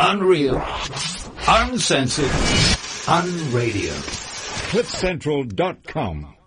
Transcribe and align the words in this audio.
Unreal. 0.00 0.56
Uncensored. 1.48 2.30
Unradio. 3.06 3.92
CliffCentral.com. 4.70 6.37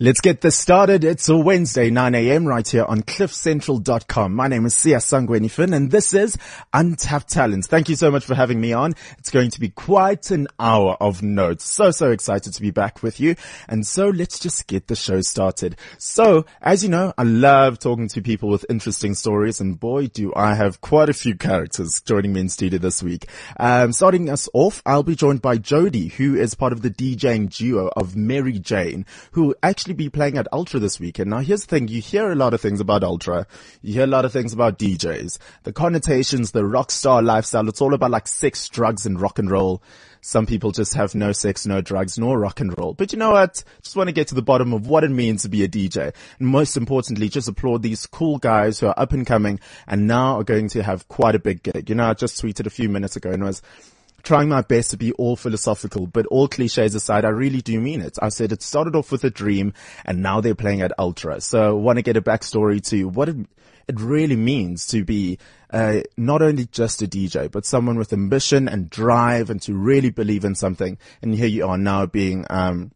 Let's 0.00 0.20
get 0.20 0.42
this 0.42 0.54
started. 0.54 1.02
It's 1.02 1.28
a 1.28 1.36
Wednesday, 1.36 1.90
9 1.90 2.14
a.m. 2.14 2.46
right 2.46 2.66
here 2.66 2.84
on 2.84 3.02
cliffcentral.com. 3.02 4.32
My 4.32 4.46
name 4.46 4.64
is 4.64 4.76
Siya 4.76 4.98
Sangweni 4.98 5.50
Finn 5.50 5.74
and 5.74 5.90
this 5.90 6.14
is 6.14 6.38
Untapped 6.72 7.28
Talents. 7.28 7.66
Thank 7.66 7.88
you 7.88 7.96
so 7.96 8.08
much 8.08 8.24
for 8.24 8.36
having 8.36 8.60
me 8.60 8.72
on. 8.72 8.94
It's 9.18 9.30
going 9.30 9.50
to 9.50 9.58
be 9.58 9.70
quite 9.70 10.30
an 10.30 10.46
hour 10.60 10.96
of 11.00 11.24
notes. 11.24 11.64
So, 11.64 11.90
so 11.90 12.12
excited 12.12 12.54
to 12.54 12.62
be 12.62 12.70
back 12.70 13.02
with 13.02 13.18
you. 13.18 13.34
And 13.68 13.84
so 13.84 14.10
let's 14.10 14.38
just 14.38 14.68
get 14.68 14.86
the 14.86 14.94
show 14.94 15.20
started. 15.20 15.74
So, 15.98 16.46
as 16.62 16.84
you 16.84 16.90
know, 16.90 17.12
I 17.18 17.24
love 17.24 17.80
talking 17.80 18.06
to 18.10 18.22
people 18.22 18.50
with 18.50 18.64
interesting 18.70 19.16
stories 19.16 19.60
and 19.60 19.80
boy, 19.80 20.06
do 20.06 20.32
I 20.36 20.54
have 20.54 20.80
quite 20.80 21.08
a 21.08 21.12
few 21.12 21.34
characters 21.34 22.00
joining 22.02 22.34
me 22.34 22.42
in 22.42 22.50
studio 22.50 22.78
this 22.78 23.02
week. 23.02 23.28
Um, 23.58 23.92
starting 23.92 24.30
us 24.30 24.48
off, 24.54 24.80
I'll 24.86 25.02
be 25.02 25.16
joined 25.16 25.42
by 25.42 25.58
Jody, 25.58 26.06
who 26.06 26.36
is 26.36 26.54
part 26.54 26.72
of 26.72 26.82
the 26.82 26.90
DJing 26.90 27.52
duo 27.52 27.90
of 27.96 28.14
Mary 28.14 28.60
Jane, 28.60 29.04
who 29.32 29.56
actually 29.60 29.87
actually 29.88 30.04
be 30.04 30.10
playing 30.10 30.36
at 30.36 30.46
Ultra 30.52 30.80
this 30.80 31.00
weekend. 31.00 31.30
Now 31.30 31.38
here's 31.38 31.62
the 31.62 31.68
thing, 31.68 31.88
you 31.88 32.02
hear 32.02 32.30
a 32.30 32.34
lot 32.34 32.52
of 32.52 32.60
things 32.60 32.78
about 32.78 33.02
Ultra. 33.02 33.46
You 33.80 33.94
hear 33.94 34.04
a 34.04 34.06
lot 34.06 34.26
of 34.26 34.32
things 34.32 34.52
about 34.52 34.78
DJs. 34.78 35.38
The 35.62 35.72
connotations, 35.72 36.50
the 36.50 36.66
rock 36.66 36.90
star 36.90 37.22
lifestyle, 37.22 37.66
it's 37.70 37.80
all 37.80 37.94
about 37.94 38.10
like 38.10 38.28
sex, 38.28 38.68
drugs 38.68 39.06
and 39.06 39.18
rock 39.18 39.38
and 39.38 39.50
roll. 39.50 39.82
Some 40.20 40.44
people 40.44 40.72
just 40.72 40.92
have 40.92 41.14
no 41.14 41.32
sex, 41.32 41.64
no 41.64 41.80
drugs, 41.80 42.18
nor 42.18 42.38
rock 42.38 42.60
and 42.60 42.76
roll. 42.76 42.92
But 42.92 43.12
you 43.12 43.18
know 43.18 43.30
what? 43.30 43.64
Just 43.82 43.96
want 43.96 44.08
to 44.08 44.12
get 44.12 44.28
to 44.28 44.34
the 44.34 44.42
bottom 44.42 44.74
of 44.74 44.86
what 44.86 45.04
it 45.04 45.10
means 45.10 45.42
to 45.42 45.48
be 45.48 45.64
a 45.64 45.68
DJ. 45.68 46.12
And 46.38 46.48
most 46.48 46.76
importantly, 46.76 47.30
just 47.30 47.48
applaud 47.48 47.82
these 47.82 48.04
cool 48.04 48.36
guys 48.36 48.78
who 48.78 48.88
are 48.88 48.98
up 48.98 49.12
and 49.12 49.26
coming 49.26 49.58
and 49.86 50.06
now 50.06 50.38
are 50.38 50.44
going 50.44 50.68
to 50.70 50.82
have 50.82 51.08
quite 51.08 51.34
a 51.34 51.38
big 51.38 51.62
gig. 51.62 51.88
You 51.88 51.94
know, 51.94 52.10
I 52.10 52.14
just 52.14 52.42
tweeted 52.42 52.66
a 52.66 52.70
few 52.70 52.90
minutes 52.90 53.16
ago 53.16 53.30
and 53.30 53.42
was, 53.42 53.62
trying 54.22 54.48
my 54.48 54.62
best 54.62 54.90
to 54.90 54.96
be 54.96 55.12
all 55.12 55.36
philosophical, 55.36 56.06
but 56.06 56.26
all 56.26 56.48
cliches 56.48 56.94
aside, 56.94 57.24
I 57.24 57.30
really 57.30 57.60
do 57.60 57.80
mean 57.80 58.00
it. 58.00 58.18
I 58.20 58.28
said 58.28 58.52
it 58.52 58.62
started 58.62 58.96
off 58.96 59.12
with 59.12 59.24
a 59.24 59.30
dream 59.30 59.72
and 60.04 60.22
now 60.22 60.40
they're 60.40 60.54
playing 60.54 60.82
at 60.82 60.92
Ultra. 60.98 61.40
So 61.40 61.68
I 61.68 61.80
want 61.80 61.98
to 61.98 62.02
get 62.02 62.16
a 62.16 62.22
backstory 62.22 62.82
to 62.90 63.08
what 63.08 63.28
it, 63.28 63.36
it 63.86 64.00
really 64.00 64.36
means 64.36 64.86
to 64.88 65.04
be 65.04 65.38
uh, 65.70 66.00
not 66.16 66.42
only 66.42 66.66
just 66.66 67.02
a 67.02 67.06
DJ, 67.06 67.50
but 67.50 67.64
someone 67.64 67.96
with 67.96 68.12
ambition 68.12 68.68
and 68.68 68.90
drive 68.90 69.50
and 69.50 69.62
to 69.62 69.74
really 69.74 70.10
believe 70.10 70.44
in 70.44 70.54
something. 70.54 70.98
And 71.22 71.34
here 71.34 71.46
you 71.46 71.66
are 71.66 71.78
now 71.78 72.06
being, 72.06 72.44
um, 72.50 72.92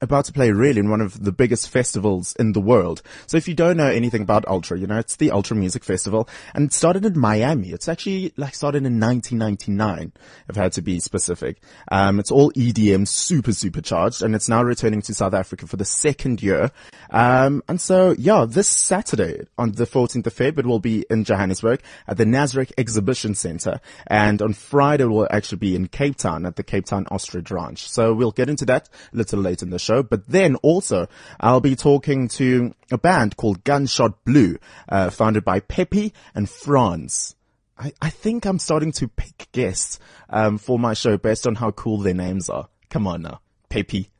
about 0.00 0.24
to 0.26 0.32
play 0.32 0.50
really 0.50 0.80
in 0.80 0.90
one 0.90 1.00
of 1.00 1.24
the 1.24 1.32
biggest 1.32 1.68
festivals 1.68 2.34
in 2.36 2.52
the 2.52 2.60
world. 2.60 3.02
So 3.26 3.36
if 3.36 3.48
you 3.48 3.54
don't 3.54 3.76
know 3.76 3.90
anything 3.90 4.22
about 4.22 4.46
Ultra, 4.46 4.78
you 4.78 4.86
know, 4.86 4.98
it's 4.98 5.16
the 5.16 5.30
Ultra 5.30 5.56
Music 5.56 5.84
Festival 5.84 6.28
and 6.54 6.66
it 6.66 6.72
started 6.72 7.04
in 7.04 7.18
Miami. 7.18 7.70
It's 7.70 7.88
actually 7.88 8.32
like 8.36 8.54
started 8.54 8.84
in 8.84 9.00
1999, 9.00 10.12
if 10.48 10.58
I 10.58 10.62
had 10.62 10.72
to 10.72 10.82
be 10.82 11.00
specific. 11.00 11.60
Um, 11.90 12.18
it's 12.18 12.30
all 12.30 12.52
EDM 12.52 13.08
super, 13.08 13.52
super 13.52 13.80
charged 13.80 14.22
and 14.22 14.34
it's 14.34 14.48
now 14.48 14.62
returning 14.62 15.02
to 15.02 15.14
South 15.14 15.34
Africa 15.34 15.66
for 15.66 15.76
the 15.76 15.84
second 15.84 16.42
year. 16.42 16.70
Um, 17.10 17.62
and 17.68 17.80
so 17.80 18.14
yeah, 18.18 18.46
this 18.48 18.68
Saturday 18.68 19.46
on 19.56 19.72
the 19.72 19.86
14th 19.86 20.26
of 20.26 20.34
Feb, 20.34 20.58
it 20.58 20.66
will 20.66 20.78
be 20.78 21.04
in 21.10 21.24
Johannesburg 21.24 21.80
at 22.06 22.16
the 22.16 22.24
Nasrec 22.24 22.72
Exhibition 22.78 23.34
Center. 23.34 23.80
And 24.06 24.40
on 24.42 24.52
Friday, 24.52 25.04
it 25.04 25.08
will 25.08 25.28
actually 25.30 25.58
be 25.58 25.74
in 25.74 25.88
Cape 25.88 26.16
Town 26.16 26.46
at 26.46 26.56
the 26.56 26.62
Cape 26.62 26.86
Town 26.86 27.06
Ostrich 27.10 27.50
Ranch. 27.50 27.88
So 27.88 28.14
we'll 28.14 28.32
get 28.32 28.48
into 28.48 28.64
that 28.66 28.88
a 29.12 29.16
little 29.16 29.40
later 29.40 29.64
in 29.64 29.70
the 29.70 29.78
show. 29.78 29.87
But 30.02 30.26
then 30.28 30.56
also 30.56 31.08
I'll 31.40 31.60
be 31.60 31.76
talking 31.76 32.28
to 32.28 32.74
a 32.90 32.98
band 32.98 33.36
called 33.36 33.64
Gunshot 33.64 34.24
Blue, 34.24 34.58
uh, 34.88 35.10
founded 35.10 35.44
by 35.44 35.60
Pepe 35.60 36.12
and 36.34 36.48
Frans. 36.48 37.34
I, 37.78 37.92
I 38.02 38.10
think 38.10 38.44
I'm 38.44 38.58
starting 38.58 38.92
to 38.92 39.08
pick 39.08 39.48
guests, 39.52 39.98
um, 40.28 40.58
for 40.58 40.78
my 40.78 40.94
show 40.94 41.16
based 41.16 41.46
on 41.46 41.54
how 41.54 41.70
cool 41.70 41.98
their 41.98 42.14
names 42.14 42.48
are. 42.48 42.68
Come 42.90 43.06
on 43.06 43.22
now. 43.22 43.40
Pepe 43.68 44.10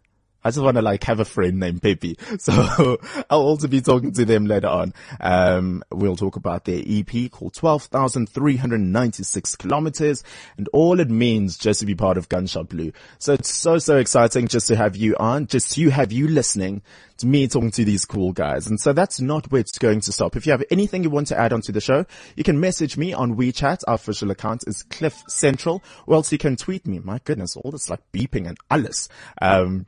I 0.49 0.51
just 0.51 0.63
want 0.63 0.77
to 0.77 0.83
like 0.83 1.05
have 1.05 1.21
a 1.21 1.27
friend 1.27 1.61
named 1.61 1.83
Pepe. 1.83 2.17
So 2.39 2.99
I'll 3.29 3.41
also 3.41 3.69
be 3.69 3.83
talking 3.83 4.13
to 4.13 4.25
them 4.25 4.47
later 4.47 4.69
on. 4.69 4.95
Um, 5.21 5.85
we'll 5.91 6.17
talk 6.17 6.37
about 6.37 6.65
their 6.65 6.83
EP 6.87 7.31
called 7.31 7.53
12,396 7.53 9.57
kilometers 9.57 10.25
and 10.57 10.69
all 10.73 11.01
it 11.01 11.11
means 11.11 11.59
just 11.59 11.81
to 11.81 11.87
be 11.87 11.95
part 11.95 12.17
of 12.17 12.31
Gunshot 12.31 12.71
Blue. 12.71 12.93
So 13.19 13.35
it's 13.35 13.53
so, 13.53 13.77
so 13.79 13.99
exciting 13.99 14.49
just 14.49 14.69
to 14.69 14.77
have 14.77 14.97
you 14.97 15.17
on, 15.19 15.49
just 15.49 15.73
to 15.73 15.91
have 15.91 16.13
you 16.13 16.29
listening 16.29 16.81
to 17.19 17.27
me 17.27 17.49
talking 17.49 17.71
to 17.73 17.85
these 17.85 18.05
cool 18.05 18.33
guys. 18.33 18.67
And 18.67 18.81
so 18.81 18.93
that's 18.93 19.21
not 19.21 19.51
where 19.51 19.61
it's 19.61 19.77
going 19.77 20.01
to 20.01 20.13
stop. 20.13 20.37
If 20.37 20.47
you 20.47 20.53
have 20.53 20.65
anything 20.71 21.03
you 21.03 21.11
want 21.11 21.27
to 21.29 21.39
add 21.39 21.53
onto 21.53 21.73
the 21.73 21.81
show, 21.81 22.07
you 22.37 22.45
can 22.45 22.61
message 22.61 22.97
me 22.97 23.13
on 23.13 23.37
WeChat. 23.37 23.83
Our 23.87 23.95
official 23.95 24.31
account 24.31 24.65
is 24.67 24.85
Cliff 24.85 25.23
Central 25.29 25.83
or 26.07 26.15
else 26.15 26.33
you 26.33 26.39
can 26.39 26.57
tweet 26.57 26.87
me. 26.87 27.01
My 27.01 27.21
goodness, 27.25 27.57
all 27.57 27.71
this 27.71 27.91
like 27.91 28.01
beeping 28.13 28.49
and 28.49 28.57
alles. 28.71 29.09
Um, 29.43 29.87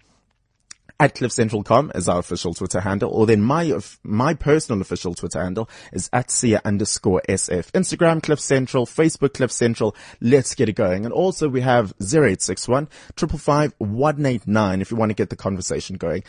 at 1.00 1.14
cliffcentral.com 1.14 1.92
is 1.94 2.08
our 2.08 2.18
official 2.18 2.52
Twitter 2.52 2.80
handle, 2.80 3.10
or 3.10 3.26
then 3.26 3.40
my, 3.40 3.72
my 4.04 4.34
personal 4.34 4.82
official 4.82 5.14
Twitter 5.14 5.42
handle 5.42 5.68
is 5.92 6.10
at 6.12 6.28
Siya 6.28 6.62
underscore 6.62 7.22
SF. 7.26 7.72
Instagram, 7.72 8.22
Cliff 8.22 8.38
Central, 8.38 8.84
Facebook, 8.84 9.34
Cliff 9.34 9.50
Central. 9.50 9.96
Let's 10.20 10.54
get 10.54 10.68
it 10.68 10.74
going. 10.74 11.06
And 11.06 11.14
also 11.14 11.48
we 11.48 11.62
have 11.62 11.94
0861 12.00 12.86
555 13.16 13.74
189 13.78 14.80
if 14.82 14.90
you 14.90 14.96
want 14.98 15.10
to 15.10 15.14
get 15.14 15.30
the 15.30 15.36
conversation 15.36 15.96
going. 15.96 16.22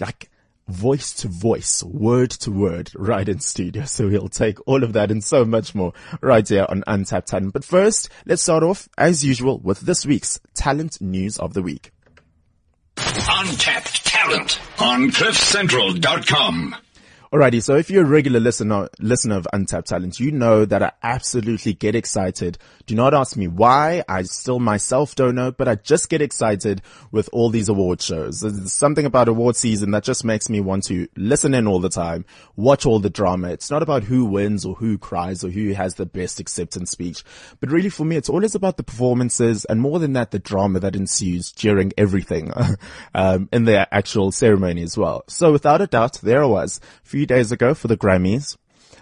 Like, 0.00 0.30
voice 0.68 1.12
to 1.12 1.28
voice, 1.28 1.82
word 1.82 2.30
to 2.30 2.50
word, 2.50 2.90
right 2.94 3.28
in 3.28 3.40
studio. 3.40 3.84
So 3.84 4.08
we'll 4.08 4.28
take 4.28 4.58
all 4.66 4.82
of 4.82 4.94
that 4.94 5.10
and 5.10 5.22
so 5.22 5.44
much 5.44 5.74
more 5.74 5.92
right 6.22 6.48
here 6.48 6.64
on 6.66 6.82
Untapped 6.86 7.28
Talent. 7.28 7.52
But 7.52 7.64
first, 7.64 8.08
let's 8.24 8.42
start 8.42 8.62
off 8.62 8.88
as 8.96 9.22
usual 9.22 9.58
with 9.58 9.80
this 9.80 10.06
week's 10.06 10.40
talent 10.54 11.00
news 11.00 11.38
of 11.38 11.52
the 11.52 11.62
week. 11.62 11.93
Untapped 12.96 14.04
talent 14.04 14.60
on 14.78 15.10
cliffcentral.com. 15.10 16.76
Alrighty, 17.34 17.60
so 17.60 17.74
if 17.74 17.90
you're 17.90 18.04
a 18.04 18.08
regular 18.08 18.38
listener, 18.38 18.88
listener 19.00 19.34
of 19.34 19.48
Untapped 19.52 19.88
Talent, 19.88 20.20
you 20.20 20.30
know 20.30 20.64
that 20.64 20.84
I 20.84 20.92
absolutely 21.02 21.74
get 21.74 21.96
excited. 21.96 22.58
Do 22.86 22.94
not 22.94 23.12
ask 23.12 23.36
me 23.36 23.48
why. 23.48 24.04
I 24.08 24.22
still 24.22 24.60
myself 24.60 25.16
don't 25.16 25.34
know, 25.34 25.50
but 25.50 25.66
I 25.66 25.74
just 25.74 26.08
get 26.08 26.22
excited 26.22 26.80
with 27.10 27.28
all 27.32 27.50
these 27.50 27.68
award 27.68 28.00
shows. 28.00 28.38
There's 28.38 28.72
something 28.72 29.04
about 29.04 29.26
award 29.26 29.56
season 29.56 29.90
that 29.90 30.04
just 30.04 30.24
makes 30.24 30.48
me 30.48 30.60
want 30.60 30.84
to 30.84 31.08
listen 31.16 31.54
in 31.54 31.66
all 31.66 31.80
the 31.80 31.88
time, 31.88 32.24
watch 32.54 32.86
all 32.86 33.00
the 33.00 33.10
drama. 33.10 33.48
It's 33.48 33.68
not 33.68 33.82
about 33.82 34.04
who 34.04 34.26
wins 34.26 34.64
or 34.64 34.76
who 34.76 34.96
cries 34.96 35.42
or 35.42 35.50
who 35.50 35.72
has 35.72 35.96
the 35.96 36.06
best 36.06 36.38
acceptance 36.38 36.92
speech, 36.92 37.24
but 37.58 37.72
really 37.72 37.88
for 37.88 38.04
me, 38.04 38.14
it's 38.14 38.30
always 38.30 38.54
about 38.54 38.76
the 38.76 38.84
performances 38.84 39.64
and 39.64 39.80
more 39.80 39.98
than 39.98 40.12
that, 40.12 40.30
the 40.30 40.38
drama 40.38 40.78
that 40.78 40.94
ensues 40.94 41.50
during 41.50 41.92
everything, 41.98 42.52
um, 43.16 43.48
in 43.52 43.64
the 43.64 43.92
actual 43.92 44.30
ceremony 44.30 44.84
as 44.84 44.96
well. 44.96 45.24
So 45.26 45.50
without 45.50 45.80
a 45.80 45.88
doubt, 45.88 46.20
there 46.22 46.44
I 46.44 46.46
was. 46.46 46.80
For 47.02 47.23
few 47.24 47.36
days 47.36 47.52
ago 47.52 47.72
for 47.72 47.88
the 47.88 47.96
Grammys. 47.96 48.58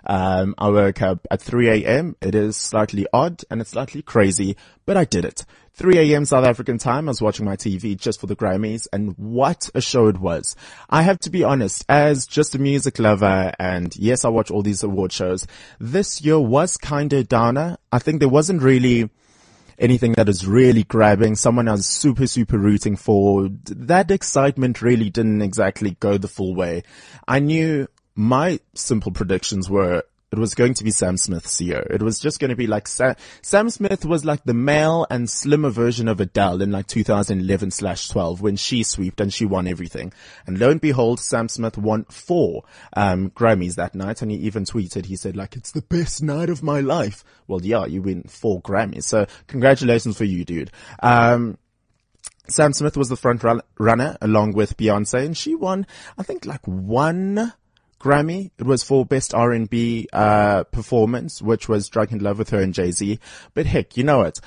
Um, 0.07 0.55
I 0.57 0.69
woke 0.69 1.03
up 1.03 1.27
at 1.33 1.43
3 1.43 1.69
a.m. 1.71 2.15
It 2.21 2.37
is 2.37 2.57
slightly 2.57 3.05
odd 3.13 3.43
and 3.51 3.61
it's 3.61 3.71
slightly 3.71 4.01
crazy, 4.01 4.57
but 4.87 4.97
I 4.97 5.05
did 5.05 5.25
it. 5.25 5.45
3 5.75 5.99
a.m. 5.99 6.25
South 6.25 6.45
African 6.45 6.79
time. 6.79 7.09
I 7.09 7.11
was 7.11 7.21
watching 7.21 7.45
my 7.45 7.57
TV 7.57 7.97
just 7.97 8.21
for 8.21 8.29
the 8.29 8.37
Grammys 8.37 8.87
and 8.93 9.19
what 9.19 9.71
a 9.75 9.81
show 9.81 10.07
it 10.07 10.21
was. 10.21 10.55
I 10.89 11.03
have 11.03 11.19
to 11.21 11.31
be 11.31 11.43
honest, 11.43 11.85
as 11.89 12.25
just 12.29 12.55
a 12.55 12.61
music 12.61 13.01
lover 13.01 13.53
and 13.59 13.93
yes, 13.97 14.25
I 14.25 14.29
watch 14.29 14.53
all 14.53 14.63
these 14.63 14.85
award 14.85 15.11
shows. 15.11 15.45
This 15.81 16.23
year 16.23 16.39
was 16.39 16.77
kind 16.77 17.13
of 17.13 17.29
downer. 17.29 17.77
I 17.91 17.99
think 17.99 18.21
there 18.21 18.29
wasn't 18.29 18.63
really 18.63 19.11
anything 19.79 20.13
that 20.13 20.29
is 20.29 20.47
really 20.47 20.85
grabbing, 20.85 21.35
someone 21.35 21.69
I 21.69 21.73
was 21.73 21.87
super, 21.87 22.27
super 22.27 22.57
rooting 22.57 22.97
for. 22.97 23.49
That 23.65 24.11
excitement 24.11 24.81
really 24.81 25.11
didn't 25.11 25.43
exactly 25.43 25.97
go 25.99 26.19
the 26.19 26.29
full 26.29 26.55
way. 26.55 26.85
I 27.27 27.41
knew 27.41 27.89
my 28.15 28.61
simple 28.75 29.13
predictions 29.13 29.71
were 29.71 30.03
it 30.33 30.39
was 30.39 30.55
going 30.55 30.73
to 30.75 30.85
be 30.85 30.91
Sam 30.91 31.19
Smith's 31.19 31.61
year. 31.61 31.87
It 31.91 32.03
was 32.03 32.19
just 32.19 32.41
going 32.41 32.49
to 32.49 32.57
be 32.57 32.67
like 32.67 32.89
Sa- 32.89 33.15
Sam 33.43 33.69
Smith 33.69 34.07
was 34.07 34.25
like 34.25 34.43
the 34.45 34.55
male 34.55 35.07
and 35.11 35.29
slimmer 35.29 35.69
version 35.69 36.09
of 36.09 36.21
Adele 36.21 36.63
in 36.63 36.73
like 36.73 36.87
2011 36.87 37.71
slash 37.71 38.09
12 38.09 38.41
when 38.41 38.57
she 38.57 38.83
swept 38.83 39.21
and 39.21 39.33
she 39.33 39.45
won 39.45 39.67
everything. 39.67 40.11
And 40.47 40.59
lo 40.59 40.71
and 40.71 40.81
behold, 40.81 41.21
Sam 41.21 41.51
Smith 41.51 41.77
won 41.77 42.05
four, 42.05 42.65
um, 42.95 43.31
Grammys 43.31 43.75
that 43.75 43.95
night. 43.95 44.23
And 44.23 44.31
he 44.31 44.39
even 44.39 44.65
tweeted, 44.65 45.05
he 45.05 45.17
said 45.17 45.37
like, 45.37 45.55
it's 45.55 45.73
the 45.73 45.83
best 45.83 46.23
night 46.23 46.49
of 46.49 46.63
my 46.63 46.81
life. 46.81 47.25
Well, 47.47 47.61
yeah, 47.63 47.85
you 47.85 48.01
win 48.01 48.23
four 48.23 48.63
Grammys. 48.63 49.05
So 49.05 49.27
congratulations 49.49 50.17
for 50.17 50.25
you, 50.25 50.47
dude. 50.47 50.71
Um, 51.03 51.59
Sam 52.49 52.73
Smith 52.73 52.97
was 52.97 53.11
the 53.11 53.17
front 53.17 53.45
run- 53.45 53.61
runner 53.79 54.17
along 54.23 54.55
with 54.55 54.79
Beyonce 54.79 55.27
and 55.27 55.37
she 55.37 55.55
won, 55.55 55.87
I 56.17 56.23
think 56.23 56.47
like 56.47 56.65
one 56.65 57.53
Grammy. 58.03 58.51
It 58.59 58.67
was 58.67 58.83
for 58.83 59.07
best 59.07 59.33
R&B, 59.33 60.09
uh, 60.13 60.65
performance, 60.65 61.41
which 61.41 61.69
was 61.69 61.89
Drunk 61.89 62.11
in 62.11 62.19
Love 62.19 62.39
with 62.39 62.51
her 62.51 62.61
and 62.61 62.75
Jay-Z. 62.75 63.19
But 63.55 63.67
heck, 63.67 63.97
you 63.97 64.03
know 64.03 64.23
it. 64.23 64.41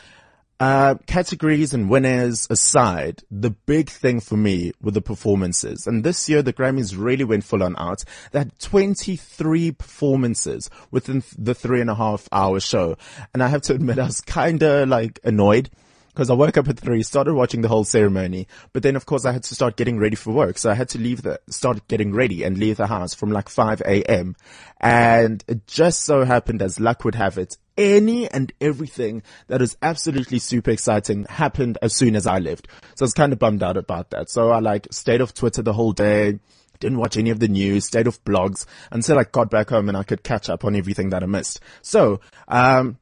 uh, 0.60 0.96
categories 1.06 1.74
and 1.74 1.90
winners 1.90 2.48
aside, 2.50 3.22
the 3.30 3.50
big 3.52 3.90
thing 3.90 4.22
for 4.22 4.38
me 4.38 4.72
were 4.82 4.92
the 4.92 5.02
performances. 5.02 5.86
And 5.86 6.04
this 6.04 6.30
year, 6.30 6.42
the 6.42 6.54
Grammys 6.54 6.96
really 6.98 7.26
went 7.26 7.44
full 7.44 7.62
on 7.62 7.76
out. 7.78 8.04
They 8.32 8.40
had 8.40 8.58
23 8.60 9.72
performances 9.74 10.70
within 10.92 11.24
the 11.38 11.54
three 11.54 11.82
and 11.82 11.90
a 11.90 11.96
half 11.96 12.30
hour 12.32 12.60
show. 12.62 12.96
And 13.34 13.44
I 13.44 13.50
have 13.50 13.64
to 13.64 13.74
admit, 13.74 14.00
I 14.00 14.06
was 14.06 14.22
kind 14.22 14.64
of 14.64 14.88
like 14.88 15.20
annoyed 15.26 15.70
because 16.16 16.30
I 16.30 16.34
woke 16.34 16.56
up 16.56 16.70
at 16.70 16.80
three, 16.80 17.04
started 17.04 17.34
watching 17.34 17.62
the 17.62 17.68
whole 17.68 17.84
ceremony, 17.84 18.48
but 18.72 18.84
then 18.84 18.96
of 18.96 19.06
course 19.06 19.26
I 19.26 19.34
had 19.34 19.44
to 19.44 19.54
start 19.54 19.76
getting 19.76 20.00
ready 20.00 20.16
for 20.16 20.32
work. 20.32 20.58
So 20.58 20.72
I 20.72 20.74
had 20.74 20.88
to 20.90 20.98
leave 20.98 21.24
the, 21.24 21.42
start 21.50 21.86
getting 21.90 22.14
ready 22.14 22.44
and 22.44 22.58
leave 22.58 22.78
the 22.78 22.88
house 22.88 23.14
from 23.14 23.32
like 23.32 23.50
5 23.50 23.82
a.m. 23.82 24.38
And 24.80 25.44
it 25.50 25.68
just 25.68 26.06
so 26.06 26.24
happened 26.24 26.62
as 26.62 26.80
luck 26.80 27.04
would 27.04 27.16
have 27.16 27.38
it, 27.38 27.58
any 27.78 28.32
and 28.32 28.54
everything 28.62 29.24
that 29.48 29.62
is 29.62 29.76
absolutely 29.82 30.40
super 30.40 30.72
exciting 30.72 31.26
happened 31.26 31.78
as 31.82 31.94
soon 31.94 32.16
as 32.16 32.26
I 32.26 32.40
left. 32.40 32.70
So 32.96 33.04
I 33.04 33.08
was 33.08 33.14
kind 33.14 33.34
of 33.34 33.40
bummed 33.40 33.62
out 33.62 33.76
about 33.76 34.12
that. 34.12 34.30
So 34.30 34.52
I 34.52 34.60
like 34.60 34.88
stayed 34.92 35.22
off 35.22 35.34
Twitter 35.34 35.62
the 35.62 35.74
whole 35.74 35.92
day. 35.92 36.40
Didn't 36.80 36.98
watch 36.98 37.18
any 37.18 37.30
of 37.30 37.40
the 37.40 37.48
news, 37.50 37.86
stayed 37.86 38.08
off 38.08 38.24
blogs 38.24 38.66
until 38.92 39.20
I 39.20 39.24
got 39.26 39.50
back 39.50 39.70
home 39.70 39.90
and 39.90 39.98
I 39.98 40.04
could 40.04 40.24
catch 40.24 40.50
up 40.50 40.64
on 40.64 40.76
everything 40.76 41.10
that 41.10 41.24
I 41.24 41.26
missed. 41.26 41.60
So, 41.82 42.22
um, 42.48 43.00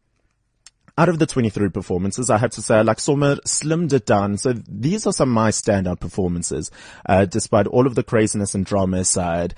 out 0.97 1.09
of 1.09 1.19
the 1.19 1.25
23 1.25 1.69
performances, 1.69 2.29
I 2.29 2.37
have 2.37 2.51
to 2.51 2.61
say, 2.61 2.83
like 2.83 2.99
Sommer 2.99 3.35
slimmed 3.45 3.93
it 3.93 4.05
down. 4.05 4.37
So 4.37 4.53
these 4.53 5.07
are 5.07 5.13
some 5.13 5.29
of 5.29 5.33
my 5.33 5.49
standout 5.49 5.99
performances, 5.99 6.69
uh, 7.07 7.25
despite 7.25 7.67
all 7.67 7.87
of 7.87 7.95
the 7.95 8.03
craziness 8.03 8.53
and 8.53 8.65
drama 8.65 8.97
aside. 8.97 9.55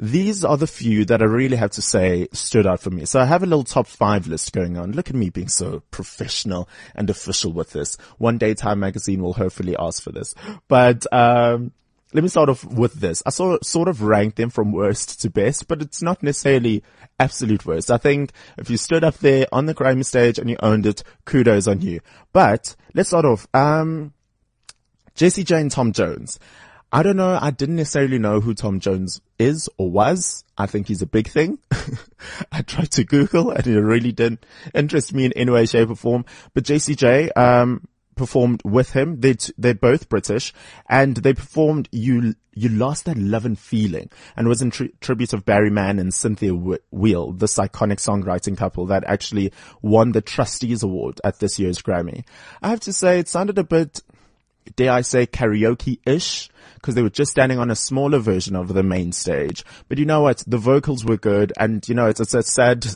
These 0.00 0.44
are 0.44 0.56
the 0.56 0.68
few 0.68 1.04
that 1.06 1.20
I 1.20 1.24
really 1.24 1.56
have 1.56 1.72
to 1.72 1.82
say 1.82 2.28
stood 2.32 2.66
out 2.66 2.80
for 2.80 2.90
me. 2.90 3.04
So 3.04 3.20
I 3.20 3.24
have 3.24 3.42
a 3.42 3.46
little 3.46 3.64
top 3.64 3.88
five 3.88 4.28
list 4.28 4.52
going 4.52 4.78
on. 4.78 4.92
Look 4.92 5.10
at 5.10 5.16
me 5.16 5.28
being 5.28 5.48
so 5.48 5.82
professional 5.90 6.68
and 6.94 7.10
official 7.10 7.52
with 7.52 7.72
this. 7.72 7.96
One 8.16 8.38
day 8.38 8.54
Time 8.54 8.78
Magazine 8.78 9.22
will 9.22 9.32
hopefully 9.32 9.76
ask 9.76 10.02
for 10.02 10.12
this. 10.12 10.36
But, 10.68 11.12
um, 11.12 11.72
let 12.12 12.22
me 12.22 12.28
start 12.28 12.48
off 12.48 12.64
with 12.64 12.94
this. 12.94 13.22
I 13.26 13.30
saw, 13.30 13.58
sort 13.62 13.88
of 13.88 14.02
ranked 14.02 14.36
them 14.36 14.50
from 14.50 14.72
worst 14.72 15.20
to 15.22 15.30
best, 15.30 15.68
but 15.68 15.82
it's 15.82 16.02
not 16.02 16.22
necessarily 16.22 16.82
absolute 17.20 17.66
worst. 17.66 17.90
I 17.90 17.98
think 17.98 18.32
if 18.56 18.70
you 18.70 18.76
stood 18.76 19.04
up 19.04 19.18
there 19.18 19.46
on 19.52 19.66
the 19.66 19.74
Grammy 19.74 20.04
stage 20.04 20.38
and 20.38 20.48
you 20.48 20.56
owned 20.60 20.86
it, 20.86 21.02
kudos 21.26 21.66
on 21.66 21.80
you. 21.80 22.00
But 22.32 22.74
let's 22.94 23.10
start 23.10 23.26
off. 23.26 23.46
Um, 23.52 24.14
Jessie 25.14 25.44
J 25.44 25.60
and 25.60 25.70
Tom 25.70 25.92
Jones. 25.92 26.38
I 26.90 27.02
don't 27.02 27.16
know. 27.16 27.38
I 27.38 27.50
didn't 27.50 27.76
necessarily 27.76 28.18
know 28.18 28.40
who 28.40 28.54
Tom 28.54 28.80
Jones 28.80 29.20
is 29.38 29.68
or 29.76 29.90
was. 29.90 30.44
I 30.56 30.64
think 30.64 30.88
he's 30.88 31.02
a 31.02 31.06
big 31.06 31.28
thing. 31.28 31.58
I 32.52 32.62
tried 32.62 32.90
to 32.92 33.04
Google 33.04 33.50
and 33.50 33.66
it 33.66 33.80
really 33.80 34.12
didn't 34.12 34.46
interest 34.74 35.12
me 35.12 35.26
in 35.26 35.32
any 35.34 35.50
way, 35.50 35.66
shape 35.66 35.90
or 35.90 35.96
form. 35.96 36.24
But 36.54 36.64
Jessie 36.64 36.94
J, 36.94 37.30
um, 37.32 37.86
performed 38.18 38.60
with 38.64 38.92
him. 38.92 39.20
They're, 39.20 39.34
t- 39.34 39.52
they're 39.56 39.74
both 39.74 40.08
British 40.08 40.52
and 40.88 41.16
they 41.16 41.32
performed 41.32 41.88
You, 41.92 42.34
You 42.52 42.68
Lost 42.68 43.06
That 43.06 43.16
Love 43.16 43.46
and 43.46 43.58
Feeling 43.58 44.10
and 44.36 44.48
was 44.48 44.60
in 44.60 44.70
tri- 44.70 44.90
tribute 45.00 45.32
of 45.32 45.46
Barry 45.46 45.70
Mann 45.70 45.98
and 45.98 46.12
Cynthia 46.12 46.54
Weil, 46.54 47.32
this 47.32 47.56
iconic 47.56 47.98
songwriting 47.98 48.56
couple 48.56 48.86
that 48.86 49.04
actually 49.04 49.52
won 49.80 50.12
the 50.12 50.20
Trustees 50.20 50.82
Award 50.82 51.20
at 51.24 51.38
this 51.38 51.58
year's 51.58 51.80
Grammy. 51.80 52.24
I 52.60 52.68
have 52.68 52.80
to 52.80 52.92
say 52.92 53.18
it 53.18 53.28
sounded 53.28 53.58
a 53.58 53.64
bit, 53.64 54.02
dare 54.76 54.92
I 54.92 55.00
say 55.00 55.26
karaoke-ish 55.26 56.50
because 56.74 56.94
they 56.94 57.02
were 57.02 57.10
just 57.10 57.30
standing 57.30 57.58
on 57.58 57.70
a 57.70 57.76
smaller 57.76 58.18
version 58.18 58.54
of 58.54 58.72
the 58.72 58.82
main 58.82 59.12
stage. 59.12 59.64
But 59.88 59.98
you 59.98 60.04
know 60.04 60.22
what? 60.22 60.44
The 60.46 60.58
vocals 60.58 61.04
were 61.04 61.16
good 61.16 61.52
and 61.58 61.86
you 61.88 61.94
know, 61.94 62.06
it's, 62.06 62.20
it's 62.20 62.34
a 62.34 62.42
sad 62.42 62.86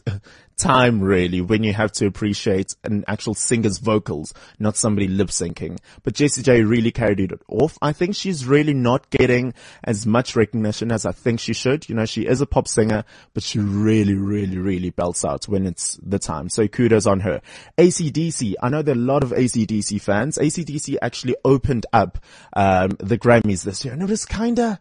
time 0.56 1.00
really 1.00 1.40
when 1.40 1.62
you 1.62 1.72
have 1.72 1.92
to 1.92 2.06
appreciate 2.06 2.74
an 2.84 3.04
actual 3.06 3.34
singer's 3.34 3.78
vocals, 3.78 4.32
not 4.58 4.76
somebody 4.76 5.08
lip 5.08 5.28
syncing. 5.28 5.78
But 6.02 6.14
Jessie 6.14 6.42
J 6.42 6.62
really 6.62 6.90
carried 6.90 7.20
it 7.20 7.40
off. 7.48 7.78
I 7.82 7.92
think 7.92 8.14
she's 8.14 8.46
really 8.46 8.74
not 8.74 9.10
getting 9.10 9.54
as 9.84 10.06
much 10.06 10.36
recognition 10.36 10.92
as 10.92 11.04
I 11.06 11.12
think 11.12 11.40
she 11.40 11.52
should. 11.52 11.88
You 11.88 11.94
know, 11.94 12.06
she 12.06 12.26
is 12.26 12.40
a 12.40 12.46
pop 12.46 12.68
singer, 12.68 13.04
but 13.34 13.42
she 13.42 13.58
really, 13.58 14.14
really, 14.14 14.58
really 14.58 14.90
belts 14.90 15.24
out 15.24 15.48
when 15.48 15.66
it's 15.66 15.98
the 16.02 16.18
time. 16.18 16.48
So 16.48 16.68
kudos 16.68 17.06
on 17.06 17.20
her. 17.20 17.42
ACDC. 17.78 18.54
I 18.62 18.68
know 18.68 18.82
there 18.82 18.94
are 18.94 18.98
a 18.98 19.00
lot 19.00 19.22
of 19.22 19.30
ACDC 19.30 20.00
fans. 20.00 20.38
ACDC 20.38 20.96
actually 21.02 21.36
opened 21.44 21.86
up, 21.92 22.18
um, 22.52 22.90
the 22.98 23.18
Grammys 23.18 23.64
this 23.64 23.84
year 23.84 23.94
and 23.94 24.02
it 24.02 24.08
was 24.08 24.24
kinda, 24.24 24.80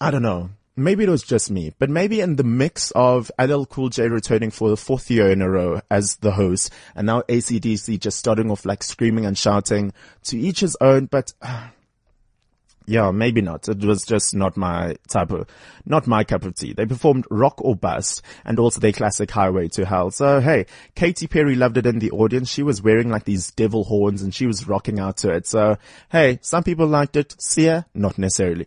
I 0.00 0.10
don't 0.10 0.22
know 0.22 0.50
maybe 0.84 1.04
it 1.04 1.10
was 1.10 1.22
just 1.22 1.50
me, 1.50 1.72
but 1.78 1.90
maybe 1.90 2.20
in 2.20 2.36
the 2.36 2.44
mix 2.44 2.90
of 2.92 3.30
LL 3.38 3.64
Cool 3.64 3.88
J 3.88 4.08
returning 4.08 4.50
for 4.50 4.68
the 4.68 4.76
fourth 4.76 5.10
year 5.10 5.30
in 5.30 5.42
a 5.42 5.50
row 5.50 5.80
as 5.90 6.16
the 6.16 6.32
host 6.32 6.72
and 6.94 7.06
now 7.06 7.22
ACDC 7.22 7.98
just 7.98 8.18
starting 8.18 8.50
off 8.50 8.64
like 8.64 8.82
screaming 8.82 9.26
and 9.26 9.36
shouting 9.36 9.92
to 10.24 10.38
each 10.38 10.60
his 10.60 10.76
own, 10.80 11.06
but 11.06 11.32
uh, 11.42 11.68
yeah, 12.86 13.10
maybe 13.10 13.40
not. 13.40 13.68
It 13.68 13.84
was 13.84 14.04
just 14.04 14.34
not 14.34 14.56
my 14.56 14.96
type 15.08 15.30
of, 15.30 15.46
not 15.86 16.06
my 16.06 16.24
cup 16.24 16.44
of 16.44 16.54
tea. 16.54 16.72
They 16.72 16.86
performed 16.86 17.26
Rock 17.30 17.60
or 17.62 17.76
Bust 17.76 18.22
and 18.44 18.58
also 18.58 18.80
their 18.80 18.92
classic 18.92 19.30
Highway 19.30 19.68
to 19.68 19.84
Hell. 19.84 20.10
So 20.10 20.40
hey, 20.40 20.66
Katy 20.94 21.26
Perry 21.26 21.54
loved 21.54 21.76
it 21.76 21.86
in 21.86 21.98
the 21.98 22.10
audience. 22.10 22.48
She 22.50 22.62
was 22.62 22.82
wearing 22.82 23.10
like 23.10 23.24
these 23.24 23.50
devil 23.52 23.84
horns 23.84 24.22
and 24.22 24.34
she 24.34 24.46
was 24.46 24.66
rocking 24.66 24.98
out 24.98 25.18
to 25.18 25.30
it. 25.30 25.46
So 25.46 25.78
hey, 26.10 26.38
some 26.42 26.64
people 26.64 26.86
liked 26.86 27.16
it. 27.16 27.28
Siya, 27.38 27.84
not 27.94 28.18
necessarily. 28.18 28.66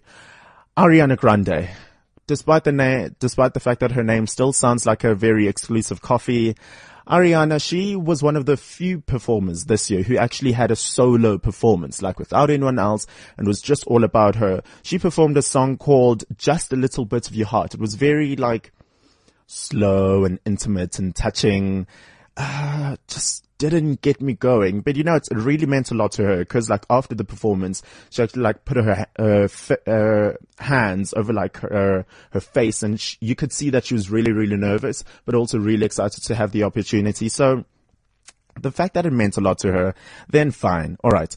Ariana 0.78 1.18
Grande 1.18 1.70
despite 2.28 2.64
the 2.64 2.72
name, 2.72 3.16
despite 3.20 3.54
the 3.54 3.60
fact 3.60 3.80
that 3.82 3.92
her 3.92 4.04
name 4.04 4.28
still 4.28 4.54
sounds 4.54 4.86
like 4.86 5.04
a 5.04 5.16
very 5.16 5.48
exclusive 5.48 6.02
coffee, 6.02 6.56
Ariana, 7.08 7.62
she 7.62 7.98
was 7.98 8.24
one 8.24 8.38
of 8.38 8.46
the 8.46 8.56
few 8.56 9.02
performers 9.02 9.66
this 9.66 9.90
year 9.90 10.04
who 10.04 10.18
actually 10.18 10.54
had 10.54 10.72
a 10.72 10.76
solo 10.76 11.38
performance, 11.38 12.02
like 12.02 12.18
without 12.18 12.50
anyone 12.50 12.80
else, 12.80 13.06
and 13.38 13.46
was 13.46 13.62
just 13.62 13.86
all 13.88 14.06
about 14.06 14.36
her. 14.36 14.64
She 14.84 14.98
performed 14.98 15.36
a 15.38 15.42
song 15.42 15.78
called 15.78 16.24
Just 16.38 16.72
a 16.72 16.78
Little 16.78 17.04
Bit 17.04 17.28
of 17.28 17.36
Your 17.36 17.48
Heart. 17.48 17.74
It 17.74 17.82
was 17.82 17.96
very 17.96 18.38
like 18.38 18.72
slow 19.48 20.24
and 20.24 20.40
intimate 20.46 20.98
and 20.98 21.14
touching. 21.14 21.88
Uh, 22.38 22.96
just 23.08 23.43
didn't 23.58 24.02
get 24.02 24.22
me 24.22 24.34
going. 24.34 24.82
But 24.82 24.96
you 24.96 25.04
know, 25.04 25.16
it 25.16 25.28
really 25.32 25.66
meant 25.66 25.92
a 25.92 25.96
lot 25.96 26.14
to 26.14 26.24
her 26.24 26.38
because 26.38 26.70
like 26.70 26.86
after 26.90 27.16
the 27.16 27.24
performance, 27.24 27.82
she 28.10 28.24
actually 28.24 28.44
like 28.44 28.66
put 28.66 28.78
her, 28.78 30.38
hands 30.60 31.14
over 31.16 31.34
like 31.34 31.58
her, 31.58 32.06
her 32.32 32.40
face 32.40 32.84
and 32.84 33.02
you 33.20 33.36
could 33.36 33.52
see 33.52 33.70
that 33.72 33.86
she 33.86 33.94
was 33.94 34.10
really, 34.10 34.32
really 34.32 34.58
nervous, 34.58 35.04
but 35.26 35.36
also 35.36 35.58
really 35.60 35.86
excited 35.86 36.24
to 36.24 36.36
have 36.36 36.52
the 36.52 36.64
opportunity. 36.64 37.30
So 37.30 37.66
the 38.60 38.72
fact 38.72 38.94
that 38.94 39.06
it 39.06 39.14
meant 39.14 39.38
a 39.38 39.42
lot 39.42 39.60
to 39.60 39.72
her, 39.72 39.96
then 40.30 40.52
fine. 40.52 40.98
All 41.04 41.12
right. 41.12 41.36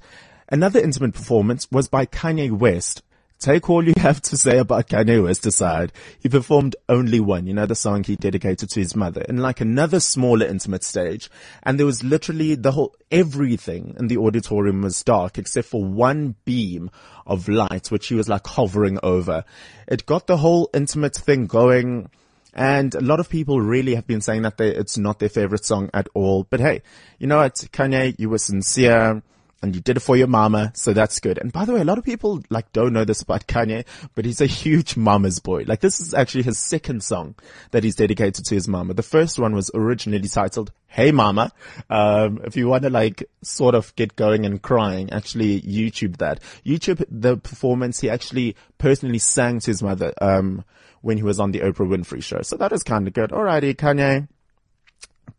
Another 0.48 0.80
intimate 0.80 1.14
performance 1.14 1.66
was 1.72 1.88
by 1.88 2.06
Kanye 2.06 2.50
West. 2.50 3.02
Take 3.38 3.68
all 3.68 3.86
you 3.86 3.92
have 3.98 4.22
to 4.22 4.36
say 4.36 4.56
about 4.56 4.88
Kanye 4.88 5.22
West 5.22 5.44
aside. 5.44 5.92
He 6.18 6.28
performed 6.28 6.74
only 6.88 7.20
one, 7.20 7.46
you 7.46 7.52
know, 7.52 7.66
the 7.66 7.74
song 7.74 8.02
he 8.02 8.16
dedicated 8.16 8.70
to 8.70 8.80
his 8.80 8.96
mother 8.96 9.20
in 9.28 9.36
like 9.36 9.60
another 9.60 10.00
smaller 10.00 10.46
intimate 10.46 10.82
stage. 10.82 11.30
And 11.62 11.78
there 11.78 11.84
was 11.84 12.02
literally 12.02 12.54
the 12.54 12.72
whole, 12.72 12.96
everything 13.10 13.94
in 13.98 14.08
the 14.08 14.16
auditorium 14.16 14.80
was 14.80 15.02
dark 15.02 15.36
except 15.36 15.68
for 15.68 15.84
one 15.84 16.36
beam 16.46 16.90
of 17.26 17.46
light, 17.46 17.90
which 17.90 18.06
he 18.06 18.14
was 18.14 18.28
like 18.28 18.46
hovering 18.46 18.98
over. 19.02 19.44
It 19.86 20.06
got 20.06 20.26
the 20.26 20.38
whole 20.38 20.70
intimate 20.72 21.14
thing 21.14 21.46
going. 21.46 22.08
And 22.54 22.94
a 22.94 23.00
lot 23.00 23.20
of 23.20 23.28
people 23.28 23.60
really 23.60 23.96
have 23.96 24.06
been 24.06 24.22
saying 24.22 24.42
that 24.42 24.56
they, 24.56 24.70
it's 24.74 24.96
not 24.96 25.18
their 25.18 25.28
favorite 25.28 25.66
song 25.66 25.90
at 25.92 26.08
all. 26.14 26.44
But 26.48 26.60
hey, 26.60 26.80
you 27.18 27.26
know 27.26 27.36
what? 27.36 27.54
Kanye, 27.54 28.18
you 28.18 28.30
were 28.30 28.38
sincere 28.38 29.22
and 29.62 29.74
you 29.74 29.80
did 29.80 29.96
it 29.96 30.00
for 30.00 30.16
your 30.16 30.26
mama, 30.26 30.72
so 30.74 30.92
that's 30.92 31.18
good. 31.18 31.38
And 31.38 31.52
by 31.52 31.64
the 31.64 31.72
way, 31.72 31.80
a 31.80 31.84
lot 31.84 31.98
of 31.98 32.04
people 32.04 32.42
like 32.50 32.72
don't 32.72 32.92
know 32.92 33.04
this 33.04 33.22
about 33.22 33.46
Kanye, 33.46 33.86
but 34.14 34.24
he's 34.24 34.40
a 34.40 34.46
huge 34.46 34.96
mama's 34.96 35.38
boy. 35.38 35.64
Like 35.66 35.80
this 35.80 35.98
is 35.98 36.12
actually 36.12 36.44
his 36.44 36.58
second 36.58 37.02
song 37.02 37.34
that 37.70 37.82
he's 37.82 37.96
dedicated 37.96 38.44
to 38.44 38.54
his 38.54 38.68
mama. 38.68 38.94
The 38.94 39.02
first 39.02 39.38
one 39.38 39.54
was 39.54 39.70
originally 39.74 40.28
titled 40.28 40.72
Hey 40.86 41.10
Mama. 41.10 41.52
Um, 41.88 42.40
if 42.44 42.56
you 42.56 42.68
want 42.68 42.82
to 42.82 42.90
like 42.90 43.24
sort 43.42 43.74
of 43.74 43.94
get 43.96 44.14
going 44.14 44.44
and 44.44 44.60
crying, 44.60 45.10
actually 45.10 45.62
YouTube 45.62 46.18
that. 46.18 46.40
YouTube 46.64 47.04
the 47.10 47.36
performance 47.36 48.00
he 48.00 48.10
actually 48.10 48.56
personally 48.78 49.18
sang 49.18 49.60
to 49.60 49.70
his 49.70 49.82
mother, 49.82 50.12
um, 50.20 50.64
when 51.00 51.16
he 51.16 51.22
was 51.22 51.40
on 51.40 51.52
the 51.52 51.60
Oprah 51.60 51.88
Winfrey 51.88 52.22
show. 52.22 52.42
So 52.42 52.56
that 52.56 52.72
is 52.72 52.82
kind 52.82 53.06
of 53.06 53.14
good. 53.14 53.30
Alrighty, 53.30 53.74
Kanye. 53.74 54.28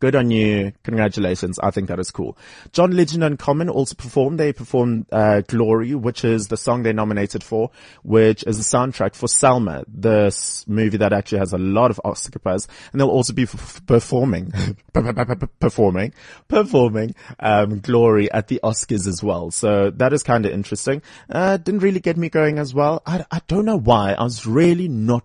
Good 0.00 0.14
on 0.14 0.30
you. 0.30 0.72
Congratulations. 0.84 1.58
I 1.58 1.70
think 1.70 1.88
that 1.88 1.98
is 1.98 2.10
cool. 2.12 2.38
John 2.72 2.92
Legend 2.92 3.24
and 3.24 3.38
Common 3.38 3.68
also 3.68 3.96
performed. 3.96 4.38
They 4.38 4.52
performed, 4.52 5.06
uh, 5.10 5.40
Glory, 5.40 5.94
which 5.94 6.24
is 6.24 6.46
the 6.48 6.56
song 6.56 6.82
they 6.82 6.92
nominated 6.92 7.42
for, 7.42 7.70
which 8.04 8.44
is 8.44 8.58
the 8.58 8.76
soundtrack 8.76 9.16
for 9.16 9.26
Selma, 9.26 9.84
this 9.88 10.66
movie 10.68 10.98
that 10.98 11.12
actually 11.12 11.38
has 11.38 11.52
a 11.52 11.58
lot 11.58 11.90
of 11.90 12.00
Oscar 12.04 12.38
buzz. 12.38 12.68
And 12.92 13.00
they'll 13.00 13.08
also 13.08 13.32
be 13.32 13.42
f- 13.44 13.84
performing, 13.86 14.52
performing, 15.60 16.12
performing, 16.46 17.14
um, 17.40 17.80
Glory 17.80 18.30
at 18.30 18.46
the 18.46 18.60
Oscars 18.62 19.08
as 19.08 19.22
well. 19.22 19.50
So 19.50 19.90
that 19.90 20.12
is 20.12 20.22
kind 20.22 20.46
of 20.46 20.52
interesting. 20.52 21.02
Uh, 21.28 21.56
didn't 21.56 21.82
really 21.82 22.00
get 22.00 22.16
me 22.16 22.28
going 22.28 22.58
as 22.58 22.72
well. 22.72 23.02
I, 23.04 23.24
I 23.32 23.40
don't 23.48 23.64
know 23.64 23.78
why. 23.78 24.12
I 24.12 24.22
was 24.22 24.46
really 24.46 24.86
not 24.86 25.24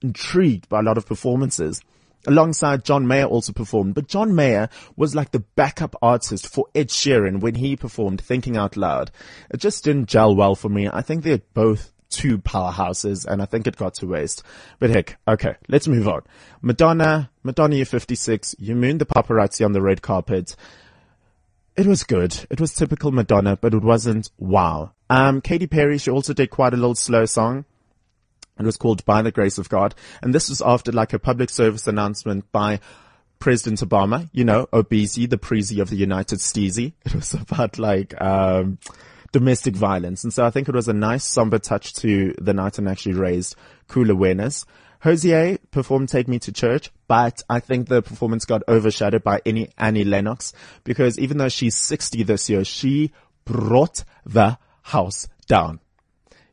intrigued 0.00 0.68
by 0.68 0.80
a 0.80 0.82
lot 0.82 0.96
of 0.96 1.06
performances. 1.06 1.82
Alongside 2.26 2.84
John 2.84 3.06
Mayer 3.06 3.24
also 3.24 3.52
performed, 3.52 3.94
but 3.94 4.08
John 4.08 4.34
Mayer 4.34 4.68
was 4.96 5.14
like 5.14 5.30
the 5.30 5.44
backup 5.56 5.96
artist 6.02 6.46
for 6.52 6.66
Ed 6.74 6.88
Sheeran 6.88 7.40
when 7.40 7.56
he 7.56 7.76
performed 7.76 8.20
Thinking 8.20 8.56
Out 8.56 8.76
Loud. 8.76 9.10
It 9.50 9.58
just 9.58 9.84
didn't 9.84 10.08
gel 10.08 10.34
well 10.34 10.54
for 10.54 10.68
me. 10.68 10.88
I 10.88 11.02
think 11.02 11.22
they're 11.22 11.42
both 11.54 11.92
two 12.12 12.38
powerhouses 12.38 13.26
and 13.26 13.42
I 13.42 13.46
think 13.46 13.66
it 13.66 13.76
got 13.76 13.94
to 13.94 14.06
waste. 14.06 14.42
But 14.78 14.90
heck, 14.90 15.18
okay, 15.26 15.56
let's 15.68 15.88
move 15.88 16.06
on. 16.06 16.22
Madonna, 16.60 17.30
Madonna, 17.42 17.76
you're 17.76 17.86
56. 17.86 18.54
You 18.58 18.76
mooned 18.76 19.00
the 19.00 19.06
paparazzi 19.06 19.64
on 19.64 19.72
the 19.72 19.82
red 19.82 20.02
carpet. 20.02 20.54
It 21.74 21.86
was 21.86 22.04
good. 22.04 22.46
It 22.50 22.60
was 22.60 22.74
typical 22.74 23.10
Madonna, 23.12 23.56
but 23.56 23.72
it 23.72 23.82
wasn't 23.82 24.30
wow. 24.38 24.92
Um, 25.08 25.40
Katy 25.40 25.66
Perry, 25.66 25.98
she 25.98 26.10
also 26.10 26.34
did 26.34 26.50
quite 26.50 26.74
a 26.74 26.76
little 26.76 26.94
slow 26.94 27.24
song. 27.24 27.64
It 28.64 28.66
was 28.66 28.76
called 28.76 29.04
By 29.04 29.22
the 29.22 29.32
Grace 29.32 29.58
of 29.58 29.68
God. 29.68 29.94
And 30.22 30.34
this 30.34 30.48
was 30.48 30.62
after 30.62 30.92
like 30.92 31.12
a 31.12 31.18
public 31.18 31.50
service 31.50 31.86
announcement 31.86 32.50
by 32.52 32.80
President 33.38 33.80
Obama, 33.80 34.28
you 34.32 34.44
know, 34.44 34.66
Obeezy, 34.72 35.28
the 35.28 35.38
Preezy 35.38 35.80
of 35.80 35.90
the 35.90 35.96
United 35.96 36.38
Steezy. 36.38 36.92
It 37.04 37.14
was 37.14 37.34
about 37.34 37.78
like, 37.78 38.20
um, 38.20 38.78
domestic 39.32 39.74
violence. 39.74 40.22
And 40.22 40.32
so 40.32 40.44
I 40.44 40.50
think 40.50 40.68
it 40.68 40.74
was 40.74 40.88
a 40.88 40.92
nice 40.92 41.24
somber 41.24 41.58
touch 41.58 41.94
to 41.94 42.34
the 42.40 42.52
night 42.52 42.78
and 42.78 42.88
actually 42.88 43.14
raised 43.14 43.56
cool 43.88 44.10
awareness. 44.10 44.64
Hozier 45.02 45.58
performed 45.72 46.10
Take 46.10 46.28
Me 46.28 46.38
to 46.40 46.52
Church, 46.52 46.92
but 47.08 47.42
I 47.50 47.58
think 47.58 47.88
the 47.88 48.02
performance 48.02 48.44
got 48.44 48.62
overshadowed 48.68 49.24
by 49.24 49.40
any 49.44 49.70
Annie 49.76 50.04
Lennox 50.04 50.52
because 50.84 51.18
even 51.18 51.38
though 51.38 51.48
she's 51.48 51.76
60 51.76 52.22
this 52.22 52.48
year, 52.48 52.64
she 52.64 53.10
brought 53.44 54.04
the 54.24 54.58
house 54.82 55.26
down. 55.48 55.80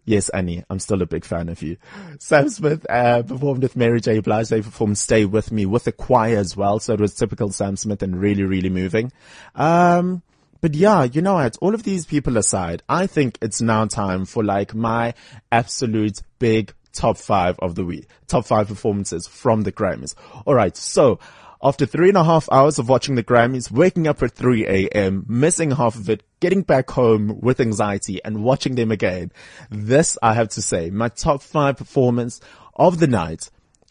Yes, 0.10 0.30
Annie, 0.30 0.64
I'm 0.72 0.80
still 0.80 1.04
a 1.04 1.06
big 1.06 1.24
fan 1.24 1.50
of 1.50 1.62
you. 1.62 1.78
Sam 2.18 2.50
Smith 2.50 2.84
uh, 2.90 3.22
performed 3.22 3.62
with 3.62 3.76
Mary 3.76 4.02
J. 4.02 4.22
Blige. 4.22 4.50
They 4.50 4.64
performed 4.64 4.98
Stay 4.98 5.24
With 5.24 5.52
Me 5.52 5.68
with 5.68 5.84
the 5.84 5.92
choir 5.92 6.36
as 6.36 6.58
well. 6.58 6.80
So 6.80 6.96
it 6.96 7.00
was 7.00 7.14
typical 7.14 7.52
Sam 7.52 7.76
Smith 7.76 8.02
and 8.02 8.20
really, 8.20 8.42
really 8.42 8.72
moving. 8.72 9.12
Um, 9.54 10.24
but 10.62 10.74
yeah, 10.74 11.04
you 11.04 11.22
know 11.22 11.36
what? 11.36 11.58
All 11.62 11.76
of 11.76 11.84
these 11.84 12.08
people 12.08 12.38
aside, 12.38 12.82
I 12.90 13.06
think 13.06 13.38
it's 13.40 13.62
now 13.62 13.86
time 13.86 14.26
for 14.26 14.44
like 14.44 14.74
my 14.74 15.14
absolute 15.52 16.24
big 16.40 16.74
top 16.92 17.20
five 17.20 17.60
of 17.60 17.76
the 17.76 17.86
week, 17.86 18.08
top 18.26 18.48
five 18.48 18.68
performances 18.68 19.28
from 19.28 19.62
the 19.62 19.72
Grammys. 19.72 20.16
All 20.48 20.56
right. 20.56 20.76
So 20.76 21.20
after 21.62 21.86
three 21.86 22.10
and 22.10 22.18
a 22.18 22.24
half 22.24 22.48
hours 22.52 22.80
of 22.80 22.88
watching 22.88 23.16
the 23.16 23.24
Grammys, 23.24 23.70
waking 23.70 24.08
up 24.08 24.24
at 24.24 24.32
3 24.32 24.66
a.m., 24.66 25.26
missing 25.28 25.72
half 25.72 25.96
of 25.96 26.10
it, 26.10 26.24
getting 26.40 26.62
back 26.62 26.90
home 26.92 27.40
with 27.42 27.60
anxiety 27.60 28.24
and 28.24 28.44
watching 28.44 28.76
them 28.76 28.92
again. 28.92 29.32
This, 29.70 30.18
I 30.24 30.34
have 30.36 30.50
to 30.50 30.62
say, 30.62 30.90
my 30.90 31.10
top 31.10 31.42
five 31.42 31.78
performance 31.78 32.40
of 32.76 33.00
the 33.00 33.08
night 33.08 33.50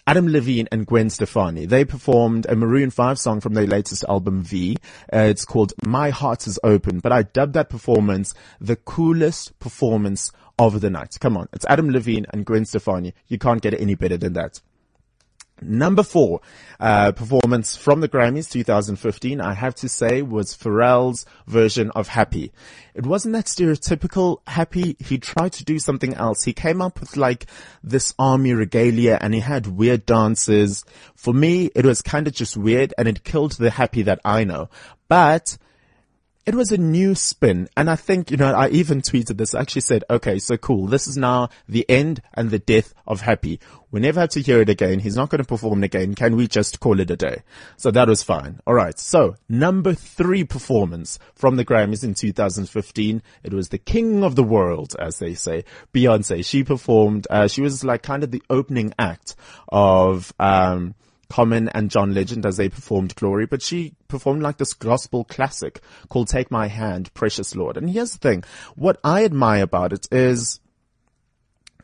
Adam 0.09 0.27
Levine 0.27 0.67
and 0.73 0.87
Gwen 0.87 1.11
Stefani. 1.11 1.67
They 1.67 1.85
performed 1.85 2.47
a 2.47 2.57
Maroon 2.57 2.89
5 2.89 3.19
song 3.19 3.41
from 3.41 3.53
their 3.53 3.67
latest 3.67 4.07
album 4.09 4.43
V. 4.43 4.79
Uh, 5.13 5.19
it's 5.19 5.45
called 5.45 5.75
My 5.85 6.09
Heart 6.09 6.47
is 6.47 6.59
Open, 6.65 7.01
but 7.01 7.13
I 7.13 7.25
dubbed 7.25 7.53
that 7.53 7.69
performance 7.69 8.33
the 8.59 8.77
coolest 8.77 9.59
performance 9.59 10.33
of 10.59 10.81
the 10.81 10.89
night. 10.89 11.19
Come 11.21 11.37
on. 11.37 11.51
It's 11.53 11.67
Adam 11.69 11.91
Levine 11.91 12.25
and 12.31 12.47
Gwen 12.47 12.65
Stefani. 12.65 13.13
You 13.27 13.37
can't 13.37 13.61
get 13.61 13.79
any 13.79 13.97
better 13.97 14.17
than 14.17 14.33
that. 14.33 14.63
Number 15.61 16.03
four, 16.03 16.41
uh, 16.79 17.13
performance 17.13 17.77
from 17.77 18.01
the 18.01 18.09
Grammys 18.09 18.51
2015, 18.51 19.41
I 19.41 19.55
have 19.55 19.75
to 19.77 19.89
say 19.89 20.23
was 20.23 20.57
Pharrell's 20.57 21.27
version 21.47 21.91
of 21.93 22.09
Happy. 22.09 22.53
It 22.95 23.05
wasn't 23.05 23.35
that 23.35 23.47
stereotypical 23.47 24.39
Happy. 24.47 24.97
He 25.01 25.19
tried 25.19 25.53
to 25.55 25.65
do 25.65 25.79
something 25.79 26.15
else. 26.15 26.45
He 26.45 26.53
came 26.53 26.81
up 26.81 27.01
with 27.01 27.17
like 27.17 27.47
this 27.83 28.15
army 28.19 28.53
regalia 28.53 29.19
and 29.21 29.35
he 29.35 29.41
had 29.41 29.67
weird 29.67 30.07
dances. 30.07 30.85
For 31.15 31.35
me, 31.35 31.71
it 31.75 31.85
was 31.85 32.03
kind 32.03 32.27
of 32.27 32.35
just 32.35 32.57
weird 32.57 32.95
and 32.97 33.09
it 33.09 33.25
killed 33.25 33.53
the 33.53 33.71
Happy 33.71 34.03
that 34.03 34.21
I 34.25 34.45
know. 34.45 34.69
But 35.09 35.59
it 36.49 36.55
was 36.55 36.73
a 36.73 36.79
new 36.79 37.15
spin. 37.15 37.69
And 37.77 37.91
I 37.91 37.97
think, 37.97 38.31
you 38.31 38.39
know, 38.39 38.55
I 38.55 38.71
even 38.71 39.03
tweeted 39.03 39.37
this, 39.37 39.55
I 39.55 39.61
actually 39.61 39.83
said, 39.83 40.03
okay, 40.09 40.39
so 40.39 40.57
cool. 40.57 40.87
This 40.87 41.07
is 41.07 41.19
now 41.19 41.51
the 41.69 41.85
end 41.91 42.23
and 42.33 42.49
the 42.49 42.59
death 42.59 42.95
of 43.07 43.21
Happy. 43.21 43.61
We 43.91 44.01
never 44.01 44.21
have 44.21 44.31
to 44.31 44.41
hear 44.41 44.63
it 44.63 44.71
again. 44.71 45.01
He's 45.01 45.15
not 45.15 45.29
going 45.29 45.43
to 45.43 45.47
perform 45.47 45.85
again. 45.85 46.15
Can 46.15 46.37
we 46.37 46.49
just 46.49 46.81
call 46.81 47.01
it 47.01 47.11
a 47.11 47.17
day? 47.17 47.43
So 47.77 47.91
that 47.91 48.09
was 48.09 48.23
fine. 48.23 48.61
All 48.67 48.73
right. 48.73 48.99
So 48.99 49.37
number 49.47 49.93
three 49.93 50.43
performance 50.43 51.19
from 51.35 51.57
the 51.57 51.67
Grammys 51.67 52.03
in 52.03 52.15
2015. 52.15 53.23
It 53.43 53.53
was 53.53 53.69
the 53.69 53.77
king 53.77 54.25
of 54.25 54.35
the 54.35 54.43
world, 54.43 54.97
as 54.99 55.19
they 55.19 55.35
say, 55.35 55.67
Beyonce. 55.93 56.43
She 56.47 56.65
performed, 56.65 57.27
uh, 57.29 57.49
she 57.49 57.61
was 57.61 57.85
like 57.85 58.03
kind 58.03 58.25
of 58.25 58.31
the 58.31 58.43
opening 58.49 58.95
act 58.99 59.37
of, 59.69 60.33
um, 60.41 60.95
Common 61.31 61.69
and 61.69 61.91
John 61.91 62.15
Legend 62.15 62.47
as 62.47 62.57
they 62.57 62.69
performed 62.69 63.15
Glory, 63.15 63.47
but 63.47 63.63
she 63.63 63.95
performed 64.09 64.43
like 64.43 64.57
this 64.57 64.75
gospel 64.75 65.25
classic 65.25 65.81
called 66.09 66.29
Take 66.29 66.51
My 66.51 66.69
Hand, 66.69 67.13
Precious 67.15 67.55
Lord. 67.55 67.77
And 67.77 67.91
here's 67.91 68.13
the 68.13 68.19
thing. 68.19 68.45
What 68.77 68.99
I 69.05 69.25
admire 69.25 69.65
about 69.65 69.93
it 69.93 70.09
is 70.11 70.61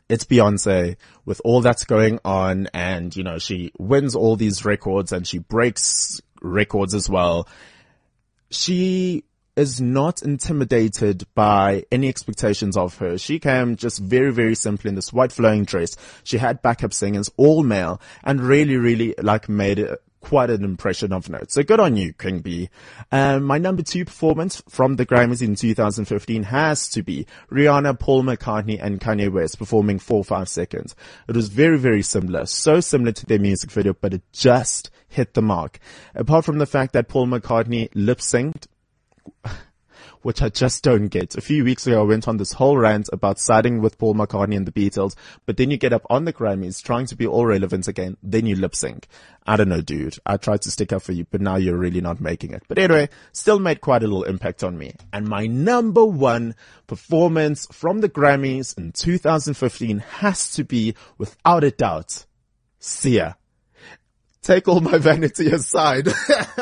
it's 0.09 0.25
Beyonce 0.25 0.97
with 1.25 1.41
all 1.43 1.61
that's 1.61 1.85
going 1.85 2.19
on 2.25 2.67
and, 2.73 3.15
you 3.15 3.23
know, 3.23 3.39
she 3.39 3.71
wins 3.77 4.15
all 4.15 4.35
these 4.35 4.65
records 4.65 5.11
and 5.11 5.25
she 5.25 5.39
breaks 5.39 6.21
records 6.41 6.93
as 6.93 7.09
well. 7.09 7.47
She 8.49 9.23
is 9.55 9.79
not 9.79 10.21
intimidated 10.21 11.23
by 11.33 11.85
any 11.91 12.09
expectations 12.09 12.75
of 12.75 12.97
her. 12.97 13.17
She 13.17 13.39
came 13.39 13.75
just 13.75 13.99
very, 13.99 14.31
very 14.31 14.55
simply 14.55 14.89
in 14.89 14.95
this 14.95 15.13
white 15.13 15.31
flowing 15.31 15.63
dress. 15.63 15.95
She 16.23 16.37
had 16.37 16.61
backup 16.61 16.93
singers, 16.93 17.29
all 17.37 17.63
male, 17.63 18.01
and 18.23 18.41
really, 18.41 18.77
really 18.77 19.15
like 19.21 19.47
made 19.47 19.79
it 19.79 20.01
quite 20.25 20.49
an 20.49 20.63
impression 20.63 21.13
of 21.13 21.29
note. 21.29 21.51
So 21.51 21.61
good 21.61 21.79
on 21.79 21.95
you, 21.95 22.11
King 22.11 22.39
B. 22.39 22.69
Um, 23.11 23.43
my 23.43 23.59
number 23.59 23.83
two 23.83 24.05
performance 24.05 24.61
from 24.67 24.95
the 24.95 25.05
Grammys 25.05 25.43
in 25.43 25.53
2015 25.53 26.43
has 26.43 26.89
to 26.89 27.03
be 27.03 27.27
Rihanna, 27.51 27.99
Paul 27.99 28.23
McCartney 28.23 28.79
and 28.81 28.99
Kanye 28.99 29.31
West 29.31 29.59
performing 29.59 29.99
four, 29.99 30.23
five 30.23 30.49
seconds. 30.49 30.95
It 31.27 31.35
was 31.35 31.49
very, 31.49 31.77
very 31.77 32.01
similar. 32.01 32.47
So 32.47 32.79
similar 32.79 33.11
to 33.11 33.25
their 33.27 33.37
music 33.37 33.69
video, 33.69 33.93
but 33.93 34.15
it 34.15 34.23
just 34.33 34.89
hit 35.07 35.35
the 35.35 35.43
mark. 35.43 35.77
Apart 36.15 36.43
from 36.43 36.57
the 36.57 36.65
fact 36.65 36.93
that 36.93 37.07
Paul 37.07 37.27
McCartney 37.27 37.89
lip 37.93 38.17
synced 38.17 38.65
which 40.25 40.41
I 40.41 40.49
just 40.49 40.83
don't 40.83 41.09
get. 41.09 41.35
A 41.35 41.41
few 41.41 41.63
weeks 41.63 41.85
ago, 41.85 42.01
I 42.01 42.03
went 42.03 42.27
on 42.27 42.37
this 42.37 42.53
whole 42.53 42.77
rant 42.77 43.09
about 43.13 43.37
siding 43.37 43.79
with 43.79 43.99
Paul 43.99 44.15
McCartney 44.15 44.57
and 44.57 44.65
the 44.65 44.71
Beatles, 44.71 45.15
but 45.45 45.55
then 45.55 45.69
you 45.69 45.77
get 45.77 45.93
up 45.93 46.03
on 46.09 46.25
the 46.25 46.33
Grammys 46.33 46.81
trying 46.81 47.05
to 47.05 47.15
be 47.15 47.27
all 47.27 47.45
relevant 47.45 47.87
again, 47.87 48.17
then 48.23 48.47
you 48.47 48.55
lip 48.55 48.75
sync. 48.75 49.07
I 49.45 49.55
don't 49.55 49.69
know, 49.69 49.81
dude. 49.81 50.17
I 50.25 50.37
tried 50.37 50.63
to 50.63 50.71
stick 50.71 50.91
up 50.91 51.03
for 51.03 51.11
you, 51.11 51.27
but 51.29 51.41
now 51.41 51.57
you're 51.57 51.77
really 51.77 52.01
not 52.01 52.19
making 52.19 52.55
it. 52.55 52.63
But 52.67 52.79
anyway, 52.79 53.09
still 53.33 53.59
made 53.59 53.81
quite 53.81 54.01
a 54.01 54.07
little 54.07 54.23
impact 54.23 54.63
on 54.63 54.79
me. 54.79 54.95
And 55.13 55.27
my 55.27 55.45
number 55.45 56.03
one 56.03 56.55
performance 56.87 57.67
from 57.71 57.99
the 57.99 58.09
Grammys 58.09 58.75
in 58.79 58.93
2015 58.93 59.99
has 59.99 60.49
to 60.53 60.63
be, 60.63 60.95
without 61.19 61.63
a 61.63 61.69
doubt, 61.69 62.25
Sia 62.79 63.37
take 64.45 64.67
all 64.67 64.79
my 64.79 64.97
vanity 64.99 65.47
aside. 65.47 66.07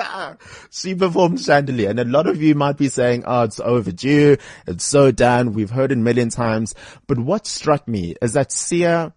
she 0.71 0.95
performed 0.95 1.41
Chandelier 1.41 1.89
and 1.89 1.99
a 1.99 2.05
lot 2.05 2.27
of 2.27 2.41
you 2.41 2.55
might 2.55 2.77
be 2.77 2.89
saying, 2.89 3.23
oh, 3.27 3.43
it's 3.43 3.59
overdue. 3.59 4.37
It's 4.65 4.85
so 4.85 5.11
done. 5.11 5.53
We've 5.53 5.69
heard 5.69 5.91
it 5.91 5.97
a 5.97 6.01
million 6.01 6.29
times. 6.29 6.73
But 7.07 7.19
what 7.19 7.45
struck 7.45 7.87
me 7.87 8.15
is 8.21 8.33
that 8.33 8.51
Sia 8.51 9.13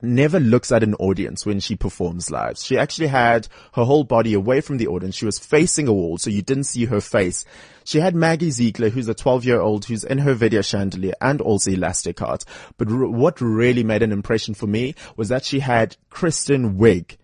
never 0.00 0.38
looks 0.38 0.70
at 0.70 0.84
an 0.84 0.94
audience 0.94 1.44
when 1.44 1.58
she 1.58 1.74
performs 1.74 2.30
live. 2.30 2.56
She 2.56 2.78
actually 2.78 3.08
had 3.08 3.48
her 3.74 3.84
whole 3.84 4.04
body 4.04 4.32
away 4.32 4.60
from 4.60 4.78
the 4.78 4.86
audience. 4.86 5.16
She 5.16 5.26
was 5.26 5.40
facing 5.40 5.88
a 5.88 5.92
wall, 5.92 6.18
so 6.18 6.30
you 6.30 6.40
didn't 6.40 6.64
see 6.64 6.84
her 6.84 7.00
face. 7.00 7.44
She 7.84 7.98
had 7.98 8.14
Maddie 8.14 8.52
Ziegler, 8.52 8.90
who's 8.90 9.08
a 9.08 9.14
12 9.14 9.44
year 9.44 9.60
old 9.60 9.86
who's 9.86 10.04
in 10.04 10.18
her 10.18 10.34
video 10.34 10.62
chandelier 10.62 11.14
and 11.20 11.40
also 11.40 11.72
Elastic 11.72 12.20
Heart. 12.20 12.44
But 12.76 12.90
r- 12.90 13.08
what 13.08 13.40
really 13.40 13.82
made 13.82 14.02
an 14.02 14.12
impression 14.12 14.54
for 14.54 14.68
me 14.68 14.94
was 15.16 15.30
that 15.30 15.44
she 15.44 15.60
had 15.60 15.96
Kristen 16.10 16.78
Wiig 16.78 17.16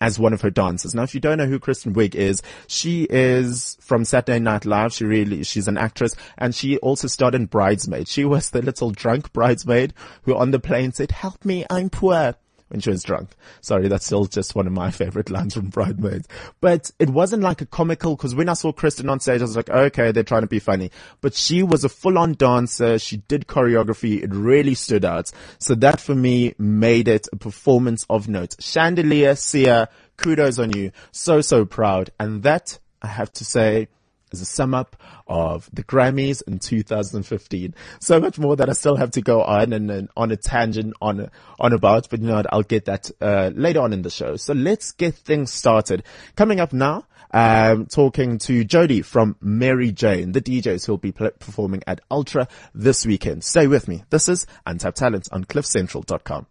as 0.00 0.18
one 0.18 0.32
of 0.32 0.40
her 0.42 0.50
dancers. 0.50 0.94
Now, 0.94 1.02
if 1.02 1.14
you 1.14 1.20
don't 1.20 1.38
know 1.38 1.46
who 1.46 1.58
Kristen 1.58 1.94
Wiig 1.94 2.14
is, 2.14 2.42
she 2.66 3.04
is 3.04 3.76
from 3.80 4.04
Saturday 4.04 4.38
Night 4.38 4.64
Live. 4.64 4.92
She 4.92 5.04
really, 5.04 5.42
she's 5.42 5.68
an 5.68 5.78
actress 5.78 6.14
and 6.36 6.54
she 6.54 6.78
also 6.78 7.08
starred 7.08 7.34
in 7.34 7.46
Bridesmaid. 7.46 8.08
She 8.08 8.24
was 8.24 8.50
the 8.50 8.62
little 8.62 8.90
drunk 8.90 9.32
bridesmaid 9.32 9.94
who 10.22 10.36
on 10.36 10.50
the 10.50 10.60
plane 10.60 10.92
said, 10.92 11.10
help 11.10 11.44
me, 11.44 11.64
I'm 11.70 11.90
poor 11.90 12.34
when 12.68 12.80
she 12.80 12.90
was 12.90 13.02
drunk. 13.02 13.30
Sorry, 13.60 13.88
that's 13.88 14.06
still 14.06 14.26
just 14.26 14.54
one 14.54 14.66
of 14.66 14.72
my 14.72 14.90
favorite 14.92 15.30
lines 15.30 15.54
from 15.54 15.68
Bridesmaids. 15.68 16.28
But 16.60 16.90
it 16.98 17.10
wasn't 17.10 17.42
like 17.42 17.60
a 17.60 17.66
comical, 17.66 18.16
cause 18.16 18.34
when 18.34 18.48
I 18.48 18.54
saw 18.54 18.72
Kristen 18.72 19.08
on 19.08 19.20
stage, 19.20 19.40
I 19.40 19.44
was 19.44 19.56
like, 19.56 19.70
okay, 19.70 20.12
they're 20.12 20.22
trying 20.22 20.42
to 20.42 20.48
be 20.48 20.58
funny. 20.58 20.90
But 21.20 21.34
she 21.34 21.62
was 21.62 21.84
a 21.84 21.88
full 21.88 22.18
on 22.18 22.34
dancer. 22.34 22.98
She 22.98 23.18
did 23.18 23.46
choreography. 23.46 24.22
It 24.22 24.32
really 24.32 24.74
stood 24.74 25.04
out. 25.04 25.30
So 25.58 25.74
that 25.76 26.00
for 26.00 26.14
me 26.14 26.54
made 26.58 27.08
it 27.08 27.28
a 27.32 27.36
performance 27.36 28.06
of 28.08 28.28
note. 28.28 28.56
Chandelier, 28.60 29.34
Sia, 29.34 29.88
kudos 30.16 30.58
on 30.58 30.72
you. 30.76 30.92
So, 31.12 31.40
so 31.40 31.64
proud. 31.64 32.10
And 32.20 32.42
that, 32.42 32.78
I 33.02 33.08
have 33.08 33.32
to 33.34 33.44
say, 33.44 33.88
as 34.32 34.40
a 34.40 34.44
sum 34.44 34.74
up 34.74 34.96
of 35.28 35.68
the 35.72 35.84
Grammys 35.84 36.42
in 36.46 36.58
2015. 36.58 37.74
So 38.00 38.20
much 38.20 38.38
more 38.38 38.56
that 38.56 38.68
I 38.68 38.72
still 38.72 38.96
have 38.96 39.12
to 39.12 39.20
go 39.20 39.42
on 39.42 39.72
and, 39.72 39.90
and 39.90 40.08
on 40.16 40.30
a 40.30 40.36
tangent 40.36 40.94
on, 41.00 41.30
on 41.58 41.72
about, 41.72 42.08
but 42.10 42.20
you 42.20 42.28
know 42.28 42.36
what? 42.36 42.52
I'll 42.52 42.62
get 42.62 42.86
that, 42.86 43.10
uh, 43.20 43.50
later 43.54 43.80
on 43.80 43.92
in 43.92 44.02
the 44.02 44.10
show. 44.10 44.36
So 44.36 44.54
let's 44.54 44.92
get 44.92 45.14
things 45.14 45.52
started. 45.52 46.02
Coming 46.36 46.60
up 46.60 46.72
now, 46.72 47.06
um, 47.30 47.86
talking 47.86 48.38
to 48.38 48.64
Jody 48.64 49.02
from 49.02 49.36
Mary 49.40 49.92
Jane, 49.92 50.32
the 50.32 50.40
DJs 50.40 50.86
who'll 50.86 50.96
be 50.96 51.12
pl- 51.12 51.30
performing 51.38 51.82
at 51.86 52.00
Ultra 52.10 52.48
this 52.74 53.04
weekend. 53.04 53.44
Stay 53.44 53.66
with 53.66 53.88
me. 53.88 54.04
This 54.10 54.28
is 54.28 54.46
Untapped 54.66 54.96
Talent 54.96 55.28
on 55.30 55.44
cliffcentral.com. 55.44 56.46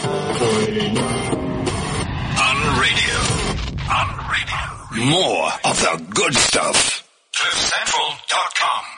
On 0.00 0.08
radio. 2.80 3.16
On 3.90 4.08
radio. 4.30 5.10
More 5.10 5.50
of 5.64 5.80
the 5.80 6.06
good 6.14 6.34
stuff. 6.34 7.07
CliffCentral.com. 7.38 8.97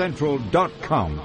CliffCentral.com. 0.00 1.20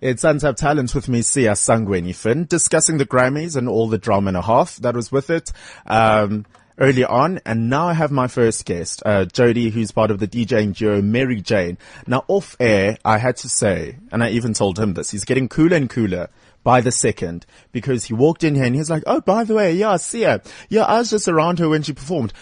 It's 0.00 0.22
Untapped 0.22 0.58
Talent 0.58 0.94
with 0.94 1.08
me, 1.08 1.22
Siya 1.22 1.52
Sangweni 1.52 2.14
Finn, 2.14 2.44
discussing 2.44 2.98
the 2.98 3.06
Grammys 3.06 3.56
and 3.56 3.68
all 3.68 3.88
the 3.88 3.98
drama 3.98 4.28
and 4.28 4.36
a 4.36 4.42
half 4.42 4.76
that 4.76 4.94
was 4.94 5.10
with 5.10 5.28
it. 5.30 5.50
Um, 5.86 6.46
early 6.78 7.04
on, 7.04 7.40
and 7.44 7.68
now 7.68 7.88
I 7.88 7.94
have 7.94 8.12
my 8.12 8.28
first 8.28 8.64
guest, 8.64 9.02
uh, 9.04 9.24
Jody, 9.24 9.70
who's 9.70 9.90
part 9.90 10.12
of 10.12 10.20
the 10.20 10.28
DJing 10.28 10.76
duo 10.76 11.02
Mary 11.02 11.40
Jane. 11.40 11.78
Now 12.06 12.24
off 12.28 12.56
air, 12.60 12.96
I 13.04 13.18
had 13.18 13.38
to 13.38 13.48
say, 13.48 13.96
and 14.12 14.22
I 14.22 14.30
even 14.30 14.54
told 14.54 14.78
him 14.78 14.94
this, 14.94 15.10
he's 15.10 15.24
getting 15.24 15.48
cooler 15.48 15.76
and 15.76 15.90
cooler 15.90 16.28
by 16.62 16.80
the 16.80 16.92
second 16.92 17.44
because 17.72 18.04
he 18.04 18.14
walked 18.14 18.44
in 18.44 18.54
here 18.54 18.64
and 18.64 18.76
he's 18.76 18.90
like, 18.90 19.02
oh, 19.06 19.20
by 19.20 19.42
the 19.42 19.54
way, 19.54 19.72
yeah, 19.72 19.94
Siya, 19.94 20.46
yeah, 20.68 20.84
I 20.84 20.98
was 20.98 21.10
just 21.10 21.26
around 21.26 21.58
her 21.58 21.68
when 21.68 21.82
she 21.82 21.92
performed. 21.92 22.32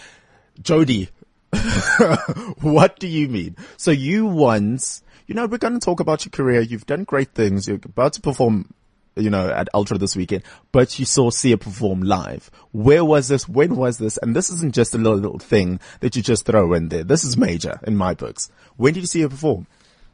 Jody, 0.61 1.09
what 2.61 2.99
do 2.99 3.07
you 3.07 3.27
mean? 3.27 3.55
So 3.77 3.91
you 3.91 4.25
once, 4.25 5.03
you 5.27 5.35
know, 5.35 5.45
we're 5.45 5.57
going 5.57 5.73
to 5.73 5.79
talk 5.79 5.99
about 5.99 6.25
your 6.25 6.31
career. 6.31 6.61
You've 6.61 6.85
done 6.85 7.03
great 7.03 7.33
things. 7.33 7.67
You're 7.67 7.79
about 7.83 8.13
to 8.13 8.21
perform, 8.21 8.73
you 9.15 9.29
know, 9.29 9.49
at 9.49 9.69
Ultra 9.73 9.97
this 9.97 10.15
weekend, 10.15 10.43
but 10.71 10.97
you 10.99 11.05
saw 11.05 11.29
Sia 11.29 11.57
perform 11.57 12.01
live. 12.01 12.49
Where 12.71 13.05
was 13.05 13.27
this? 13.27 13.47
When 13.47 13.75
was 13.75 13.97
this? 13.97 14.17
And 14.17 14.35
this 14.35 14.49
isn't 14.49 14.73
just 14.73 14.95
a 14.95 14.97
little, 14.97 15.19
little 15.19 15.39
thing 15.39 15.79
that 15.99 16.15
you 16.15 16.21
just 16.21 16.45
throw 16.45 16.73
in 16.73 16.89
there. 16.89 17.03
This 17.03 17.23
is 17.23 17.37
major 17.37 17.79
in 17.83 17.95
my 17.95 18.13
books. 18.13 18.49
When 18.75 18.93
did 18.93 19.01
you 19.01 19.07
see 19.07 19.21
her 19.21 19.29
perform? 19.29 19.67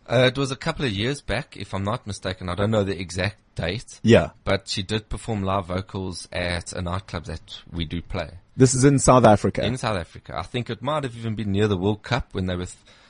Uh, 0.10 0.25
it 0.25 0.38
was 0.38 0.51
a 0.51 0.56
couple 0.56 0.86
of 0.86 0.92
years 0.92 1.22
back, 1.22 1.56
if 1.56 1.74
I'm 1.74 1.84
not 1.84 2.08
mistaken. 2.08 2.50
I 2.50 2.56
don't 2.56 2.72
know 2.72 2.84
the 2.84 3.00
exact 3.00 3.38
date. 3.56 4.00
Yeah. 4.04 4.32
But 4.44 4.68
she 4.68 4.82
did 4.84 5.10
perform 5.10 5.44
live 5.44 5.68
vocals 5.68 6.28
at 6.32 6.74
a 6.74 6.82
nightclub 6.82 7.25
that 7.25 7.62
we 7.72 7.86
do 7.86 8.01
play 8.01 8.32
This 8.58 8.74
is 8.74 8.84
in 8.86 9.00
South 9.00 9.25
Africa. 9.25 9.63
in 9.63 9.78
South 9.78 9.98
Africa. 9.98 10.36
I 10.38 10.44
think 10.44 10.70
it 10.70 10.82
might 10.82 11.04
have 11.04 11.16
even 11.16 11.36
been 11.36 11.51
near 11.51 11.68
the 11.68 11.78
World 11.78 12.04
Cup 12.04 12.30
when 12.34 12.48
they 12.48 12.56
were 12.56 12.68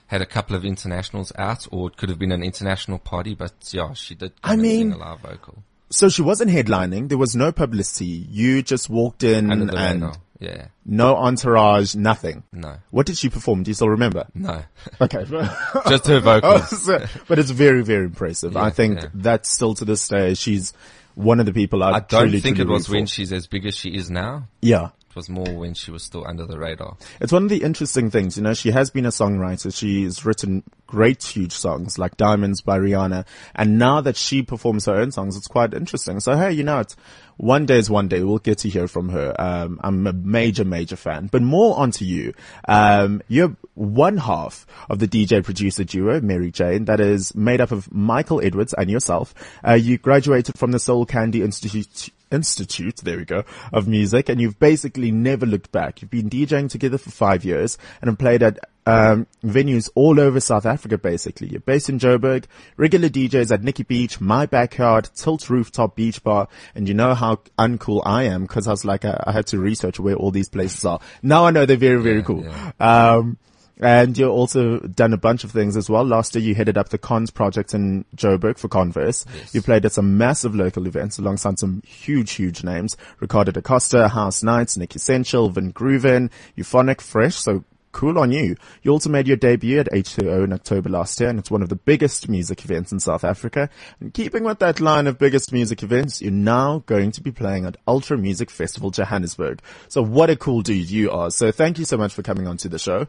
had 0.07 0.21
a 0.21 0.25
couple 0.25 0.55
of 0.55 0.65
internationals 0.65 1.31
out, 1.37 1.67
or 1.71 1.87
it 1.87 1.95
could 1.97 2.09
have 2.09 2.17
been 2.17 2.31
an 2.31 2.41
international 2.43 2.97
party. 2.97 3.35
But 3.35 3.53
yeah, 3.71 3.93
she 3.93 4.15
did. 4.15 4.33
I 4.43 4.49
come 4.49 4.59
and 4.59 4.67
sing 4.67 4.89
mean- 4.89 4.93
a 4.93 4.97
live 4.97 5.19
vocal 5.21 5.63
so 5.91 6.09
she 6.09 6.21
wasn't 6.21 6.51
headlining. 6.51 7.09
There 7.09 7.17
was 7.17 7.35
no 7.35 7.51
publicity. 7.51 8.05
You 8.29 8.61
just 8.61 8.89
walked 8.89 9.23
in 9.23 9.51
and 9.51 9.73
radar. 9.73 10.13
Yeah, 10.39 10.67
no 10.85 11.15
entourage, 11.17 11.95
nothing. 11.95 12.43
no, 12.53 12.77
What 12.91 13.05
did 13.05 13.17
she 13.17 13.29
perform? 13.29 13.63
Do 13.63 13.69
you 13.71 13.75
still 13.75 13.89
remember? 13.89 14.25
no, 14.33 14.63
Okay. 15.01 15.25
just 15.89 16.07
her 16.07 16.15
Oh, 16.25 16.59
vocals. 16.59 16.89
but 17.27 17.39
it's 17.39 17.51
very, 17.51 17.83
very 17.83 18.05
impressive. 18.05 18.55
I 18.55 18.69
think 18.69 19.01
yeah. 19.01 19.07
that 19.15 19.45
still 19.45 19.73
to 19.75 19.85
this 19.85 20.07
day, 20.07 20.33
she's 20.35 20.73
one 21.15 21.41
of 21.41 21.45
the 21.45 21.51
people 21.53 21.83
I, 21.83 21.91
I 21.91 21.99
don't 21.99 22.31
think 22.39 22.59
it 22.59 22.67
was 22.67 22.87
root 22.87 22.95
when 22.95 23.05
she's 23.05 23.33
as 23.33 23.47
big 23.47 23.65
as 23.65 23.75
she 23.75 23.89
is 23.89 24.09
now. 24.09 24.47
Yeah. 24.61 24.89
Was 25.15 25.27
more 25.27 25.51
when 25.53 25.73
she 25.73 25.91
was 25.91 26.03
still 26.03 26.25
under 26.25 26.45
the 26.45 26.57
radar. 26.57 26.95
It's 27.19 27.33
one 27.33 27.43
of 27.43 27.49
the 27.49 27.63
interesting 27.63 28.11
things, 28.11 28.37
you 28.37 28.43
know, 28.43 28.53
she 28.53 28.71
has 28.71 28.89
been 28.89 29.05
a 29.05 29.09
songwriter. 29.09 29.75
She's 29.75 30.23
written 30.23 30.63
great, 30.85 31.23
huge 31.23 31.51
songs 31.51 31.97
like 31.97 32.15
Diamonds 32.15 32.61
by 32.61 32.77
Rihanna. 32.77 33.25
And 33.55 33.79
now 33.79 34.01
that 34.01 34.15
she 34.15 34.43
performs 34.43 34.85
her 34.85 34.95
own 34.95 35.11
songs, 35.11 35.35
it's 35.35 35.47
quite 35.47 35.73
interesting. 35.73 36.19
So, 36.19 36.37
hey, 36.37 36.51
you 36.51 36.63
know, 36.63 36.79
it's 36.79 36.95
one 37.37 37.65
day 37.65 37.77
is 37.77 37.89
one 37.89 38.07
day. 38.07 38.21
We'll 38.21 38.37
get 38.37 38.59
to 38.59 38.69
hear 38.69 38.87
from 38.87 39.09
her. 39.09 39.33
Um, 39.39 39.79
I'm 39.83 40.05
a 40.07 40.13
major, 40.13 40.63
major 40.65 40.95
fan, 40.95 41.27
but 41.27 41.41
more 41.41 41.77
onto 41.77 42.05
you. 42.05 42.33
Um, 42.67 43.21
you're 43.27 43.55
one 43.75 44.17
half 44.17 44.67
of 44.89 44.99
the 44.99 45.07
DJ 45.07 45.43
producer 45.43 45.83
duo, 45.83 46.21
Mary 46.21 46.51
Jane, 46.51 46.85
that 46.85 46.99
is 46.99 47.33
made 47.33 47.61
up 47.61 47.71
of 47.71 47.91
Michael 47.93 48.41
Edwards 48.41 48.73
and 48.73 48.89
yourself. 48.89 49.33
Uh, 49.65 49.73
you 49.73 49.97
graduated 49.97 50.57
from 50.57 50.71
the 50.71 50.79
SoulCandi 50.79 51.41
Institute 51.43 52.09
Institute, 52.31 52.97
there 52.97 53.17
we 53.17 53.25
go, 53.25 53.43
of 53.73 53.87
music, 53.87 54.29
and 54.29 54.39
you've 54.39 54.59
basically 54.59 55.11
never 55.11 55.45
looked 55.45 55.71
back. 55.71 56.01
You've 56.01 56.11
been 56.11 56.29
DJing 56.29 56.69
together 56.69 56.97
for 56.97 57.11
five 57.11 57.43
years 57.43 57.77
and 58.01 58.09
have 58.09 58.17
played 58.17 58.43
at 58.43 58.59
um, 58.85 59.27
venues 59.43 59.89
all 59.95 60.19
over 60.19 60.39
South 60.39 60.65
Africa, 60.65 60.97
basically. 60.97 61.47
You're 61.47 61.59
based 61.59 61.89
in 61.89 61.99
Joburg, 61.99 62.45
regular 62.77 63.09
DJs 63.09 63.51
at 63.51 63.63
Nikki 63.63 63.83
Beach, 63.83 64.19
My 64.19 64.45
Backyard, 64.45 65.09
Tilt 65.15 65.49
Rooftop 65.49 65.95
Beach 65.95 66.23
Bar, 66.23 66.47
and 66.75 66.87
you 66.87 66.93
know 66.93 67.13
how 67.13 67.37
uncool 67.57 68.01
I 68.05 68.23
am 68.23 68.43
because 68.43 68.67
I 68.67 68.71
was 68.71 68.85
like, 68.85 69.05
I, 69.05 69.23
I 69.27 69.31
had 69.31 69.47
to 69.47 69.59
research 69.59 69.99
where 69.99 70.15
all 70.15 70.31
these 70.31 70.49
places 70.49 70.85
are. 70.85 70.99
Now 71.21 71.45
I 71.45 71.51
know 71.51 71.65
they're 71.65 71.77
very, 71.77 72.01
very 72.01 72.23
cool. 72.23 72.45
Um, 72.79 73.37
and 73.79 74.17
you've 74.17 74.29
also 74.29 74.79
done 74.79 75.13
a 75.13 75.17
bunch 75.17 75.43
of 75.43 75.51
things 75.51 75.77
as 75.77 75.89
well. 75.89 76.03
Last 76.03 76.35
year 76.35 76.43
you 76.43 76.55
headed 76.55 76.77
up 76.77 76.89
the 76.89 76.97
Cons 76.97 77.31
project 77.31 77.73
in 77.73 78.05
Joburg 78.15 78.57
for 78.57 78.67
Converse. 78.67 79.25
You 79.53 79.61
played 79.61 79.85
at 79.85 79.93
some 79.93 80.17
massive 80.17 80.53
local 80.53 80.85
events 80.85 81.17
alongside 81.17 81.59
some 81.59 81.81
huge, 81.85 82.31
huge 82.31 82.63
names. 82.63 82.97
Ricardo 83.19 83.51
da 83.51 83.61
Costa, 83.61 84.09
House 84.09 84.43
Knights, 84.43 84.77
Nick 84.77 84.95
Essential, 84.95 85.49
Vin 85.49 85.71
Grooven, 85.71 86.29
Euphonik 86.57 86.99
Fresh. 86.99 87.35
So 87.35 87.63
cool 87.91 88.19
on 88.19 88.31
you. 88.31 88.55
You 88.83 88.91
also 88.91 89.09
made 89.09 89.27
your 89.27 89.37
debut 89.37 89.79
at 89.79 89.91
H2O 89.91 90.43
in 90.43 90.53
October 90.53 90.89
last 90.89 91.19
year 91.19 91.29
and 91.29 91.39
it's 91.39 91.49
one 91.49 91.61
of 91.61 91.69
the 91.69 91.75
biggest 91.75 92.29
music 92.29 92.63
events 92.63 92.91
in 92.91 92.99
South 92.99 93.23
Africa. 93.23 93.69
And 93.99 94.13
keeping 94.13 94.43
with 94.43 94.59
that 94.59 94.79
line 94.79 95.07
of 95.07 95.17
biggest 95.17 95.51
music 95.51 95.83
events, 95.83 96.21
you're 96.21 96.31
now 96.31 96.83
going 96.85 97.11
to 97.11 97.21
be 97.21 97.31
playing 97.31 97.65
at 97.65 97.77
Ultra 97.87 98.17
Music 98.17 98.49
Festival 98.49 98.91
Johannesburg. 98.91 99.61
So 99.87 100.03
what 100.03 100.29
a 100.29 100.35
cool 100.35 100.61
dude 100.61 100.89
you 100.89 101.11
are. 101.11 101.31
So 101.31 101.51
thank 101.51 101.79
you 101.79 101.85
so 101.85 101.97
much 101.97 102.13
for 102.13 102.23
coming 102.23 102.47
on 102.47 102.57
to 102.57 102.69
the 102.69 102.79
show 102.79 103.07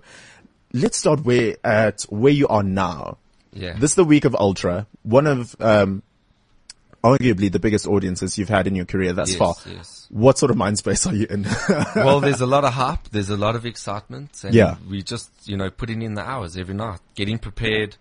let's 0.73 0.97
start 0.97 1.25
where 1.25 1.57
at 1.65 2.03
where 2.03 2.33
you 2.33 2.49
are 2.49 2.63
now. 2.63 3.19
Yeah. 3.53 3.75
This 3.75 3.91
is 3.93 3.95
the 3.97 4.05
week 4.05 4.25
of 4.25 4.35
Ultra, 4.37 4.87
one 5.03 5.27
of 5.27 5.57
um, 5.61 6.03
arguably 7.03 7.51
the 7.51 7.59
biggest 7.59 7.87
audiences 7.87 8.37
you've 8.39 8.49
had 8.49 8.67
in 8.67 8.75
your 8.77 8.85
career 8.85 9.13
thus 9.13 9.31
Yes, 9.31 9.39
far. 9.39 9.55
yes. 9.67 10.07
What 10.11 10.39
sort 10.39 10.51
of 10.51 10.57
mind 10.57 10.79
space 10.79 11.07
are 11.07 11.15
you 11.15 11.27
in? 11.29 11.47
well, 11.97 12.21
there's 12.21 12.41
a 12.41 12.47
lot 12.47 12.65
of 12.65 12.75
hype. 12.75 13.09
There's 13.11 13.31
a 13.31 13.37
lot 13.37 13.57
of 13.57 13.65
excitement. 13.67 14.45
And 14.45 14.55
Yeah. 14.55 14.77
we 14.89 15.03
just, 15.03 15.31
you 15.47 15.57
know, 15.57 15.71
putting 15.71 16.03
in 16.03 16.15
the 16.15 16.23
hours 16.23 16.57
every 16.57 16.75
night, 16.75 17.01
getting 17.15 17.39
prepared, 17.39 17.97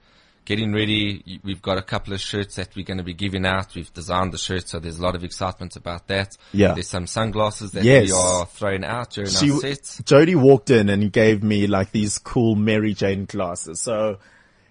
getting 0.49 0.73
ready. 0.73 1.39
We've 1.43 1.61
got 1.61 1.77
a 1.77 1.81
couple 1.83 2.11
of 2.11 2.19
shirts 2.19 2.55
that 2.55 2.75
we're 2.75 2.83
going 2.83 2.97
to 2.97 3.03
be 3.03 3.13
giving 3.13 3.45
out. 3.45 3.75
We've 3.75 3.93
designed 3.93 4.33
the 4.33 4.39
shirts, 4.39 4.71
so 4.71 4.79
there's 4.79 4.97
a 4.97 5.01
lot 5.03 5.13
of 5.15 5.23
excitement 5.23 5.75
about 5.75 6.07
that. 6.07 6.35
Yeah. 6.53 6.73
There's 6.73 6.87
some 6.87 7.05
sunglasses 7.05 7.71
that 7.73 7.83
Yes. 7.83 8.07
we 8.07 8.13
are 8.13 8.47
throwing 8.47 8.83
out 8.83 9.11
during 9.11 9.29
she, 9.29 9.51
our 9.51 9.59
sets. 9.59 10.01
Jody 10.03 10.33
walked 10.33 10.71
in 10.71 10.89
and 10.89 11.11
gave 11.11 11.43
me 11.43 11.67
like 11.67 11.91
these 11.91 12.17
cool 12.17 12.55
Mary 12.55 12.95
Jane 12.95 13.25
glasses. 13.25 13.79
So, 13.79 14.17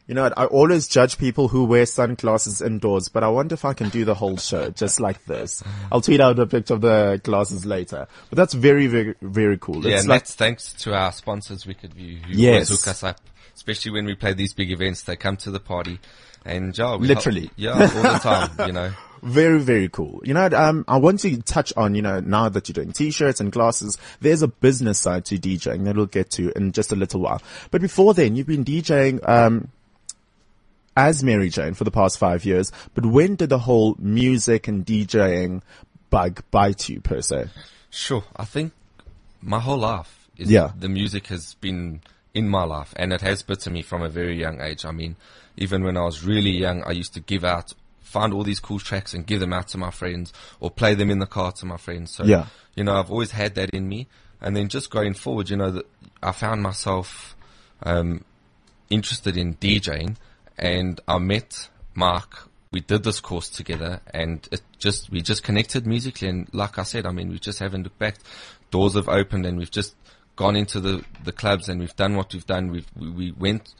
you 0.09 0.17
know, 0.17 0.29
I 0.37 0.47
always 0.47 0.88
judge 0.88 1.17
people 1.17 1.47
who 1.47 1.64
wear 1.64 1.87
sunglasses 1.87 2.61
indoors, 2.61 3.09
but 3.09 3.23
I 3.23 3.29
wonder 3.29 3.55
if 3.55 3.64
I 3.64 3.73
can 3.73 3.88
do 3.88 4.05
the 4.05 4.14
whole 4.17 4.37
show 4.37 4.71
just 4.71 4.99
like 4.99 5.25
this. 5.27 5.62
I'll 5.93 6.01
tweet 6.01 6.21
out 6.21 6.41
a 6.41 6.47
picture 6.47 6.75
of 6.75 6.81
the 6.81 7.21
glasses 7.23 7.64
later. 7.64 8.09
But 8.31 8.37
that's 8.37 8.55
very, 8.55 8.88
very, 8.88 9.14
very 9.23 9.59
cool. 9.59 9.87
Yeah, 9.87 9.93
It's 9.93 10.01
and 10.03 10.09
like, 10.09 10.23
that's 10.23 10.35
thanks 10.35 10.73
to 10.83 10.93
our 10.95 11.12
sponsors, 11.12 11.67
Wicked 11.69 11.95
View, 11.95 12.17
who 12.27 12.33
Yes. 12.33 12.69
hook 12.69 12.88
us 12.88 13.05
up. 13.05 13.21
Especially 13.59 13.90
when 13.90 14.05
we 14.07 14.14
play 14.14 14.35
these 14.35 14.55
big 14.55 14.71
events, 14.71 15.03
they 15.03 15.16
come 15.16 15.37
to 15.38 15.51
the 15.51 15.59
party, 15.59 15.99
and 16.44 16.77
yeah, 16.79 16.94
Literally. 16.94 17.40
help- 17.40 17.53
yeah, 17.57 17.73
all 17.73 18.03
the 18.12 18.18
time. 18.23 18.51
You 18.68 18.73
know, 18.73 18.92
Very, 19.21 19.59
very 19.59 19.88
cool. 19.88 20.21
You 20.25 20.33
know, 20.35 20.47
um, 20.47 20.85
I 20.87 20.97
want 20.99 21.18
to 21.21 21.42
touch 21.42 21.73
on, 21.77 21.97
you 21.97 22.03
know, 22.03 22.21
now 22.21 22.49
that 22.49 22.68
you're 22.68 22.75
doing 22.75 22.92
t-shirts 22.92 23.40
and 23.40 23.51
glasses, 23.51 23.99
there's 24.21 24.42
a 24.42 24.49
business 24.49 25.01
side 25.01 25.25
to 25.27 25.38
DJing 25.38 25.85
that 25.87 25.97
we'll 25.97 26.07
get 26.07 26.31
to 26.38 26.53
in 26.57 26.71
just 26.71 26.92
a 26.92 26.97
little 26.97 27.21
while. 27.21 27.42
But 27.73 27.81
before 27.83 28.14
then, 28.14 28.37
you've 28.37 28.47
been 28.47 28.64
DJing, 28.64 29.29
um, 29.29 29.68
as 30.97 31.23
Mary 31.25 31.49
Jane 31.49 31.75
for 31.75 31.83
the 31.85 31.90
past 31.90 32.16
five 32.18 32.44
years. 32.44 32.71
But 32.94 33.07
when 33.07 33.35
did 33.35 33.49
the 33.51 33.59
whole 33.59 33.97
music 33.99 34.68
and 34.68 34.87
DJing 34.87 35.62
bug 36.11 36.42
bite 36.53 36.88
you 36.88 37.01
per 37.01 37.21
se? 37.21 37.47
Sure. 37.90 38.25
I 38.37 38.44
think 38.44 38.73
my 39.42 39.59
whole 39.61 39.79
life 39.79 40.29
is 40.37 40.51
Yeah. 40.51 40.71
the 40.79 40.88
music 40.88 41.27
has 41.29 41.55
been 41.55 42.01
in 42.35 42.49
my 42.49 42.64
life 42.64 42.93
and 42.97 43.12
it 43.12 43.21
has 43.21 43.43
bitten 43.43 43.73
me 43.73 43.83
from 43.83 44.03
a 44.03 44.09
very 44.09 44.38
young 44.38 44.61
age. 44.61 44.85
I 44.85 44.91
mean, 44.93 45.17
even 45.57 45.83
when 45.83 45.97
I 45.97 46.05
was 46.05 46.25
really 46.25 46.51
young, 46.51 46.83
I 46.85 46.93
used 46.93 47.14
to 47.14 47.21
give 47.21 47.45
out, 47.45 47.73
find 48.01 48.33
all 48.33 48.45
these 48.45 48.61
cool 48.61 48.79
tracks 48.79 49.14
and 49.14 49.27
give 49.27 49.41
them 49.41 49.53
out 49.53 49.69
to 49.69 49.79
my 49.79 49.91
friends 49.91 50.33
or 50.61 50.71
play 50.71 50.95
them 50.95 51.11
in 51.11 51.19
the 51.19 51.27
car 51.27 51.53
to 51.53 51.67
my 51.67 51.77
friends. 51.77 52.14
So, 52.14 52.25
Yeah. 52.25 52.47
you 52.75 52.85
know, 52.85 52.97
I've 52.97 53.11
always 53.11 53.33
had 53.33 53.55
that 53.57 53.71
in 53.71 53.88
me. 53.88 54.07
And 54.41 54.55
then 54.55 54.69
just 54.69 54.91
going 54.91 55.14
forward, 55.14 55.51
you 55.51 55.57
know, 55.57 55.71
that 55.73 55.87
I 56.23 56.33
found 56.33 56.62
myself, 56.62 57.35
um, 57.83 58.25
interested 58.91 59.37
in 59.37 59.55
DJing 59.57 60.17
and 60.57 61.01
I 61.09 61.19
met 61.19 61.69
Mark. 61.95 62.49
We 62.71 62.81
did 62.81 63.03
this 63.03 63.21
course 63.21 63.49
together 63.49 64.01
and 64.12 64.47
it 64.53 64.61
just, 64.79 65.11
we 65.11 65.23
just 65.23 65.43
connected 65.43 65.87
musically. 65.87 66.29
And 66.29 66.49
like 66.53 66.79
I 66.79 66.83
said, 66.85 67.07
I 67.07 67.11
mean, 67.11 67.31
we 67.31 67.38
just 67.38 67.59
haven't 67.59 67.83
looked 67.85 67.99
back. 67.99 68.17
Doors 68.71 68.95
have 68.95 69.09
opened 69.09 69.47
and 69.47 69.59
we've 69.59 69.71
just 69.71 69.95
gone 70.38 70.55
into 70.55 70.79
the, 70.79 71.05
the 71.24 71.33
clubs 71.33 71.68
and 71.68 71.81
we've 71.81 71.96
done 71.96 72.14
what 72.16 72.33
we've 72.33 72.46
done. 72.46 72.70
We've, 72.70 72.87
we, 72.96 73.11
we 73.11 73.33
went, 73.33 73.74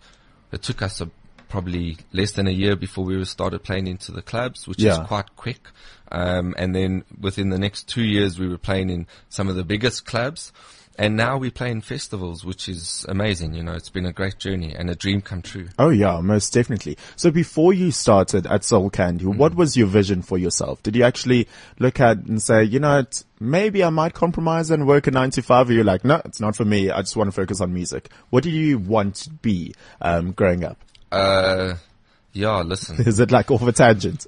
it 0.51 0.61
took 0.61 0.83
us 0.83 1.01
a, 1.01 1.09
probably 1.49 1.97
less 2.13 2.33
than 2.33 2.49
a 2.49 2.51
year 2.51 2.75
before 2.75 3.05
we 3.05 3.25
started 3.25 3.63
playing 3.63 3.87
into 3.87 4.11
the 4.11 4.23
clubs, 4.23 4.67
which 4.67 4.81
Yeah. 4.81 5.01
is 5.01 5.07
quite 5.07 5.37
quick. 5.37 5.69
Um, 6.11 6.55
and 6.59 6.75
then 6.75 7.05
within 7.21 7.51
the 7.51 7.59
next 7.61 7.89
two 7.89 8.03
years, 8.03 8.41
we 8.41 8.49
were 8.49 8.59
playing 8.59 8.91
in 8.91 9.07
some 9.29 9.49
of 9.49 9.55
the 9.55 9.63
biggest 9.63 10.05
clubs. 10.05 10.53
And 10.99 11.17
now 11.17 11.39
we 11.39 11.51
play 11.51 11.71
in 11.71 11.81
festivals, 11.81 12.45
which 12.45 12.69
is 12.69 13.07
amazing. 13.09 13.55
You 13.55 13.63
know, 13.63 13.73
it's 13.73 13.89
been 13.89 14.05
a 14.05 14.13
great 14.13 14.39
journey 14.39 14.75
and 14.75 14.91
a 14.91 14.97
dream 14.97 15.21
come 15.21 15.43
true. 15.43 15.69
Oh 15.79 15.91
yeah, 15.91 16.21
most 16.21 16.53
definitely. 16.53 16.99
So 17.15 17.31
before 17.31 17.73
you 17.73 17.93
started 17.93 18.49
at 18.49 18.63
SoulCandi, 18.63 19.23
what 19.25 19.55
was 19.55 19.77
your 19.77 19.87
vision 19.87 20.23
for 20.23 20.39
yourself? 20.39 20.83
Did 20.83 20.97
you 20.97 21.05
actually 21.05 21.47
look 21.79 22.01
at 22.01 22.19
and 22.27 22.43
say, 22.43 22.65
you 22.65 22.81
know, 22.81 23.05
maybe 23.39 23.85
I 23.85 23.91
might 23.91 24.15
compromise 24.15 24.73
and 24.73 24.89
work 24.89 25.07
a 25.07 25.13
nine 25.13 25.31
to 25.31 25.43
five? 25.43 25.71
Or 25.71 25.73
you're 25.73 25.85
like, 25.85 26.05
no, 26.05 26.21
it's 26.25 26.41
not 26.41 26.57
for 26.57 26.65
me. 26.65 26.91
I 26.91 27.01
just 27.03 27.17
want 27.17 27.29
to 27.29 27.33
focus 27.33 27.61
on 27.61 27.73
music. 27.73 28.11
What 28.31 28.43
did 28.43 28.55
you 28.55 28.79
want 28.79 29.15
to 29.17 29.31
be 29.31 29.75
um, 30.01 30.33
growing 30.33 30.65
up? 30.65 30.79
Uh, 31.13 31.75
yeah, 32.33 32.63
listen, 32.63 33.01
Is 33.07 33.21
it 33.21 33.31
like 33.31 33.53
off 33.53 33.63
a 33.63 33.71
tangent? 33.71 34.27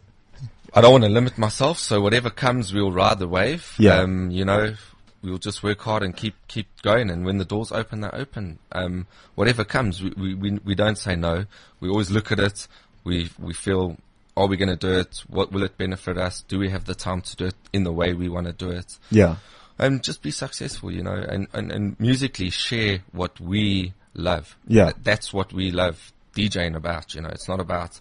I 0.73 0.81
don't 0.83 0.93
want 0.93 1.05
to 1.05 1.11
limit 1.11 1.37
myself, 1.37 1.79
so 1.79 2.01
whatever 2.01 2.31
comes, 2.31 2.73
we'll 2.73 2.93
ride 2.93 3.19
the 3.19 3.27
wave. 3.27 3.75
Yeah. 3.77 4.03
Um, 4.03 4.31
you 4.31 4.45
know, 4.45 4.75
we'll 5.23 5.39
just 5.39 5.63
work 5.63 5.81
hard 5.81 6.03
and 6.03 6.17
keep 6.17 6.35
keep 6.49 6.67
going. 6.83 7.11
And 7.11 7.25
when 7.25 7.39
the 7.39 7.45
doors 7.45 7.73
open, 7.73 8.01
they 8.01 8.09
open. 8.09 8.59
Um, 8.73 9.07
whatever 9.35 9.65
comes, 9.65 10.03
we, 10.03 10.35
we 10.35 10.59
we 10.65 10.75
don't 10.75 10.99
say 10.99 11.17
no. 11.17 11.47
We 11.81 11.89
always 11.89 12.11
look 12.11 12.33
at 12.33 12.39
it. 12.39 12.69
We 13.05 13.31
we 13.39 13.55
feel, 13.55 13.97
are 14.37 14.47
we 14.47 14.57
going 14.57 14.69
to 14.69 14.77
do 14.77 14.99
it? 14.99 15.23
What 15.29 15.53
will 15.53 15.63
it 15.63 15.77
benefit 15.79 16.19
us? 16.19 16.43
Do 16.49 16.59
we 16.59 16.71
have 16.71 16.85
the 16.85 16.95
time 16.95 17.21
to 17.23 17.37
do 17.37 17.47
it 17.47 17.57
in 17.73 17.85
the 17.85 17.93
way 17.93 18.13
we 18.15 18.29
want 18.29 18.47
to 18.47 18.53
do 18.53 18.71
it? 18.71 18.99
Yeah. 19.11 19.37
and 19.81 20.03
just 20.03 20.23
be 20.23 20.31
successful, 20.31 20.93
you 20.93 21.03
know, 21.03 21.15
and, 21.15 21.49
and, 21.53 21.73
and 21.73 21.99
musically 21.99 22.51
share 22.51 23.03
what 23.13 23.41
we 23.41 23.95
love. 24.15 24.57
Yeah. 24.67 24.93
That's 25.03 25.33
what 25.33 25.53
we 25.53 25.71
love 25.71 26.13
DJing 26.37 26.77
about, 26.77 27.15
you 27.15 27.23
know, 27.23 27.31
it's 27.31 27.49
not 27.49 27.61
about 27.61 27.99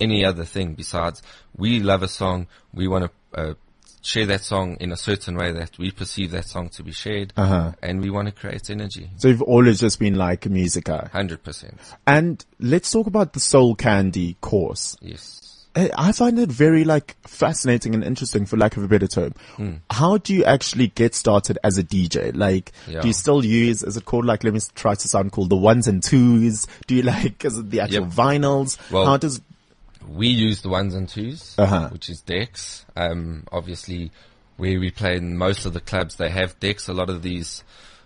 any 0.00 0.24
other 0.24 0.44
thing 0.44 0.74
besides 0.74 1.22
we 1.56 1.80
love 1.80 2.02
a 2.02 2.08
song, 2.08 2.46
we 2.72 2.88
want 2.88 3.10
to, 3.34 3.40
uh, 3.40 3.54
share 4.02 4.26
that 4.26 4.42
song 4.42 4.76
in 4.80 4.92
a 4.92 4.96
certain 4.96 5.36
way 5.36 5.52
that 5.52 5.78
we 5.78 5.90
perceive 5.90 6.30
that 6.32 6.46
song 6.46 6.68
to 6.70 6.82
be 6.82 6.92
shared, 6.92 7.32
Uh-huh. 7.36 7.72
and 7.82 8.00
we 8.00 8.10
want 8.10 8.26
to 8.28 8.32
create 8.32 8.70
energy. 8.70 9.10
So 9.16 9.28
you've 9.28 9.42
always 9.42 9.80
just 9.80 9.98
been 9.98 10.14
like 10.16 10.46
a 10.46 10.48
music 10.50 10.84
guy. 10.84 11.08
Hundred 11.12 11.42
percent. 11.42 11.78
And 12.06 12.44
let's 12.60 12.90
talk 12.90 13.06
about 13.06 13.32
the 13.32 13.40
SoulCandi 13.40 14.36
course. 14.40 14.96
Yes. 15.00 15.34
I 15.76 15.90
I 15.96 16.12
find 16.12 16.38
it 16.38 16.50
very 16.50 16.82
like 16.84 17.16
fascinating 17.26 17.94
and 17.94 18.02
interesting 18.02 18.46
for 18.46 18.56
lack 18.56 18.76
of 18.76 18.82
a 18.82 18.88
better 18.88 19.06
term. 19.06 19.34
How 19.90 20.16
do 20.16 20.34
you 20.34 20.44
actually 20.44 20.88
get 20.88 21.14
started 21.14 21.58
as 21.62 21.76
a 21.78 21.84
DJ? 21.84 22.34
Like, 22.34 22.72
Yeah. 22.88 23.00
do 23.02 23.08
you 23.08 23.12
still 23.14 23.44
use, 23.44 23.82
is 23.82 23.96
it 23.96 24.04
called 24.06 24.24
like, 24.24 24.42
let 24.44 24.54
me 24.54 24.60
try 24.74 24.94
to 24.94 25.08
sound 25.08 25.30
cool, 25.32 25.46
the 25.46 25.56
ones 25.56 25.86
and 25.86 26.02
twos? 26.02 26.66
Do 26.86 26.94
you 26.96 27.02
like, 27.14 27.44
is 27.44 27.58
it 27.58 27.70
the 27.70 27.80
actual 27.80 28.04
Yep. 28.04 28.12
vinyls? 28.12 28.78
Well- 28.90 29.04
How 29.06 29.18
does, 29.18 29.40
we 30.08 30.28
use 30.28 30.62
the 30.62 30.68
ones 30.68 30.94
and 30.94 31.06
2s 31.08 31.58
Uh-huh. 31.58 31.88
which 31.90 32.08
is 32.08 32.20
decks. 32.22 32.84
Um, 32.96 33.44
obviously, 33.52 34.10
where 34.56 34.80
we 34.80 34.90
play 34.90 35.16
in 35.16 35.36
most 35.36 35.66
of 35.66 35.72
the 35.72 35.80
clubs, 35.80 36.16
they 36.16 36.30
have 36.30 36.58
decks. 36.60 36.88
A 36.88 36.92
lot 36.94 37.10
of 37.10 37.22
these 37.22 37.62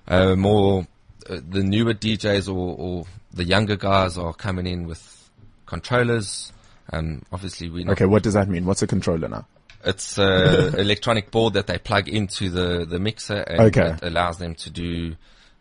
uh, 0.08 0.34
more 0.36 0.86
uh, 1.30 1.38
the 1.48 1.62
newer 1.62 1.94
DJs 1.94 2.48
or, 2.48 2.74
or 2.76 3.04
the 3.32 3.44
younger 3.44 3.76
guys 3.76 4.18
are 4.18 4.34
coming 4.34 4.66
in 4.66 4.86
with 4.86 5.30
controllers. 5.66 6.52
Um, 6.92 7.22
obviously, 7.32 7.70
we 7.70 7.88
okay, 7.88 8.06
what 8.06 8.22
does 8.22 8.34
that 8.34 8.48
mean? 8.48 8.66
What's 8.66 8.82
a 8.82 8.86
controller 8.86 9.28
now? 9.28 9.46
it's 9.84 10.16
an 10.16 10.74
electronic 10.78 11.32
board 11.32 11.54
that 11.54 11.66
they 11.66 11.76
plug 11.76 12.08
into 12.08 12.48
the, 12.50 12.84
the 12.84 13.00
mixer 13.00 13.38
and 13.38 13.60
Okay. 13.62 13.90
it 13.94 13.98
allows 14.04 14.38
them 14.38 14.54
to 14.54 14.70
do 14.70 15.16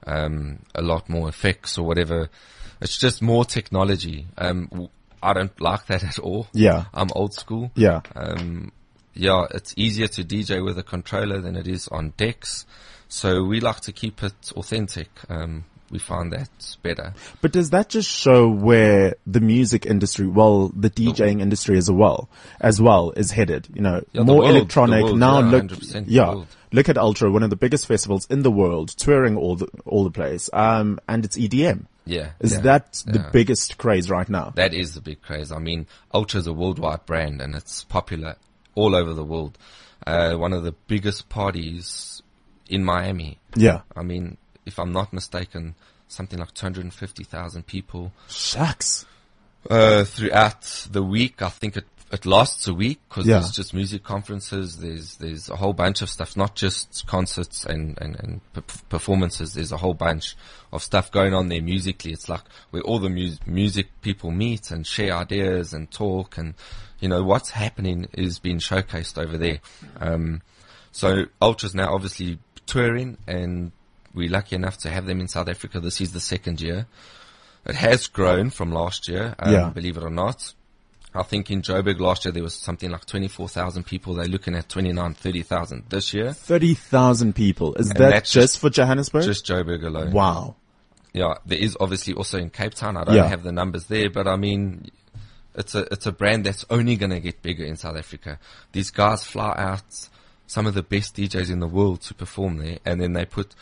um, 0.06 0.60
a 0.76 0.82
lot 0.84 1.10
more 1.10 1.28
effects 1.28 1.76
or 1.78 1.88
whatever. 1.88 2.30
It's 2.82 3.00
just 3.00 3.22
more 3.24 3.46
technology. 3.46 4.28
Um, 4.38 4.90
I 5.24 5.34
don't 5.34 5.60
like 5.62 5.86
that 5.88 6.04
at 6.04 6.20
all. 6.20 6.48
Yeah. 6.54 6.86
I'm 6.94 7.10
old 7.16 7.34
school. 7.34 7.72
Yeah. 7.76 8.02
Um, 8.16 8.72
yeah, 9.14 9.46
it's 9.52 9.74
easier 9.78 10.08
to 10.08 10.24
DJ 10.24 10.64
with 10.64 10.78
a 10.78 10.84
controller 10.84 11.42
than 11.42 11.56
it 11.56 11.68
is 11.68 11.88
on 11.90 12.14
decks. 12.18 12.66
So 13.10 13.44
we 13.44 13.60
like 13.60 13.82
to 13.82 13.92
keep 13.92 14.24
it 14.24 14.52
authentic. 14.56 15.10
Um, 15.30 15.66
we 15.92 16.00
find 16.00 16.32
that 16.32 16.50
better. 16.82 17.14
But 17.42 17.52
does 17.52 17.72
that 17.72 17.90
just 17.90 18.10
show 18.10 18.48
where 18.50 19.16
the 19.28 19.42
music 19.42 19.86
industry, 19.86 20.26
well, 20.26 20.70
the 20.70 20.90
DJing 20.90 21.42
industry 21.42 21.78
as 21.78 21.92
well, 21.92 22.30
as 22.62 22.82
well 22.82 23.12
is 23.18 23.32
headed? 23.32 23.68
You 23.74 23.82
know, 23.82 24.02
Yeah, 24.14 24.24
more 24.24 24.38
world- 24.40 24.52
electronic. 24.56 25.04
world, 25.04 25.20
now 25.20 25.40
yeah, 25.42 25.46
look, 25.52 25.72
yeah, 26.08 26.44
look 26.72 26.88
at 26.88 26.98
Ultra, 26.98 27.30
one 27.30 27.44
of 27.44 27.50
the 27.50 27.58
biggest 27.58 27.86
festivals 27.88 28.26
in 28.30 28.44
the 28.44 28.52
world, 28.52 28.88
touring 28.96 29.36
all 29.36 29.58
the, 29.58 29.68
all 29.86 30.06
the 30.06 30.12
place. 30.12 30.50
Um, 30.54 30.98
and 31.10 31.26
it's 31.26 31.38
EDM. 31.38 31.88
Yeah. 32.06 32.32
Is 32.40 32.54
yeah, 32.54 32.62
that 32.62 33.04
the 33.06 33.30
biggest 33.32 33.78
craze 33.78 34.10
right 34.10 34.28
now? 34.28 34.52
That 34.56 34.74
is 34.74 34.96
the 34.96 35.02
big 35.02 35.22
craze. 35.22 35.52
I 35.52 35.60
mean, 35.60 35.88
Ultra 36.14 36.40
is 36.40 36.48
a 36.48 36.54
worldwide 36.54 37.06
brand 37.06 37.42
and 37.42 37.56
it's 37.56 37.84
popular 37.84 38.36
all 38.76 38.96
over 38.96 39.14
the 39.14 39.24
world. 39.24 39.58
Uh, 40.06 40.34
one 40.34 40.54
of 40.54 40.64
the 40.64 40.72
biggest 40.88 41.30
parties 41.30 42.22
in 42.68 42.84
Miami. 42.84 43.38
Yeah. 43.56 43.82
I 43.96 44.02
mean, 44.02 44.38
if 44.66 44.80
I'm 44.80 44.92
not 44.92 45.14
mistaken, 45.14 45.76
something 46.08 46.40
like 46.40 46.54
250,000 46.54 47.66
people 47.66 48.12
Shucks. 48.28 49.06
uh, 49.70 50.04
throughout 50.04 50.88
the 50.90 51.04
week. 51.04 51.42
I 51.42 51.50
think 51.50 51.78
it 51.78 51.86
it 52.12 52.26
lasts 52.26 52.68
a 52.68 52.74
week 52.74 53.00
because 53.08 53.26
Yeah. 53.26 53.40
there's 53.40 53.52
just 53.52 53.74
music 53.74 54.04
conferences. 54.04 54.78
There's 54.78 55.16
there's 55.16 55.50
a 55.50 55.56
whole 55.56 55.74
bunch 55.74 56.02
of 56.02 56.10
stuff, 56.10 56.36
not 56.36 56.56
just 56.56 57.08
concerts 57.08 57.66
and 57.66 57.98
and 58.02 58.16
and 58.20 58.42
performances. 58.90 59.54
There's 59.54 59.72
a 59.72 59.78
whole 59.78 59.94
bunch 59.94 60.36
of 60.74 60.84
stuff 60.84 61.12
going 61.12 61.34
on 61.34 61.48
there 61.50 61.62
musically. 61.62 62.12
It's 62.12 62.28
like 62.30 62.42
where 62.72 62.82
all 62.84 63.00
the 63.00 63.10
mu- 63.10 63.38
music 63.46 63.88
people 64.02 64.32
meet 64.32 64.72
and 64.72 64.86
share 64.86 65.14
ideas 65.16 65.74
and 65.74 65.90
talk 65.90 66.38
and 66.38 66.54
you 67.00 67.08
know 67.10 67.24
what's 67.24 67.52
happening 67.52 68.08
is 68.14 68.40
being 68.40 68.60
showcased 68.60 69.18
over 69.18 69.38
there. 69.38 69.60
Um, 70.00 70.42
so 70.92 71.26
Ultra's 71.42 71.74
now 71.74 71.94
obviously 71.94 72.40
touring 72.66 73.18
and 73.28 73.72
we're 74.14 74.30
lucky 74.30 74.56
enough 74.58 74.78
to 74.80 74.90
have 74.90 75.06
them 75.06 75.22
in 75.22 75.28
South 75.30 75.48
Africa. 75.48 75.80
This 75.80 76.02
is 76.02 76.12
the 76.12 76.20
second 76.20 76.60
year. 76.60 76.88
It 77.66 77.76
has 77.76 78.08
grown 78.08 78.50
from 78.50 78.72
last 78.74 79.08
year, 79.08 79.36
um, 79.40 79.54
Yeah. 79.54 79.70
believe 79.70 79.96
it 79.96 80.04
or 80.04 80.10
not. 80.10 80.54
I 81.14 81.24
think 81.24 81.52
in 81.52 81.62
Joburg 81.62 82.00
last 82.00 82.24
year 82.26 82.32
there 82.32 82.44
was 82.44 82.54
something 82.54 82.90
like 82.90 83.06
24,000 83.06 83.84
people. 83.86 84.14
They're 84.14 84.28
looking 84.28 84.56
at 84.56 84.70
29, 84.70 85.14
30,000 85.14 85.84
this 85.90 86.14
year. 86.14 86.32
30,000 86.34 87.36
people. 87.36 87.74
Is 87.76 87.90
that 87.90 88.22
just, 88.24 88.34
just- 88.34 88.60
for 88.60 88.70
Johannesburg? 88.70 89.24
Just 89.24 89.46
Joburg 89.46 89.84
alone. 89.86 90.12
wow. 90.12 90.56
Yeah, 91.14 91.34
there 91.46 91.58
is 91.60 91.76
obviously 91.82 92.14
also 92.14 92.38
in 92.38 92.50
Cape 92.50 92.74
Town. 92.74 92.96
I 92.96 93.04
don't 93.04 93.16
Yeah. 93.16 93.28
have 93.28 93.44
the 93.44 93.52
numbers 93.52 93.88
there, 93.88 94.10
but 94.10 94.28
I 94.30 94.38
mean, 94.38 94.90
it's 95.54 95.76
a 95.76 95.80
it's 95.92 96.06
a 96.06 96.12
brand 96.14 96.46
that's 96.46 96.64
only 96.70 96.96
going 96.96 97.10
to 97.10 97.20
get 97.20 97.42
bigger 97.42 97.66
in 97.66 97.76
South 97.76 97.98
Africa. 97.98 98.40
These 98.72 98.92
guys 98.92 99.26
fly 99.26 99.54
out 99.58 99.84
some 100.48 100.66
of 100.68 100.74
the 100.74 100.84
best 100.84 101.18
DJs 101.18 101.52
in 101.52 101.60
the 101.60 101.68
world 101.68 102.00
to 102.04 102.14
perform 102.14 102.60
there, 102.60 102.80
and 102.86 103.02
then 103.02 103.12
they 103.12 103.26
put 103.26 103.54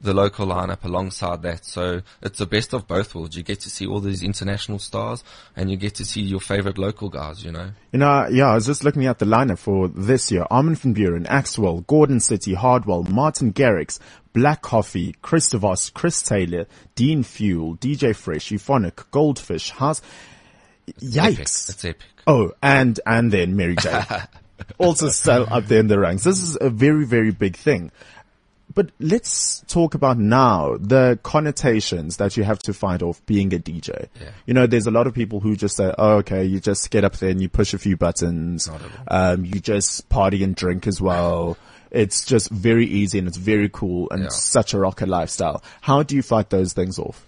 the 0.00 0.12
local 0.14 0.46
lineup 0.46 0.84
alongside 0.84 1.42
that. 1.42 1.64
So 1.64 2.02
it's 2.22 2.38
the 2.38 2.46
best 2.46 2.72
of 2.74 2.86
both 2.86 3.14
worlds. 3.14 3.36
You 3.36 3.42
get 3.42 3.60
to 3.60 3.70
see 3.70 3.86
all 3.86 4.00
these 4.00 4.22
international 4.22 4.78
stars, 4.78 5.24
and 5.56 5.70
you 5.70 5.76
get 5.76 5.94
to 5.96 6.04
see 6.04 6.20
your 6.22 6.40
favorite 6.40 6.78
local 6.78 7.08
guys. 7.08 7.44
You 7.44 7.52
know, 7.52 7.70
You 7.92 7.98
know, 7.98 8.28
yeah, 8.30 8.46
I 8.50 8.54
was 8.54 8.66
just 8.66 8.84
looking 8.84 9.06
at 9.06 9.18
the 9.18 9.26
lineup 9.26 9.58
for 9.58 9.88
this 9.88 10.30
year. 10.30 10.44
Armin 10.50 10.74
van 10.74 10.94
Buuren, 10.94 11.26
Axwell, 11.26 11.86
Gorgon 11.86 12.20
City, 12.20 12.54
Hardwell, 12.54 13.04
Martin 13.04 13.52
Garrix, 13.52 13.98
Black 14.32 14.62
Coffee, 14.62 15.14
Chris 15.22 15.50
DeVos, 15.50 15.92
Chris 15.92 16.20
Taylor, 16.22 16.66
Dean 16.94 17.22
Fuel, 17.22 17.76
DJ 17.76 18.14
Fresh, 18.14 18.50
Euphonik, 18.50 19.10
Goldfish, 19.10 19.70
House. 19.70 20.02
epic. 20.88 21.00
Yikes. 21.00 21.70
It's 21.70 21.84
epic. 21.84 22.04
Oh, 22.26 22.52
and, 22.62 23.00
and 23.06 23.32
then 23.32 23.56
Mary 23.56 23.76
J. 23.76 24.02
also 24.78 25.08
still 25.10 25.46
up 25.50 25.66
there 25.66 25.80
in 25.80 25.86
the 25.86 25.98
ranks. 25.98 26.24
This 26.24 26.42
is 26.42 26.56
a 26.60 26.70
very, 26.70 27.04
very 27.04 27.30
big 27.30 27.56
thing. 27.56 27.90
But 28.76 28.90
let's 29.00 29.64
talk 29.68 29.94
about 29.94 30.18
now 30.18 30.76
the 30.78 31.18
connotations 31.24 32.18
that 32.18 32.36
you 32.36 32.44
have 32.44 32.58
to 32.60 32.72
fight 32.74 33.02
off 33.02 33.24
being 33.26 33.52
a 33.54 33.58
DJ. 33.58 34.08
Yeah. 34.20 34.28
You 34.46 34.52
know, 34.54 34.66
there's 34.66 34.86
a 34.86 34.90
lot 34.90 35.06
of 35.06 35.14
people 35.14 35.40
who 35.40 35.56
just 35.56 35.76
say, 35.76 35.92
oh, 35.98 36.18
okay, 36.18 36.44
you 36.44 36.60
just 36.60 36.90
get 36.90 37.02
up 37.02 37.16
there 37.16 37.30
and 37.30 37.40
you 37.40 37.48
push 37.48 37.72
a 37.72 37.78
few 37.78 37.96
buttons. 37.96 38.68
Not 38.68 38.82
at 38.82 38.90
all. 39.08 39.32
Um, 39.32 39.44
you 39.46 39.60
just 39.60 40.08
party 40.10 40.44
and 40.44 40.54
drink 40.54 40.86
as 40.86 41.00
well. 41.00 41.56
It's 41.90 42.24
just 42.26 42.50
very 42.50 42.84
easy 42.84 43.18
and 43.18 43.26
it's 43.26 43.38
very 43.38 43.70
cool 43.70 44.08
and 44.10 44.24
Yeah. 44.24 44.28
such 44.28 44.74
a 44.74 44.78
rocker 44.78 45.06
lifestyle. 45.06 45.62
How 45.80 46.02
do 46.02 46.14
you 46.14 46.22
fight 46.22 46.50
those 46.50 46.74
things 46.74 46.98
off? 46.98 47.24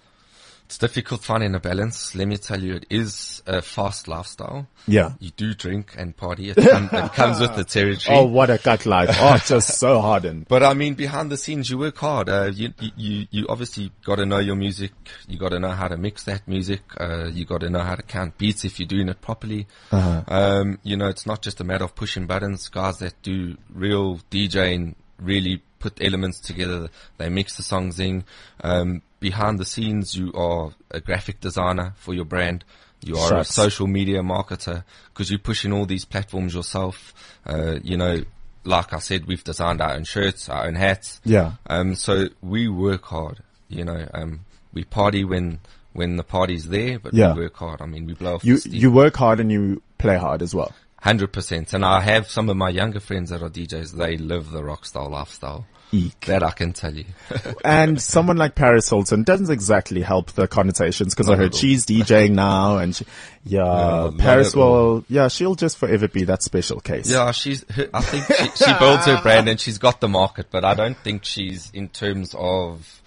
It's 0.69 0.77
difficult 0.77 1.23
finding 1.25 1.55
a 1.55 1.61
balance. 1.61 2.15
Let 2.15 2.29
me 2.29 2.37
tell 2.37 2.63
you, 2.63 2.75
it 2.75 2.85
is 2.91 3.43
a 3.47 3.63
fast 3.63 4.07
lifestyle. 4.07 4.67
Yeah. 4.87 5.13
You 5.19 5.31
do 5.31 5.55
drink 5.55 5.95
and 5.97 6.15
party. 6.15 6.51
It, 6.51 6.57
com- 6.59 6.91
it 6.93 7.15
comes 7.15 7.41
with 7.41 7.57
the 7.57 7.65
territory. 7.77 8.15
Oh, 8.19 8.27
what 8.27 8.51
a 8.51 8.59
cut 8.59 8.85
life. 8.85 9.09
Oh, 9.19 9.37
it's 9.37 9.49
just 9.49 9.79
so 9.79 9.99
hardened. 10.03 10.45
But 10.47 10.63
I 10.63 10.75
mean, 10.75 10.93
behind 10.93 11.31
the 11.33 11.39
scenes, 11.39 11.71
you 11.71 11.79
work 11.79 11.97
hard. 11.97 12.29
Uh, 12.29 12.51
you, 12.55 12.75
you- 12.99 13.27
you, 13.31 13.47
obviously 13.49 13.91
got 14.05 14.17
to 14.17 14.27
know 14.27 14.41
your 14.41 14.57
music. 14.57 14.93
You 15.27 15.39
got 15.39 15.53
to 15.53 15.59
know 15.59 15.71
how 15.71 15.89
to 15.89 15.97
mix 15.97 16.25
that 16.25 16.47
music. 16.47 16.83
Uh, 17.01 17.29
you 17.33 17.47
got 17.47 17.61
to 17.63 17.71
know 17.71 17.81
how 17.81 17.95
to 17.95 18.03
count 18.03 18.37
beats 18.37 18.67
if 18.67 18.79
you're 18.79 18.87
doing 18.87 19.09
it 19.09 19.23
properly. 19.23 19.67
Um, 19.91 20.79
you 20.83 20.99
know, 20.99 21.09
it's 21.09 21.25
not 21.27 21.41
just 21.41 21.61
a 21.63 21.65
matter 21.65 21.85
of 21.85 21.95
pushing 21.95 22.27
buttons. 22.27 22.69
Guys 22.69 22.99
that 22.99 23.15
do 23.23 23.57
real 23.73 24.19
DJing 24.31 24.97
really 25.19 25.63
put 25.79 26.03
elements 26.03 26.41
together. 26.41 26.89
They 27.19 27.29
mix 27.29 27.57
the 27.57 27.63
songs 27.63 27.99
in. 28.01 28.25
Um, 28.63 29.03
behind 29.21 29.59
the 29.59 29.65
scenes, 29.65 30.15
you 30.17 30.33
are 30.35 30.71
a 30.91 31.01
graphic 31.01 31.41
designer 31.41 31.95
for 31.97 32.15
your 32.15 32.25
brand. 32.25 32.65
You 33.05 33.17
are 33.17 33.29
Shucks. 33.29 33.51
a 33.51 33.53
social 33.53 33.87
media 33.87 34.23
marketer 34.23 34.83
because 35.13 35.31
you're 35.31 35.39
pushing 35.39 35.73
all 35.73 35.87
these 35.87 36.05
platforms 36.05 36.53
yourself. 36.55 37.15
Uh, 37.47 37.77
you 37.83 37.97
know, 37.97 38.23
like 38.65 38.93
I 38.93 38.99
said, 38.99 39.27
we've 39.27 39.45
designed 39.45 39.81
our 39.81 39.93
own 39.95 40.05
shirts, 40.05 40.49
our 40.49 40.67
own 40.67 40.75
hats. 40.75 41.21
Yeah. 41.25 41.53
Um, 41.69 41.95
so 41.95 42.27
we 42.43 42.69
work 42.69 43.05
hard, 43.05 43.39
you 43.69 43.85
know, 43.85 44.09
um, 44.15 44.41
we 44.75 44.83
party 44.85 45.25
when, 45.25 45.61
when 45.93 46.17
the 46.17 46.25
party's 46.25 46.69
there, 46.69 46.99
but 46.99 47.15
Yeah. 47.15 47.35
we 47.35 47.43
work 47.43 47.57
hard. 47.57 47.81
I 47.81 47.87
mean, 47.87 48.05
we 48.07 48.15
blow 48.15 48.35
off 48.35 48.45
You, 48.45 48.59
you 48.65 48.91
work 48.91 49.17
hard 49.17 49.39
and 49.41 49.51
you 49.53 49.81
play 49.97 50.17
hard 50.19 50.43
as 50.43 50.55
well. 50.55 50.73
Hundred 51.01 51.33
percent. 51.33 51.73
And 51.73 51.85
I 51.85 52.01
have 52.01 52.29
some 52.29 52.49
of 52.49 52.57
my 52.57 52.71
younger 52.71 53.01
friends 53.01 53.31
that 53.31 53.43
are 53.43 53.49
DJs. 53.49 53.93
They 53.93 54.17
live 54.17 54.51
the 54.51 54.65
rock 54.65 54.85
style 54.85 55.11
lifestyle. 55.11 55.67
Eek. 55.93 56.21
That 56.27 56.43
I 56.43 56.51
can 56.51 56.73
tell 56.73 56.95
you. 56.95 57.05
And 57.65 58.01
someone 58.01 58.37
like 58.37 58.55
Paris 58.55 58.89
Hilton 58.89 59.23
doesn't 59.23 59.51
exactly 59.51 60.03
help 60.03 60.33
the 60.33 60.47
connotations 60.47 61.15
because 61.15 61.31
I 61.31 61.37
heard 61.37 61.55
she's 61.55 61.87
DJing 61.87 62.33
now 62.33 62.79
and 62.79 62.95
she, 62.95 63.07
yeah, 63.45 63.63
not 63.63 64.19
Paris 64.19 64.55
will, 64.55 65.05
yeah, 65.09 65.29
she'll 65.29 65.55
just 65.55 65.79
forever 65.79 66.09
be 66.09 66.25
that 66.25 66.43
special 66.43 66.81
case. 66.81 67.11
yeah, 67.11 67.31
she's. 67.31 67.65
Her, 67.71 67.89
I 67.95 68.03
think 68.03 68.27
she, 68.27 68.65
she 68.65 68.79
builds 68.79 69.07
her 69.07 69.21
brand 69.23 69.49
and 69.49 69.59
she's 69.59 69.79
got 69.79 70.01
the 70.01 70.09
market, 70.09 70.49
but 70.51 70.65
I 70.65 70.75
don't 70.75 70.97
think 70.99 71.25
she's 71.25 71.71
in 71.73 71.89
terms 71.89 72.35
of. 72.37 72.98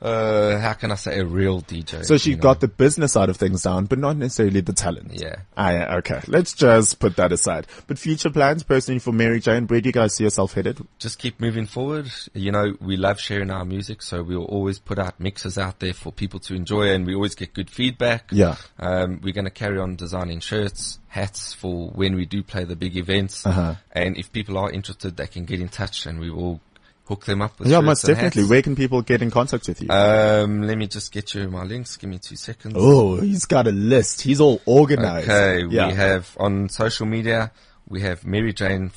Uh, 0.00 0.58
how 0.58 0.74
can 0.74 0.92
I 0.92 0.94
say 0.94 1.18
a 1.18 1.24
real 1.24 1.60
DJ? 1.62 2.04
So 2.04 2.16
she 2.16 2.30
you 2.30 2.36
know? 2.36 2.42
got 2.42 2.60
the 2.60 2.68
business 2.68 3.12
side 3.12 3.28
of 3.28 3.36
things 3.36 3.62
down, 3.62 3.86
but 3.86 3.98
not 3.98 4.16
necessarily 4.16 4.60
the 4.60 4.72
talent. 4.72 5.12
Yeah. 5.14 5.36
Ah, 5.56 5.70
yeah, 5.70 5.96
okay. 5.96 6.20
Let's 6.26 6.52
just 6.52 6.98
put 6.98 7.16
that 7.16 7.32
aside. 7.32 7.66
But 7.86 7.98
future 7.98 8.30
plans 8.30 8.62
personally 8.62 9.00
for 9.00 9.12
Mary 9.12 9.40
Jane, 9.40 9.66
where 9.66 9.80
do 9.80 9.88
you 9.88 9.92
guys 9.92 10.14
see 10.14 10.24
yourself 10.24 10.54
headed? 10.54 10.78
just 10.98 11.18
keep 11.18 11.40
moving 11.40 11.66
forward. 11.66 12.10
You 12.34 12.52
know, 12.52 12.76
we 12.80 12.96
love 12.96 13.20
sharing 13.20 13.50
our 13.50 13.64
music, 13.64 14.02
so 14.02 14.22
we'll 14.22 14.44
always 14.44 14.78
put 14.78 14.98
out 14.98 15.18
mixes 15.18 15.56
out 15.56 15.78
there 15.80 15.94
for 15.94 16.12
people 16.12 16.40
to 16.40 16.54
enjoy, 16.54 16.92
and 16.92 17.06
we 17.06 17.14
always 17.14 17.34
get 17.34 17.54
good 17.54 17.70
feedback. 17.70 18.30
Yeah. 18.32 18.56
Um, 18.78 19.20
we're 19.22 19.32
going 19.32 19.44
to 19.44 19.50
carry 19.50 19.78
on 19.78 19.96
designing 19.96 20.40
shirts, 20.40 20.98
hats 21.08 21.54
for 21.54 21.88
when 21.90 22.14
we 22.14 22.26
do 22.26 22.42
play 22.42 22.64
the 22.64 22.76
big 22.76 22.96
events. 22.96 23.46
Uh-huh. 23.46 23.76
And 23.92 24.16
if 24.16 24.32
people 24.32 24.58
are 24.58 24.70
interested, 24.70 25.16
they 25.16 25.26
can 25.26 25.44
get 25.44 25.60
in 25.60 25.68
touch, 25.68 26.06
and 26.06 26.20
we 26.20 26.30
will 26.30 26.60
hook 27.08 27.24
them 27.24 27.40
up 27.42 27.58
with 27.58 27.68
Yeah, 27.68 27.80
most 27.80 28.04
definitely. 28.04 28.42
hats. 28.42 28.50
Where 28.50 28.62
can 28.62 28.76
people 28.76 29.00
get 29.02 29.22
in 29.22 29.30
contact 29.30 29.66
with 29.66 29.80
you? 29.82 29.88
Um, 29.90 30.62
let 30.62 30.76
me 30.78 30.86
just 30.86 31.10
get 31.10 31.34
you 31.34 31.48
my 31.48 31.64
links. 31.64 31.96
Give 31.96 32.10
me 32.10 32.18
two 32.18 32.36
seconds. 32.36 32.74
oh, 32.76 33.16
he's 33.16 33.46
got 33.46 33.66
a 33.66 33.72
list. 33.72 34.20
He's 34.20 34.40
all 34.40 34.60
organized. 34.66 35.28
Okay, 35.28 35.64
Yeah. 35.70 35.88
we 35.88 35.94
have 35.94 36.36
on 36.38 36.68
social 36.68 37.06
media, 37.06 37.50
we 37.88 38.02
have 38.02 38.24
Mary 38.26 38.52
Jane 38.52 38.90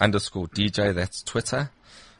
underscore 0.00 0.48
DJ, 0.48 0.92
that's 0.92 1.22
Twitter, 1.22 1.70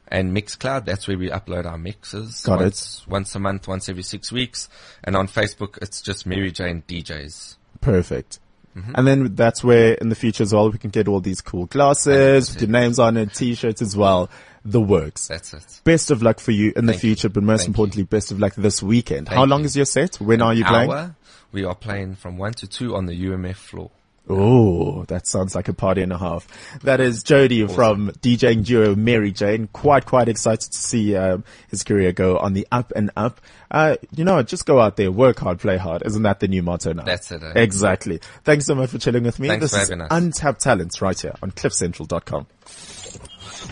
and 0.09 0.37
Mixcloud, 0.37 0.85
that's 0.85 1.09
where 1.09 1.19
we 1.19 1.29
upload 1.31 1.67
our 1.67 1.79
mixes. 1.79 2.43
Got 2.45 2.61
it. 2.61 2.65
once, 2.65 3.05
Once 3.09 3.35
a 3.35 3.39
month, 3.41 3.67
once 3.67 3.89
every 3.89 4.03
six 4.05 4.31
weeks. 4.31 4.69
And 5.03 5.17
on 5.17 5.27
Facebook, 5.27 5.79
it's 5.83 6.01
just 6.01 6.25
Mary 6.27 6.53
Jane 6.53 6.85
DJs. 6.87 7.57
Perfect. 7.81 8.39
Mm-hmm. 8.77 8.93
And 8.95 9.07
then 9.07 9.35
that's 9.35 9.65
where 9.65 9.95
in 9.95 10.09
the 10.09 10.15
future 10.15 10.45
as 10.45 10.55
well 10.55 10.71
we 10.71 10.79
can 10.79 10.91
get 10.91 11.09
all 11.09 11.21
these 11.21 11.41
cool 11.43 11.67
glasses 11.67 12.51
with 12.53 12.63
your 12.63 12.71
names 12.71 12.99
on 12.99 13.17
it, 13.19 13.35
t-shirts 13.35 13.83
as 13.83 13.97
well. 13.97 14.31
The 14.65 14.81
works. 14.81 15.29
That's 15.29 15.55
it. 15.55 15.81
Best 15.85 16.11
of 16.11 16.23
luck 16.23 16.39
for 16.41 16.53
you 16.53 16.73
in 16.77 16.87
the 16.87 16.93
Thank 16.93 17.03
you. 17.03 17.11
future, 17.11 17.29
but 17.29 17.43
most 17.43 17.61
Thank 17.63 17.69
importantly, 17.69 18.05
best 18.05 18.31
of 18.31 18.39
luck 18.39 18.55
this 18.55 18.83
weekend. 18.83 19.29
How 19.29 19.45
long 19.45 19.61
you. 19.61 19.67
is 19.67 19.77
your 19.77 19.87
set? 19.87 20.17
When 20.17 20.41
are 20.41 20.55
you 20.55 20.65
playing? 20.65 20.91
Hour, 20.91 21.17
we 21.51 21.65
are 21.65 21.75
playing 21.75 22.15
from 22.15 22.39
one 22.39 22.53
to 22.55 22.67
two 22.67 22.95
on 22.95 23.07
the 23.07 23.25
UMF 23.27 23.57
floor. 23.57 23.91
Oh, 24.29 25.05
that 25.07 25.27
sounds 25.27 25.57
like 25.57 25.67
a 25.67 25.73
party 25.73 26.01
and 26.01 26.13
a 26.13 26.19
half. 26.19 26.47
That 26.83 27.01
is 27.01 27.25
Jody 27.25 27.67
from 27.67 28.11
DJing 28.23 28.65
duo 28.65 28.95
Mary 28.95 29.33
Jane. 29.33 29.69
Quite, 29.73 30.07
quite 30.07 30.29
excited 30.29 30.71
to 30.71 30.79
see 30.79 31.17
um, 31.17 31.43
his 31.69 31.83
career 31.83 32.13
go 32.13 32.39
on 32.39 32.53
the 32.53 32.67
up 32.71 32.93
and 32.95 33.11
up. 33.17 33.41
Uh, 33.71 33.97
you 34.15 34.25
know, 34.25 34.41
just 34.45 34.65
go 34.65 34.81
out 34.81 34.97
there, 34.97 35.11
work 35.11 35.41
hard, 35.41 35.59
play 35.59 35.77
hard. 35.77 36.03
Isn't 36.07 36.23
that 36.23 36.39
the 36.39 36.47
new 36.47 36.63
motto 36.63 36.93
now? 36.93 37.03
That's 37.03 37.33
it, 37.33 37.43
eh? 37.43 37.53
Exactly. 37.57 38.21
Thanks 38.45 38.67
so 38.67 38.77
much 38.77 38.91
for 38.91 38.99
chilling 38.99 39.25
with 39.25 39.41
me. 39.41 39.49
Thanks 39.49 39.73
this 39.73 39.91
is. 39.91 40.01
Untapped 40.11 40.61
Talents 40.61 41.03
right 41.03 41.19
here 41.19 41.35
on 41.43 41.51
cliffcentral.com. 41.51 42.47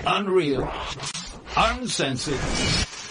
Unreal. 0.06 0.62
Uncensored. 1.56 2.34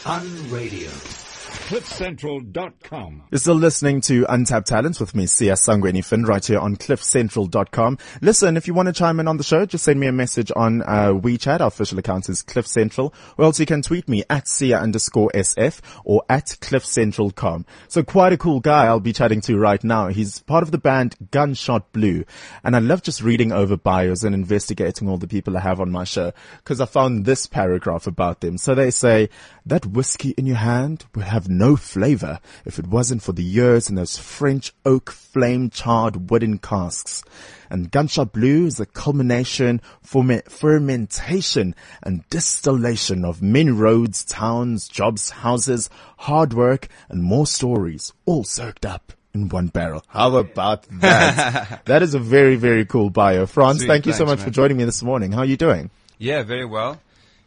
Unradio. 0.06 1.28
CliffCentral.com. 1.69 3.25
You're 3.29 3.38
still 3.38 3.53
listening 3.53 4.01
to 4.01 4.25
Untapped 4.27 4.65
Talents 4.65 4.99
with 4.99 5.13
me, 5.13 5.25
Siya 5.25 5.53
Sangweni 5.53 6.03
Finn, 6.03 6.23
right 6.23 6.43
here 6.43 6.58
on 6.58 6.75
cliffcentral.com. 6.75 7.99
Listen, 8.23 8.58
if 8.58 8.65
you 8.65 8.73
want 8.73 8.88
to 8.88 8.91
chime 8.91 9.19
in 9.19 9.27
on 9.27 9.38
the 9.38 9.43
show, 9.43 9.67
just 9.67 9.84
send 9.84 9.99
me 9.99 10.08
a 10.08 10.12
message 10.12 10.51
on 10.55 10.82
uh, 10.82 11.13
WeChat. 11.13 11.62
Our 11.62 11.67
official 11.67 11.99
account 11.99 12.27
is 12.27 12.41
Cliff 12.41 12.65
Central. 12.65 13.13
Or 13.38 13.45
else 13.45 13.60
you 13.60 13.67
can 13.67 13.84
tweet 13.84 14.10
me 14.10 14.23
at 14.32 14.45
Siya 14.45 14.82
underscore 14.82 15.29
SF 15.36 15.82
or 16.05 16.23
at 16.27 16.45
cliffcentral.com. 16.60 17.67
So 17.88 18.01
quite 18.01 18.34
a 18.34 18.38
cool 18.38 18.62
guy 18.62 18.88
I'll 18.88 18.99
be 18.99 19.13
chatting 19.13 19.41
to 19.41 19.55
right 19.55 19.84
now. 19.84 20.08
He's 20.08 20.39
part 20.39 20.63
of 20.63 20.71
the 20.71 20.79
band 20.79 21.17
Gunshot 21.29 21.91
Blue. 21.91 22.25
And 22.63 22.75
I 22.75 22.79
love 22.79 23.03
just 23.03 23.21
reading 23.21 23.51
over 23.51 23.77
bios 23.77 24.23
and 24.23 24.34
investigating 24.34 25.08
all 25.08 25.17
the 25.17 25.27
people 25.27 25.55
I 25.55 25.60
have 25.60 25.79
on 25.79 25.91
my 25.91 26.03
show 26.03 26.34
because 26.63 26.82
I 26.82 26.88
found 26.88 27.25
this 27.25 27.45
paragraph 27.45 28.08
about 28.08 28.41
them. 28.41 28.58
So 28.58 28.73
they 28.73 28.89
say, 28.89 29.29
that 29.69 29.86
whiskey 29.86 30.32
in 30.32 30.45
your 30.45 30.58
hand 30.58 31.05
would 31.13 31.25
have 31.25 31.47
no 31.60 31.76
flavor 31.76 32.39
if 32.65 32.80
it 32.80 32.88
wasn't 32.88 33.22
for 33.22 33.34
the 33.34 33.43
years 33.43 33.89
in 33.89 33.95
those 33.95 34.17
French 34.17 34.74
oak 34.86 35.12
flame 35.12 35.69
charred 35.69 36.32
wooden 36.32 36.58
casks. 36.58 37.24
And 37.69 37.91
Gunshot 37.91 38.34
Blue 38.34 38.65
is 38.65 38.78
the 38.78 38.88
culmination, 38.88 39.82
ferme- 40.02 40.50
fermentation 40.50 41.76
and 42.02 42.28
distillation 42.30 43.24
of 43.24 43.43
many 43.43 43.69
roads, 43.69 44.26
towns, 44.26 44.88
jobs, 44.88 45.30
houses, 45.30 45.89
hard 46.17 46.54
work 46.54 46.88
and 47.10 47.22
more 47.22 47.45
stories 47.45 48.12
all 48.26 48.43
soaked 48.43 48.86
up 48.86 49.13
in 49.34 49.50
one 49.50 49.67
barrel. 49.67 50.04
How 50.08 50.36
about 50.36 50.84
that? 51.02 51.82
that 51.86 52.02
is 52.02 52.15
a 52.15 52.19
very, 52.19 52.56
very 52.56 52.86
cool 52.86 53.10
bio. 53.10 53.45
Frans, 53.45 53.80
Sweet, 53.80 53.88
thank 53.88 54.06
you 54.08 54.13
so 54.13 54.26
thanks, 54.26 54.39
much 54.39 54.45
for 54.45 54.52
joining 54.52 54.78
me 54.78 54.86
this 54.86 55.04
morning. 55.04 55.32
How 55.32 55.39
are 55.39 55.45
you 55.45 55.58
doing? 55.58 55.91
Yeah, 56.17 56.43
very 56.43 56.65
well. 56.65 57.00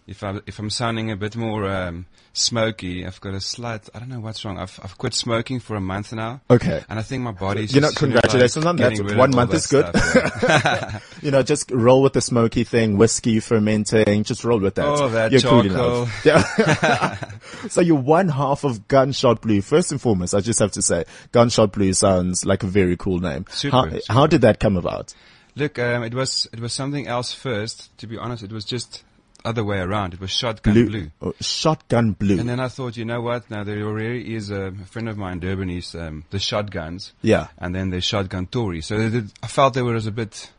If 0.07 0.25
I 0.25 0.41
if 0.47 0.59
I'm 0.59 0.71
sounding 0.71 1.11
a 1.13 1.17
bit 1.17 1.37
more 1.37 1.69
um, 1.71 2.07
smoky, 2.33 3.07
I've 3.07 3.21
got 3.21 3.35
a 3.35 3.41
slight. 3.41 3.89
I 3.95 4.01
don't 4.01 4.09
know 4.09 4.19
what's 4.19 4.45
wrong. 4.45 4.59
I've 4.59 4.79
I've 4.83 4.99
quit 4.99 5.15
smoking 5.15 5.61
for 5.61 5.77
a 5.77 5.81
month 5.81 6.13
now. 6.13 6.41
Okay. 6.51 6.83
And 6.89 6.99
I 6.99 7.03
think 7.03 7.23
my 7.23 7.31
body's. 7.31 7.73
You 7.73 7.81
know, 7.81 7.89
of, 7.89 7.93
like, 7.93 7.99
congratulations 7.99 8.67
on 8.67 8.77
that. 8.77 8.91
getting 8.91 9.05
rid 9.05 9.13
of 9.13 9.19
One 9.19 9.31
month 9.31 9.55
is 9.55 9.67
good. 9.69 9.87
stuff, 9.89 10.43
yeah. 10.43 10.99
you 11.23 11.31
know, 11.31 11.43
just 11.43 11.71
roll 11.71 12.03
with 12.03 12.15
the 12.15 12.21
smoky 12.21 12.65
thing, 12.65 12.99
whiskey 12.99 13.39
fermenting, 13.39 14.25
just 14.25 14.45
roll 14.45 14.59
with 14.59 14.75
that. 14.75 14.87
Oh, 14.87 15.09
that 15.09 15.31
You're 15.31 15.41
cool 15.41 15.67
enough. 15.67 16.25
Yeah. 16.25 17.29
so 17.69 17.81
you're 17.81 17.97
one 17.97 18.29
half 18.29 18.65
of 18.65 18.89
Gunshot 18.89 19.41
Blue. 19.41 19.63
First 19.63 19.93
and 19.93 20.01
foremost, 20.01 20.35
I 20.35 20.41
just 20.41 20.59
have 20.59 20.73
to 20.73 20.83
say, 20.83 21.05
Gunshot 21.31 21.73
Blue 21.73 21.93
sounds 21.93 22.45
like 22.45 22.65
a 22.65 22.67
very 22.67 22.97
cool 22.97 23.21
name. 23.21 23.47
Super, 23.51 23.77
how, 23.77 23.91
super. 23.91 24.13
how 24.13 24.27
did 24.27 24.41
that 24.41 24.59
come 24.59 24.77
about? 24.77 25.15
Look, 25.55 25.79
um, 25.79 26.03
it 26.03 26.15
was 26.15 26.49
it 26.53 26.61
was 26.61 26.73
something 26.73 27.07
else 27.07 27.33
first. 27.33 27.97
To 27.99 28.07
be 28.07 28.17
honest, 28.17 28.43
it 28.43 28.53
was 28.53 28.65
just 28.65 29.05
other 29.45 29.65
way 29.65 29.79
around. 29.79 30.15
It 30.15 30.21
was 30.21 30.31
shotgun 30.31 30.87
blue. 30.87 31.11
Oh, 31.21 31.35
shotgun 31.41 32.13
Blue. 32.13 32.39
And 32.39 32.49
then 32.49 32.61
I 32.61 32.69
thought, 32.69 32.97
you 32.97 33.05
know 33.05 33.21
what? 33.21 33.51
Now 33.51 33.65
there 33.65 33.83
already 33.83 34.35
is 34.35 34.51
a, 34.51 34.73
friend 34.87 35.09
of 35.09 35.17
mine, 35.17 35.41
Durban, 35.41 35.71
is 35.71 35.95
um, 35.95 36.25
the 36.31 36.39
shotguns. 36.39 37.13
Yeah. 37.23 37.49
And 37.59 37.75
then 37.75 37.91
the 37.91 38.01
shotgun 38.01 38.47
Tory. 38.47 38.81
So 38.83 38.97
did, 38.97 39.33
I 39.43 39.47
felt 39.47 39.75
there 39.75 39.85
was 39.85 40.07
a 40.07 40.13
bit 40.13 40.51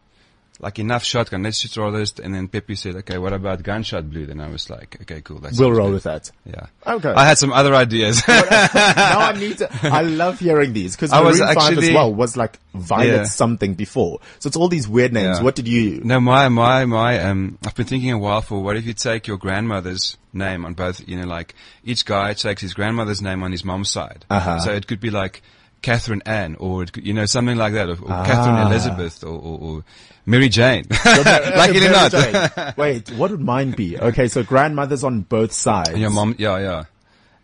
like 0.59 0.79
enough 0.79 1.03
shotgun. 1.03 1.43
Let's 1.43 1.61
just 1.61 1.75
roll 1.77 1.91
this. 1.91 2.13
And 2.23 2.33
then 2.33 2.47
Pepe 2.47 2.75
said, 2.75 2.95
okay, 2.97 3.17
what 3.17 3.33
about 3.33 3.63
gunshot 3.63 4.09
blue? 4.09 4.25
Then 4.25 4.39
I 4.39 4.49
was 4.49 4.69
like, 4.69 4.97
okay, 5.01 5.19
cool. 5.21 5.39
That's 5.39 5.59
we'll 5.59 5.71
roll 5.73 5.91
with 5.91 6.03
that. 6.03 6.31
Yeah. 6.45 6.67
Okay. 6.85 7.09
I 7.09 7.25
had 7.25 7.37
some 7.37 7.51
other 7.51 7.73
ideas. 7.75 8.21
now 8.27 8.39
I 9.19 9.35
need 9.37 9.57
to, 9.57 9.69
I 9.83 10.01
love 10.03 10.39
hearing 10.39 10.73
these 10.73 10.95
because 10.95 11.11
I 11.11 11.21
was 11.21 11.39
Maroon 11.39 11.55
5 11.55 11.77
as 11.79 11.91
well 11.91 12.13
was 12.13 12.37
like 12.37 12.59
Violet 12.73 13.07
Yeah. 13.07 13.23
something 13.23 13.73
before. 13.73 14.19
So 14.39 14.47
it's 14.47 14.55
all 14.55 14.67
these 14.69 14.87
weird 14.87 15.11
names. 15.11 15.39
Yeah. 15.39 15.43
What 15.43 15.55
did 15.55 15.67
you, 15.67 16.01
no, 16.03 16.19
my, 16.19 16.47
my, 16.49 16.85
my, 16.85 17.19
um, 17.19 17.57
I've 17.65 17.75
been 17.75 17.85
thinking 17.87 18.11
a 18.11 18.17
while 18.17 18.41
for 18.41 18.61
what 18.61 18.77
if 18.77 18.85
you 18.85 18.93
take 18.93 19.27
your 19.27 19.37
grandmother's 19.37 20.17
name 20.33 20.65
on 20.65 20.73
both, 20.75 21.05
you 21.07 21.17
know, 21.19 21.27
like 21.27 21.55
each 21.83 22.05
guy 22.05 22.33
takes 22.33 22.61
his 22.61 22.73
grandmother's 22.73 23.21
name 23.21 23.43
on 23.43 23.51
his 23.51 23.65
mom's 23.65 23.89
side. 23.89 24.25
Uh-huh. 24.29 24.59
So 24.59 24.71
it 24.71 24.87
could 24.87 24.99
be 24.99 25.09
like 25.09 25.41
Catherine 25.81 26.21
Anne, 26.25 26.55
or 26.61 26.85
you 26.95 27.13
know 27.13 27.25
something 27.25 27.57
like 27.57 27.73
that, 27.73 27.89
or, 27.89 27.93
or 28.01 28.07
Ah. 28.09 28.25
Catherine 28.25 28.55
Elizabeth, 28.67 29.21
or, 29.21 29.33
or, 29.37 29.59
or 29.59 29.83
Mary 30.25 30.49
Jane. 30.49 30.85
Luckily 31.05 31.87
not. 31.89 32.11
Jane. 32.11 32.73
Wait, 32.77 33.09
what 33.11 33.31
would 33.31 33.41
mine 33.41 33.71
be? 33.71 33.97
Okay, 33.97 34.27
so 34.27 34.43
grandmothers 34.43 35.03
on 35.03 35.21
both 35.21 35.51
sides. 35.51 35.89
And 35.89 35.99
your 35.99 36.11
mom, 36.11 36.35
yeah, 36.37 36.59
yeah. 36.59 36.83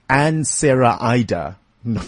and 0.09 0.47
Sarah 0.47 0.97
Ida. 0.99 1.57
No, 1.85 2.01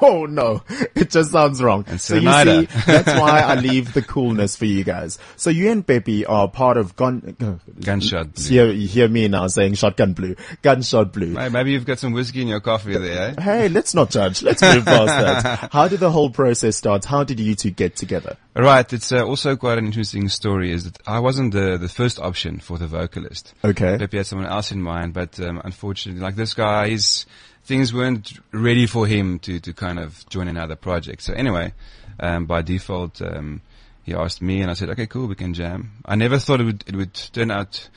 oh 0.00 0.26
no, 0.28 0.62
it 0.94 1.10
just 1.10 1.30
sounds 1.30 1.62
wrong. 1.62 1.84
And 1.86 2.00
so 2.00 2.14
you 2.14 2.20
see, 2.22 2.64
that's 2.86 3.08
why 3.20 3.40
I 3.40 3.54
leave 3.56 3.92
the 3.92 4.00
coolness 4.00 4.56
for 4.56 4.64
you 4.64 4.82
guys. 4.82 5.18
So 5.36 5.50
you 5.50 5.70
and 5.70 5.86
Pepe 5.86 6.24
are 6.24 6.48
part 6.48 6.78
of 6.78 6.96
Gun. 6.96 7.36
Gunshot. 7.80 8.34
Blue. 8.34 8.44
Hear, 8.48 8.72
hear 8.72 9.08
me 9.08 9.28
now 9.28 9.46
saying 9.48 9.74
shotgun 9.74 10.14
blue, 10.14 10.36
gunshot 10.62 11.12
blue. 11.12 11.34
Hey, 11.34 11.50
maybe 11.50 11.72
you've 11.72 11.84
got 11.84 11.98
some 11.98 12.14
whiskey 12.14 12.40
in 12.40 12.48
your 12.48 12.60
coffee 12.60 12.96
there, 12.96 13.34
eh? 13.36 13.42
Hey, 13.42 13.68
let's 13.68 13.94
not 13.94 14.08
judge. 14.08 14.42
Let's 14.42 14.62
move 14.62 14.86
past 14.86 15.06
that. 15.06 15.68
How 15.72 15.86
did 15.86 16.00
the 16.00 16.10
whole 16.10 16.30
process 16.30 16.76
start? 16.76 17.04
How 17.04 17.24
did 17.24 17.38
you 17.38 17.54
two 17.54 17.72
get 17.72 17.96
together? 17.96 18.38
Right. 18.56 18.90
It's 18.90 19.12
uh, 19.12 19.26
also 19.26 19.54
quite 19.56 19.76
an 19.76 19.84
interesting 19.84 20.30
story. 20.30 20.72
Is 20.72 20.84
that 20.84 20.98
I 21.06 21.20
wasn't 21.20 21.52
the 21.52 21.76
the 21.76 21.90
first 21.90 22.18
option 22.18 22.58
for 22.58 22.78
the 22.78 22.86
vocalist. 22.86 23.52
Okay. 23.62 23.98
Pepe 23.98 24.16
had 24.16 24.26
someone 24.26 24.48
else 24.48 24.72
in 24.72 24.80
mind, 24.80 25.12
but 25.12 25.38
um, 25.40 25.60
unfortunately, 25.62 26.22
like 26.22 26.36
this 26.36 26.54
guy, 26.54 26.88
he's 26.88 27.26
things 27.64 27.92
weren't 27.92 28.38
ready 28.52 28.86
for 28.86 29.06
him 29.06 29.38
to 29.40 29.60
to 29.60 29.72
kind 29.72 29.98
of 29.98 30.28
join 30.28 30.48
another 30.48 30.76
project. 30.76 31.22
So 31.22 31.32
anyway, 31.34 31.72
um, 32.20 32.46
by 32.46 32.62
default, 32.62 33.20
um, 33.22 33.62
he 34.04 34.14
asked 34.14 34.42
me, 34.42 34.60
and 34.60 34.70
I 34.70 34.74
said, 34.74 34.90
okay, 34.90 35.06
cool, 35.06 35.26
we 35.26 35.34
can 35.34 35.54
jam. 35.54 35.92
I 36.04 36.14
never 36.14 36.38
thought 36.38 36.60
it 36.60 36.64
would 36.64 36.84
it 36.86 36.94
would 36.94 37.14
turn 37.14 37.50
out 37.50 37.88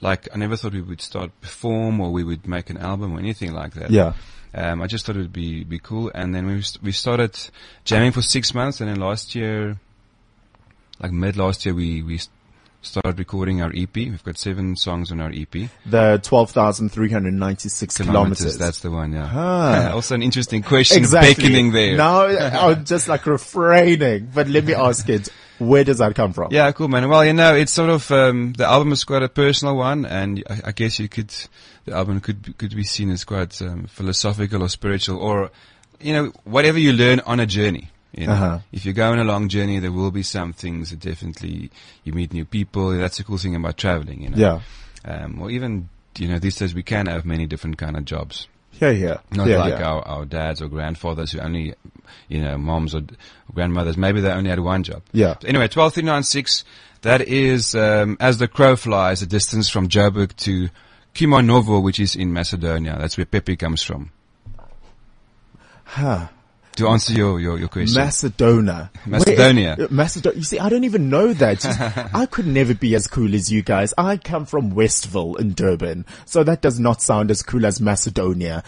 like 0.00 0.28
I 0.32 0.38
never 0.38 0.56
thought 0.56 0.72
we 0.72 0.80
would 0.80 1.00
start 1.00 1.30
perform 1.40 2.00
or 2.00 2.12
we 2.12 2.24
would 2.24 2.46
make 2.46 2.70
an 2.70 2.78
album 2.78 3.14
or 3.14 3.18
anything 3.18 3.52
like 3.52 3.74
that. 3.74 3.90
Yeah. 3.90 4.14
Um, 4.54 4.80
I 4.80 4.86
just 4.86 5.04
thought 5.04 5.16
it 5.16 5.20
would 5.20 5.32
be 5.32 5.64
be 5.64 5.78
cool, 5.78 6.10
and 6.14 6.34
then 6.34 6.46
we 6.46 6.62
we 6.82 6.92
started 6.92 7.38
jamming 7.84 8.12
for 8.12 8.22
six 8.22 8.54
months, 8.54 8.80
and 8.80 8.88
then 8.88 9.00
last 9.00 9.34
year, 9.34 9.78
like 10.98 11.12
mid 11.12 11.36
last 11.36 11.66
year, 11.66 11.74
we 11.74 12.02
we 12.02 12.20
started 12.82 13.18
recording 13.18 13.62
our 13.62 13.72
EP. 13.74 13.94
We've 13.94 14.22
got 14.22 14.38
seven 14.38 14.76
songs 14.76 15.10
on 15.12 15.20
our 15.20 15.30
EP. 15.30 15.68
The 15.84 16.20
12,396 16.22 17.96
kilometers. 17.96 18.58
That's 18.58 18.80
the 18.80 18.90
one. 18.90 19.12
Yeah. 19.12 19.30
Ah. 19.32 19.90
also 19.94 20.14
an 20.14 20.22
interesting 20.22 20.62
question 20.62 20.98
exactly. 20.98 21.34
beckoning 21.34 21.72
there. 21.72 21.96
Now 21.96 22.26
I'm 22.26 22.84
just 22.84 23.08
like 23.08 23.26
refraining, 23.26 24.30
but 24.34 24.48
let 24.48 24.64
me 24.64 24.74
ask 24.74 25.08
it. 25.08 25.28
Where 25.58 25.84
does 25.84 25.98
that 25.98 26.14
come 26.14 26.34
from? 26.34 26.52
Yeah, 26.52 26.70
cool, 26.72 26.88
man. 26.88 27.08
Well, 27.08 27.24
you 27.24 27.32
know, 27.32 27.54
it's 27.54 27.72
sort 27.72 27.88
of 27.88 28.10
um, 28.10 28.52
the 28.52 28.66
album 28.66 28.92
is 28.92 29.04
quite 29.04 29.22
a 29.22 29.28
personal 29.28 29.74
one, 29.74 30.04
and 30.04 30.44
I, 30.50 30.60
I 30.66 30.72
guess 30.72 30.98
you 30.98 31.08
could 31.08 31.32
the 31.86 31.94
album 31.94 32.20
could 32.20 32.42
be, 32.42 32.52
could 32.52 32.76
be 32.76 32.84
seen 32.84 33.10
as 33.10 33.24
quite 33.24 33.60
um, 33.62 33.86
philosophical 33.86 34.62
or 34.62 34.68
spiritual, 34.68 35.18
or 35.18 35.50
you 36.00 36.12
know, 36.12 36.32
whatever 36.44 36.78
you 36.78 36.92
learn 36.92 37.20
on 37.20 37.40
a 37.40 37.46
journey. 37.46 37.90
You 38.16 38.26
know, 38.26 38.32
Uh-huh. 38.32 38.58
if 38.72 38.84
you 38.86 38.92
go 38.92 39.12
on 39.12 39.18
a 39.18 39.24
long 39.24 39.48
journey, 39.48 39.78
there 39.78 39.92
will 39.92 40.10
be 40.10 40.22
some 40.22 40.52
things 40.52 40.90
that 40.90 41.00
definitely 41.00 41.70
you 42.04 42.12
meet 42.14 42.32
new 42.32 42.44
people. 42.46 42.90
That's 42.96 43.18
the 43.18 43.24
cool 43.24 43.38
thing 43.38 43.54
about 43.54 43.76
traveling. 43.76 44.22
You 44.22 44.30
know, 44.30 44.36
Yeah. 44.38 44.60
Um, 45.04 45.40
or 45.40 45.50
even 45.50 45.88
you 46.18 46.26
know, 46.28 46.38
these 46.38 46.56
days 46.56 46.74
we 46.74 46.82
can 46.82 47.06
have 47.06 47.26
many 47.26 47.46
different 47.46 47.76
kind 47.76 47.94
of 47.96 48.04
jobs. 48.06 48.48
Yeah, 48.80 48.90
yeah. 48.90 49.18
Not 49.32 49.48
yeah, 49.48 49.58
like 49.58 49.78
yeah. 49.78 49.86
our, 49.86 50.02
our 50.08 50.24
dads 50.24 50.60
or 50.62 50.68
grandfathers 50.68 51.32
who 51.32 51.40
only, 51.40 51.74
you 52.28 52.40
know, 52.40 52.56
moms 52.58 52.94
or 52.94 53.02
d- 53.02 53.14
grandmothers, 53.54 53.96
maybe 53.98 54.20
they 54.22 54.30
only 54.30 54.48
had 54.50 54.60
one 54.60 54.82
job. 54.82 55.02
Yeah. 55.12 55.34
So 55.40 55.48
anyway, 55.48 55.68
12396, 55.68 56.64
that 57.02 57.20
is, 57.22 57.74
um, 57.74 58.16
as 58.18 58.38
the 58.38 58.48
crow 58.48 58.76
flies, 58.76 59.20
the 59.20 59.26
distance 59.26 59.68
from 59.68 59.88
Joburg 59.88 60.34
to 60.36 60.68
Kumanovo, 61.14 61.82
which 61.82 62.00
is 62.00 62.16
in 62.16 62.32
Macedonia. 62.32 62.96
That's 62.98 63.16
where 63.18 63.26
Pepe 63.26 63.56
comes 63.56 63.82
from. 63.82 64.10
Huh. 65.84 66.28
To 66.76 66.88
answer 66.88 67.14
your, 67.14 67.40
your, 67.40 67.58
your 67.58 67.68
question. 67.68 67.98
Macedonia. 68.00 68.90
Macedonia. 69.06 69.76
Uh, 69.80 69.86
Macedonia. 69.90 70.38
You 70.38 70.44
see, 70.44 70.58
I 70.58 70.68
don't 70.68 70.84
even 70.84 71.08
know 71.08 71.32
that. 71.32 71.62
See, 71.62 71.70
I 72.14 72.26
could 72.26 72.46
never 72.46 72.74
be 72.74 72.94
as 72.94 73.06
cool 73.06 73.34
as 73.34 73.50
you 73.50 73.62
guys. 73.62 73.94
I 73.96 74.18
come 74.18 74.44
from 74.44 74.74
Westville 74.74 75.36
in 75.36 75.54
Durban, 75.54 76.04
so 76.26 76.44
that 76.44 76.60
does 76.60 76.78
not 76.78 77.00
sound 77.00 77.30
as 77.30 77.42
cool 77.42 77.64
as 77.64 77.80
Macedonia. 77.80 78.62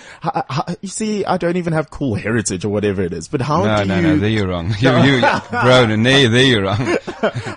You 0.80 0.88
see, 0.88 1.24
I 1.26 1.36
don't 1.36 1.56
even 1.56 1.74
have 1.74 1.90
cool 1.90 2.14
heritage 2.14 2.64
or 2.64 2.70
whatever 2.70 3.02
it 3.02 3.12
is. 3.12 3.28
But 3.28 3.42
how 3.42 3.64
no, 3.64 3.82
do 3.82 3.88
no, 3.88 3.96
you, 3.96 4.02
no, 4.02 4.14
no, 4.14 4.18
there 4.18 4.30
you're 4.30 4.48
wrong. 4.48 4.68
You, 4.78 4.90
you, 4.90 5.20
bro, 5.20 5.86
there, 5.86 6.28
there 6.28 6.44
you're 6.44 6.62
wrong. 6.62 6.96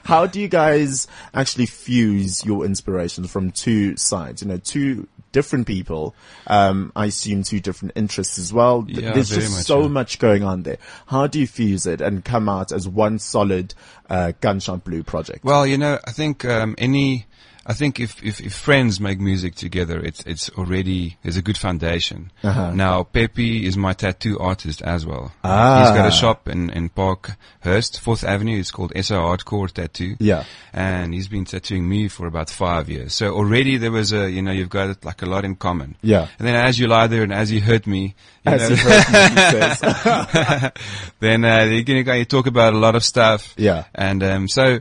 how 0.04 0.26
do 0.26 0.42
you 0.42 0.48
guys 0.48 1.08
actually 1.34 1.68
fuse 1.68 2.44
your 2.44 2.66
inspirations 2.66 3.32
from 3.32 3.52
two 3.52 3.96
sides? 3.96 4.42
You 4.42 4.50
know, 4.50 4.58
two 4.58 5.08
different 5.32 5.68
people. 5.68 6.16
Um, 6.48 6.92
I 6.96 7.06
assume 7.08 7.44
two 7.44 7.60
different 7.60 7.94
interests 7.96 8.38
as 8.38 8.52
well. 8.54 8.86
Yeah, 8.88 9.14
There's 9.14 9.30
just 9.30 9.52
much, 9.52 9.66
so 9.66 9.82
yeah. 9.82 9.88
much 9.88 10.20
going 10.20 10.44
on 10.44 10.64
there. 10.64 10.78
How 11.08 11.28
do 11.28 11.40
you 11.40 11.48
fuse 11.48 11.86
it 11.86 12.02
and 12.02 12.24
come 12.24 12.50
out 12.50 12.72
as 12.72 12.88
one 12.88 13.20
solid 13.20 13.74
uh, 14.10 14.34
Gunshot 14.42 14.84
Blue 14.84 15.04
project? 15.04 15.44
Well, 15.44 15.66
you 15.66 15.78
know, 15.78 16.00
I 16.06 16.12
think 16.12 16.46
um, 16.46 16.76
any, 16.78 17.26
I 17.66 17.74
think 17.74 18.00
if, 18.00 18.24
if 18.24 18.42
if 18.42 18.54
friends 18.54 19.00
make 19.00 19.20
music 19.20 19.56
together, 19.56 20.00
it's 20.00 20.24
it's 20.26 20.50
already 20.52 21.18
there's 21.22 21.38
a 21.38 21.42
good 21.42 21.58
foundation. 21.58 22.32
Uh-huh. 22.44 22.72
Now, 22.72 23.04
Pepe 23.04 23.66
is 23.66 23.78
my 23.78 23.94
tattoo 23.94 24.40
artist 24.40 24.82
as 24.82 25.06
well. 25.06 25.32
Ah. 25.44 25.82
He's 25.82 25.96
got 25.96 26.08
a 26.08 26.12
shop 26.12 26.48
in 26.48 26.70
in 26.72 26.90
Parkhurst, 26.90 28.00
Fourth 28.00 28.24
Avenue. 28.24 28.58
It's 28.60 28.72
called 28.72 28.94
SO 28.96 29.20
Hardcore 29.20 29.72
Tattoo. 29.72 30.16
Yeah. 30.20 30.44
and 30.74 31.14
he's 31.14 31.28
been 31.28 31.46
tattooing 31.46 31.88
me 31.88 32.08
for 32.08 32.26
about 32.28 32.50
five 32.50 32.90
years. 32.90 33.14
So 33.14 33.34
already 33.34 33.78
there 33.78 33.92
was 33.92 34.14
a, 34.14 34.30
you 34.30 34.42
know, 34.42 34.52
you've 34.52 34.70
got 34.70 35.04
like 35.04 35.22
a 35.22 35.26
lot 35.26 35.46
in 35.46 35.56
common. 35.56 35.98
Yeah. 36.02 36.28
And 36.40 36.48
then 36.48 36.56
as 36.56 36.80
you 36.80 36.88
lie 36.88 37.08
there 37.08 37.24
and 37.24 37.34
as 37.34 37.52
you 37.52 37.62
hurt 37.62 37.86
me, 37.86 38.16
you 38.46 38.52
As 38.54 38.62
know, 38.62 38.70
you 38.70 38.76
heard 38.78 39.08
me, 39.14 40.72
he 40.72 41.12
then 41.20 41.46
uh, 41.46 41.64
you 41.66 41.84
can 41.84 42.18
you 42.18 42.26
talk 42.26 42.48
about 42.48 42.74
a 42.74 42.78
lot 42.78 42.96
of 42.96 43.04
stuff. 43.04 43.54
Yeah. 43.58 43.84
And 43.94 44.24
um, 44.24 44.48
so 44.48 44.80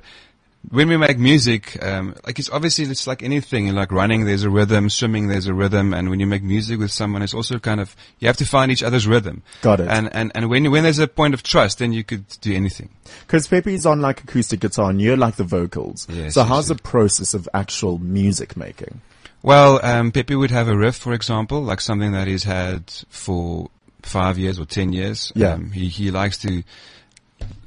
when 0.68 0.88
we 0.88 0.96
make 0.96 1.18
music, 1.18 1.82
um, 1.82 2.14
like 2.26 2.38
it's 2.38 2.50
obviously 2.50 2.84
it's 2.84 3.06
like 3.06 3.22
anything. 3.22 3.74
Like 3.74 3.90
running, 3.90 4.26
there's 4.26 4.44
a 4.44 4.50
rhythm. 4.50 4.90
Swimming, 4.90 5.28
there's 5.28 5.46
a 5.46 5.54
rhythm. 5.54 5.94
And 5.94 6.10
when 6.10 6.20
you 6.20 6.26
make 6.26 6.42
music 6.42 6.78
with 6.78 6.92
someone, 6.92 7.22
it's 7.22 7.32
also 7.32 7.58
kind 7.58 7.80
of 7.80 7.96
you 8.18 8.26
have 8.26 8.36
to 8.38 8.44
find 8.44 8.70
each 8.70 8.82
other's 8.82 9.06
rhythm. 9.06 9.42
Got 9.62 9.80
it. 9.80 9.88
And 9.88 10.14
and 10.14 10.30
and 10.34 10.50
when 10.50 10.70
when 10.70 10.82
there's 10.82 10.98
a 10.98 11.08
point 11.08 11.34
of 11.34 11.42
trust, 11.42 11.78
then 11.78 11.92
you 11.92 12.04
could 12.04 12.26
do 12.40 12.54
anything. 12.54 12.90
Because 13.26 13.48
Pepe's 13.48 13.86
on 13.86 14.00
like 14.00 14.22
acoustic 14.22 14.60
guitar 14.60 14.90
and 14.90 15.00
you're 15.00 15.16
like 15.16 15.36
the 15.36 15.44
vocals. 15.44 16.06
Yes, 16.10 16.34
so 16.34 16.40
yes, 16.40 16.48
how's 16.48 16.68
yes. 16.68 16.76
the 16.76 16.82
process 16.82 17.32
of 17.32 17.48
actual 17.54 17.98
music 17.98 18.56
making? 18.56 19.00
Well, 19.42 19.80
um, 19.82 20.12
Pepe 20.12 20.34
would 20.34 20.50
have 20.50 20.68
a 20.68 20.76
riff, 20.76 20.96
for 20.96 21.14
example, 21.14 21.62
like 21.62 21.80
something 21.80 22.12
that 22.12 22.28
he's 22.28 22.44
had 22.44 22.90
for 23.08 23.70
five 24.02 24.38
years 24.38 24.60
or 24.60 24.66
ten 24.66 24.92
years. 24.92 25.32
Yeah. 25.34 25.54
Um, 25.54 25.70
he 25.70 25.88
he 25.88 26.10
likes 26.10 26.36
to 26.38 26.62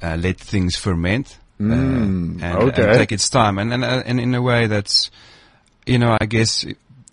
uh, 0.00 0.16
let 0.16 0.38
things 0.38 0.76
ferment 0.76 1.38
Mm, 1.60 2.42
and, 2.42 2.44
okay. 2.44 2.82
and 2.82 2.98
take 2.98 3.12
its 3.12 3.30
time, 3.30 3.58
and 3.58 3.72
and 3.72 3.84
uh, 3.84 4.02
and 4.04 4.20
in 4.20 4.34
a 4.34 4.42
way 4.42 4.66
that's, 4.66 5.10
you 5.86 5.98
know, 5.98 6.16
I 6.20 6.26
guess. 6.26 6.64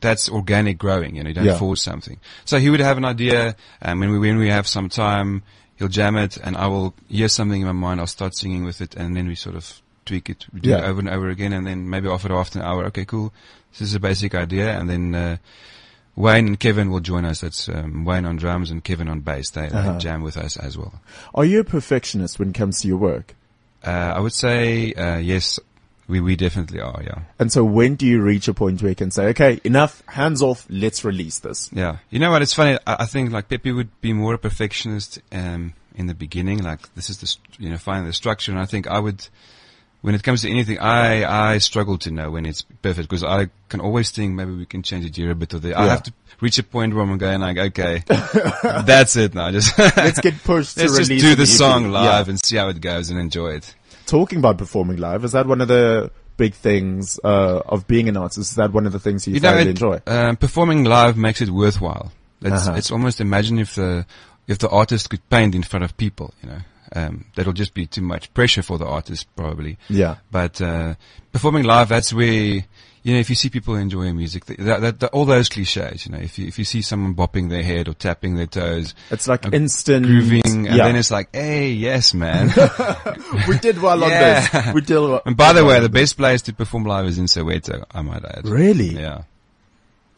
That's 0.01 0.29
organic 0.29 0.79
growing, 0.79 1.15
you 1.15 1.21
know, 1.21 1.27
you 1.27 1.35
don't 1.35 1.45
Yeah. 1.45 1.59
force 1.59 1.79
something. 1.83 2.17
So 2.43 2.57
he 2.57 2.71
would 2.71 2.79
have 2.79 2.97
an 2.97 3.05
idea, 3.05 3.55
and 3.83 3.99
when 3.99 4.09
we, 4.09 4.17
when 4.17 4.39
we 4.39 4.49
have 4.49 4.65
some 4.67 4.89
time, 4.89 5.43
he'll 5.75 5.89
jam 5.89 6.17
it, 6.17 6.37
and 6.37 6.57
I 6.57 6.65
will 6.65 6.95
hear 7.07 7.27
something 7.29 7.61
in 7.61 7.67
my 7.67 7.71
mind, 7.73 7.99
I'll 7.99 8.07
start 8.07 8.35
singing 8.35 8.63
with 8.63 8.81
it, 8.81 8.95
and 8.95 9.15
then 9.15 9.27
we 9.27 9.35
sort 9.35 9.55
of 9.55 9.79
tweak 10.07 10.27
it, 10.27 10.47
we 10.51 10.59
do 10.59 10.71
it 10.71 10.79
Yeah. 10.79 10.87
over 10.89 10.99
and 11.01 11.07
over 11.07 11.29
again, 11.29 11.53
and 11.53 11.67
then 11.67 11.87
maybe 11.87 12.09
after 12.09 12.33
after 12.33 12.57
an 12.57 12.65
hour, 12.65 12.83
okay, 12.85 13.05
cool, 13.05 13.31
this 13.73 13.81
is 13.81 13.93
a 13.93 13.99
basic 13.99 14.33
idea, 14.33 14.75
and 14.75 14.89
then 14.89 15.13
uh, 15.13 15.37
Wayne 16.15 16.47
and 16.47 16.59
Kevin 16.59 16.89
will 16.89 16.99
join 16.99 17.23
us. 17.23 17.41
That's 17.41 17.69
um, 17.69 18.03
Wayne 18.03 18.25
on 18.25 18.37
drums 18.37 18.71
and 18.71 18.83
Kevin 18.83 19.07
on 19.07 19.19
bass. 19.19 19.51
They, 19.51 19.67
Uh-huh. 19.67 19.91
they 19.93 19.99
jam 19.99 20.23
with 20.23 20.35
us 20.35 20.57
as 20.57 20.79
well. 20.79 20.99
Are 21.35 21.45
you 21.45 21.59
a 21.59 21.63
perfectionist 21.63 22.39
when 22.39 22.49
it 22.49 22.55
comes 22.55 22.81
to 22.81 22.87
your 22.87 22.97
work? 22.97 23.35
Uh, 23.83 24.13
I 24.15 24.19
would 24.19 24.33
say 24.33 24.93
uh, 24.93 25.17
yes, 25.17 25.59
we 26.07 26.19
we 26.19 26.35
definitely 26.35 26.79
are. 26.81 27.01
Yeah, 27.03 27.19
And 27.39 27.51
so 27.51 27.63
when 27.63 27.95
do 27.95 28.05
you 28.05 28.21
reach 28.21 28.47
a 28.47 28.53
point 28.53 28.81
where 28.81 28.89
you 28.89 28.95
can 28.95 29.11
say, 29.11 29.27
okay, 29.27 29.59
enough, 29.63 30.03
hands 30.07 30.41
off, 30.41 30.65
let's 30.69 31.03
release 31.05 31.39
this? 31.39 31.69
yeah. 31.73 31.97
You 32.09 32.19
know 32.19 32.31
what? 32.31 32.41
It's 32.41 32.53
funny. 32.53 32.77
I, 32.85 33.03
I 33.03 33.05
think 33.05 33.31
like 33.31 33.47
Pepe 33.49 33.71
would 33.71 33.89
be 34.01 34.13
more 34.13 34.33
a 34.33 34.37
perfectionist 34.37 35.21
um, 35.31 35.73
in 35.95 36.07
the 36.07 36.13
beginning. 36.13 36.63
Like 36.63 36.93
this 36.95 37.09
is 37.09 37.17
the 37.19 37.27
st- 37.27 37.59
you 37.59 37.69
know 37.69 37.77
finding 37.77 38.07
the 38.07 38.13
structure, 38.13 38.51
and 38.51 38.59
I 38.59 38.65
think 38.65 38.87
I 38.87 38.99
would. 38.99 39.27
When 40.01 40.15
it 40.15 40.23
comes 40.23 40.41
to 40.41 40.49
anything, 40.49 40.79
I, 40.79 41.53
I 41.53 41.57
struggle 41.59 41.97
to 41.99 42.09
know 42.11 42.31
when 42.31 42.47
it's 42.47 42.63
perfect 42.63 43.07
because 43.07 43.23
I 43.23 43.49
can 43.69 43.79
always 43.81 44.09
think 44.09 44.33
maybe 44.33 44.51
we 44.55 44.65
can 44.65 44.81
change 44.81 45.05
it 45.05 45.15
here 45.15 45.29
a 45.29 45.35
bit 45.35 45.53
or 45.53 45.59
there. 45.59 45.77
I 45.77 45.85
have 45.87 46.01
to 46.03 46.13
reach 46.39 46.57
a 46.57 46.63
point 46.63 46.95
where 46.95 47.03
I'm 47.03 47.17
going 47.19 47.39
like, 47.39 47.57
okay, 47.57 48.01
that's 48.85 49.15
it 49.15 49.35
now. 49.35 49.51
Just 49.51 49.77
Let's 49.97 50.19
get 50.19 50.43
pushed 50.43 50.77
to 50.77 50.83
Let's 50.85 50.97
just 50.97 51.09
do 51.09 51.35
the 51.35 51.43
EP. 51.43 51.47
song 51.47 51.83
Yeah. 51.85 51.99
live 51.99 52.29
and 52.29 52.43
see 52.43 52.57
how 52.57 52.69
it 52.69 52.81
goes 52.81 53.09
and 53.11 53.19
enjoy 53.19 53.51
it. 53.51 53.75
Talking 54.07 54.39
about 54.39 54.57
performing 54.57 54.97
live, 54.97 55.23
is 55.23 55.33
that 55.33 55.45
one 55.45 55.61
of 55.61 55.67
the 55.67 56.11
big 56.37 56.53
things 56.55 57.19
uh, 57.23 57.61
of 57.65 57.85
being 57.87 58.09
an 58.09 58.17
artist? 58.17 58.39
Is 58.39 58.55
that 58.55 58.73
one 58.73 58.87
of 58.87 58.91
the 58.93 58.99
things 58.99 59.27
you, 59.27 59.35
You 59.35 59.39
know, 59.39 59.55
it, 59.55 59.67
enjoy? 59.67 60.01
um, 60.07 60.35
performing 60.37 60.83
live 60.83 61.15
makes 61.15 61.41
it 61.41 61.49
worthwhile. 61.49 62.11
It's, 62.41 62.67
Uh-huh. 62.67 62.73
it's 62.77 62.89
almost 62.91 63.21
imagine 63.21 63.59
if 63.59 63.75
the 63.75 64.05
if 64.47 64.57
the 64.57 64.67
artist 64.69 65.11
could 65.11 65.21
paint 65.29 65.53
in 65.53 65.61
front 65.61 65.85
of 65.85 65.95
people. 65.95 66.33
You 66.41 66.49
know, 66.49 66.57
um, 66.95 67.25
that'll 67.35 67.53
just 67.53 67.73
be 67.73 67.85
too 67.85 68.01
much 68.01 68.33
pressure 68.33 68.61
for 68.61 68.77
the 68.77 68.85
artist 68.85 69.27
probably. 69.35 69.77
Yeah. 69.89 70.17
But 70.31 70.61
uh, 70.61 70.95
performing 71.31 71.63
live, 71.63 71.89
that's 71.89 72.13
where 72.13 72.63
you 73.03 73.13
know, 73.13 73.19
if 73.19 73.29
you 73.29 73.35
see 73.35 73.49
people 73.49 73.75
enjoying 73.75 74.15
music, 74.15 74.45
that, 74.45 74.81
that, 74.81 74.99
that, 74.99 75.11
all 75.11 75.25
those 75.25 75.49
cliches, 75.49 76.05
you 76.05 76.11
know, 76.11 76.19
if 76.19 76.37
you, 76.37 76.47
if 76.47 76.59
you 76.59 76.65
see 76.65 76.83
someone 76.83 77.15
bopping 77.15 77.49
their 77.49 77.63
head 77.63 77.87
or 77.87 77.93
tapping 77.93 78.35
their 78.35 78.45
toes, 78.45 78.93
It's 79.09 79.27
like 79.27 79.45
um, 79.45 79.53
instant 79.53 80.05
grooving, 80.05 80.67
and 80.67 80.77
yeah. 80.77 80.85
then 80.85 80.95
it's 80.95 81.09
like, 81.09 81.29
hey, 81.33 81.71
yes, 81.71 82.13
man. 82.13 82.51
we 83.47 83.57
did 83.57 83.81
well 83.81 84.03
on 84.03 84.09
this. 84.09 84.73
We 84.73 84.81
did 84.81 84.99
well. 84.99 85.21
and 85.25 85.35
by 85.35 85.53
the 85.53 85.65
way, 85.65 85.79
the 85.79 85.89
best 85.89 86.15
place 86.15 86.43
to 86.43 86.53
perform 86.53 86.83
live 86.83 87.07
is 87.07 87.17
in 87.17 87.25
Soweto, 87.25 87.85
I 87.91 88.03
might 88.03 88.23
add. 88.23 88.47
Really? 88.47 88.89
Yeah. 88.89 89.23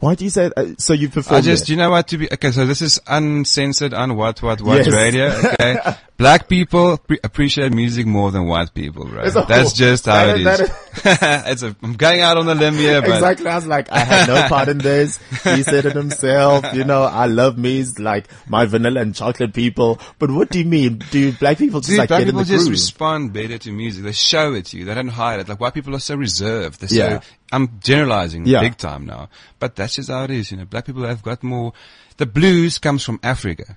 Why 0.00 0.14
do 0.14 0.24
you 0.24 0.30
say 0.30 0.50
that? 0.54 0.80
So 0.82 0.92
you 0.92 1.08
performed 1.08 1.38
I 1.44 1.46
just, 1.46 1.66
there? 1.66 1.72
you 1.74 1.78
know 1.82 1.90
what, 1.90 2.08
to 2.08 2.18
be, 2.18 2.30
okay, 2.30 2.50
so 2.50 2.66
this 2.66 2.82
is 2.82 3.00
uncensored, 3.06 3.94
on 3.94 4.16
what, 4.16 4.42
what, 4.42 4.60
what 4.60 4.84
Yes. 4.84 4.88
radio, 4.94 5.26
okay? 5.28 5.78
Black 6.16 6.46
people 6.46 6.98
pre- 6.98 7.18
appreciate 7.24 7.72
music 7.72 8.06
more 8.06 8.30
than 8.30 8.46
white 8.46 8.72
people, 8.72 9.04
right? 9.06 9.32
That's 9.48 9.72
just 9.72 10.06
how 10.06 10.26
that 10.26 10.38
it 10.38 10.46
is- 10.46 10.60
is. 10.60 10.70
it's 11.04 11.62
a, 11.64 11.76
I'm 11.82 11.94
going 11.94 12.20
out 12.20 12.36
on 12.36 12.48
a 12.48 12.54
limb 12.54 12.74
here, 12.74 13.00
but 13.00 13.10
Exactly. 13.14 13.46
I 13.48 13.54
was 13.56 13.66
like, 13.66 13.90
I 13.90 13.98
had 14.00 14.28
no 14.28 14.46
part 14.48 14.68
in 14.68 14.78
this. 14.78 15.18
He 15.42 15.62
said 15.64 15.86
it 15.86 15.96
himself. 15.96 16.72
You 16.74 16.84
know, 16.84 17.02
I 17.02 17.26
love 17.26 17.58
me 17.58 17.84
like 17.98 18.28
my 18.48 18.64
vanilla 18.66 19.00
and 19.00 19.12
chocolate 19.14 19.54
people. 19.54 19.98
But 20.20 20.30
what 20.30 20.50
do 20.50 20.60
you 20.60 20.64
mean? 20.66 21.02
Do 21.10 21.32
black 21.32 21.58
people 21.58 21.80
just 21.80 21.90
Dude, 21.90 21.98
like 21.98 22.08
black 22.10 22.24
people 22.24 22.44
just 22.44 22.70
respond 22.70 23.32
better 23.32 23.58
to 23.58 23.72
music. 23.72 24.04
They 24.04 24.12
show 24.12 24.54
it 24.54 24.66
to 24.66 24.78
you. 24.78 24.84
They 24.84 24.94
don't 24.94 25.08
hide 25.08 25.40
it. 25.40 25.48
Like 25.48 25.58
white 25.60 25.74
people 25.74 25.96
are 25.96 26.00
so 26.00 26.14
reserved. 26.14 26.80
They're 26.80 26.96
Yeah. 26.96 27.20
so, 27.20 27.26
I'm 27.54 27.68
generalizing 27.80 28.46
Yeah. 28.46 28.60
big 28.60 28.76
time 28.76 29.06
now, 29.06 29.28
but 29.58 29.76
that's 29.76 29.94
just 29.96 30.10
how 30.10 30.24
it 30.24 30.30
is. 30.30 30.50
You 30.50 30.58
know, 30.58 30.64
black 30.64 30.84
people 30.86 31.04
have 31.04 31.22
got 31.22 31.42
more. 31.42 31.72
The 32.16 32.26
blues 32.26 32.78
comes 32.78 33.02
from 33.04 33.18
Africa, 33.22 33.76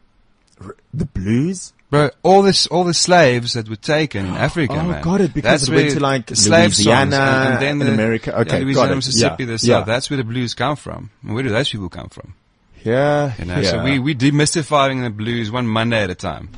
the 0.94 1.06
blues? 1.06 1.74
bro. 1.90 2.10
All 2.24 2.42
this, 2.42 2.68
all 2.68 2.84
the 2.84 2.94
slaves 2.94 3.54
that 3.54 3.70
were 3.70 3.76
taken 3.98 4.26
in 4.26 4.34
Africa, 4.36 4.74
Oh, 4.78 4.84
man. 4.84 5.02
got 5.02 5.22
it, 5.22 5.34
because 5.34 5.62
That's 5.62 5.70
it 5.70 5.76
went 5.76 5.92
to, 5.92 6.00
like, 6.02 6.30
Louisiana 6.30 6.72
songs 6.74 7.14
and, 7.14 7.54
and 7.54 7.62
then 7.62 7.82
in 7.82 7.88
the, 7.88 7.94
America. 7.94 8.38
Okay, 8.42 8.50
got 8.52 8.62
Louisiana. 8.62 8.96
Mississippi, 8.96 9.44
Yeah, 9.46 9.56
the 9.56 9.68
yeah. 9.68 9.82
That's 9.82 10.10
where 10.10 10.18
the 10.18 10.24
blues 10.24 10.54
come 10.54 10.76
from. 10.76 11.10
Where 11.24 11.44
do 11.44 11.50
those 11.50 11.70
people 11.70 11.90
come 11.90 12.10
from? 12.10 12.34
Yeah. 12.84 13.34
You 13.40 13.46
know, 13.46 13.60
yeah. 13.60 13.72
so 13.72 13.84
we 13.84 14.00
we 14.00 14.16
demystifying 14.16 15.04
the 15.04 15.10
blues 15.10 15.50
one 15.52 15.68
Monday 15.68 16.04
at 16.04 16.10
a 16.10 16.16
time. 16.16 16.50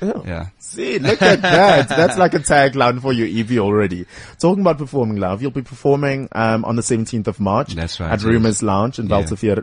Oh. 0.00 0.22
Yeah. 0.26 0.46
See, 0.58 0.98
look 0.98 1.20
at 1.22 1.42
that. 1.42 1.88
That's 1.88 2.18
like 2.18 2.34
a 2.34 2.38
tagline 2.38 3.00
for 3.00 3.12
your 3.12 3.26
EP 3.26 3.58
already. 3.58 4.06
Talking 4.38 4.60
about 4.60 4.78
performing 4.78 5.16
live, 5.16 5.42
you'll 5.42 5.50
be 5.50 5.62
performing 5.62 6.28
um, 6.32 6.64
on 6.64 6.76
the 6.76 6.82
17th 6.82 7.26
of 7.26 7.40
March. 7.40 7.74
That's 7.74 7.98
right, 7.98 8.12
At. 8.12 8.22
Rumors 8.22 8.62
Lounge 8.62 8.98
in 8.98 9.08
Yeah. 9.08 9.62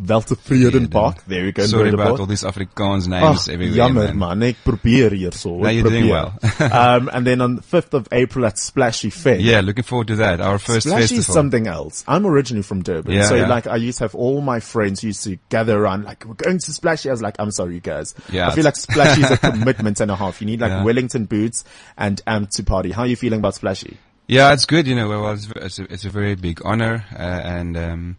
Weltevreden 0.00 0.90
Park. 0.90 1.24
There 1.26 1.44
we 1.44 1.52
go. 1.52 1.64
Sorry 1.64 1.88
about 1.90 2.20
all 2.20 2.26
these 2.26 2.42
Afrikaans 2.42 3.08
names 3.08 3.48
everywhere. 3.48 3.74
jammer 3.76 4.14
man. 4.14 4.18
man, 4.18 4.42
ek 4.42 4.56
probeer 4.62 5.10
hier 5.10 5.32
so. 5.32 5.56
No, 5.56 5.70
you're 5.70 5.88
doing 5.88 6.10
probeer. 6.10 6.72
um, 6.72 7.08
and 7.12 7.26
then 7.26 7.40
on 7.40 7.56
the 7.56 7.62
5th 7.62 7.94
of 7.94 8.08
April 8.12 8.44
at 8.44 8.58
Splashy 8.58 9.10
Fen. 9.10 9.40
Yeah, 9.40 9.62
looking 9.62 9.84
forward 9.84 10.08
to 10.08 10.16
that. 10.16 10.40
Our 10.40 10.58
first 10.58 10.86
Splashy 10.86 11.00
festival. 11.00 11.20
is 11.20 11.26
something 11.26 11.66
else. 11.66 12.04
I'm 12.06 12.26
originally 12.26 12.62
from 12.62 12.82
Durban. 12.82 13.12
Yeah, 13.12 13.22
so 13.22 13.36
yeah. 13.36 13.48
like 13.48 13.66
I 13.66 13.76
used 13.76 13.98
to 13.98 14.04
have 14.04 14.14
all 14.14 14.42
my 14.42 14.60
friends 14.60 15.02
used 15.02 15.24
to 15.24 15.38
gather 15.48 15.78
around 15.82 16.04
like, 16.04 16.24
we're 16.26 16.34
going 16.34 16.58
to 16.58 16.72
Splashy. 16.72 17.08
I 17.08 17.12
was 17.12 17.22
like, 17.22 17.36
I'm 17.38 17.50
sorry 17.50 17.80
guys. 17.80 18.14
Yeah, 18.30 18.48
I 18.48 18.54
feel 18.54 18.64
like 18.64 18.76
Splashy 18.76 19.22
is 19.22 19.30
a 19.30 19.38
commitment 19.50 20.00
and 20.00 20.10
a 20.10 20.16
half. 20.16 20.40
You 20.42 20.46
need 20.46 20.60
like 20.60 20.70
Yeah. 20.70 20.84
Wellington 20.84 21.24
boots 21.24 21.64
and 21.96 22.20
amp 22.26 22.50
to 22.50 22.64
party. 22.64 22.90
How 22.92 23.02
are 23.02 23.06
you 23.08 23.16
feeling 23.16 23.38
about 23.38 23.54
Splashy? 23.54 23.96
Yeah, 24.28 24.52
it's 24.52 24.66
good. 24.66 24.86
You 24.86 24.94
know, 24.96 25.08
well, 25.08 25.32
it's, 25.32 25.48
it's, 25.56 25.78
a, 25.78 25.92
it's 25.92 26.04
a 26.04 26.10
very 26.10 26.34
big 26.34 26.60
honor, 26.64 27.04
uh, 27.12 27.16
and 27.22 27.76
um, 27.76 28.16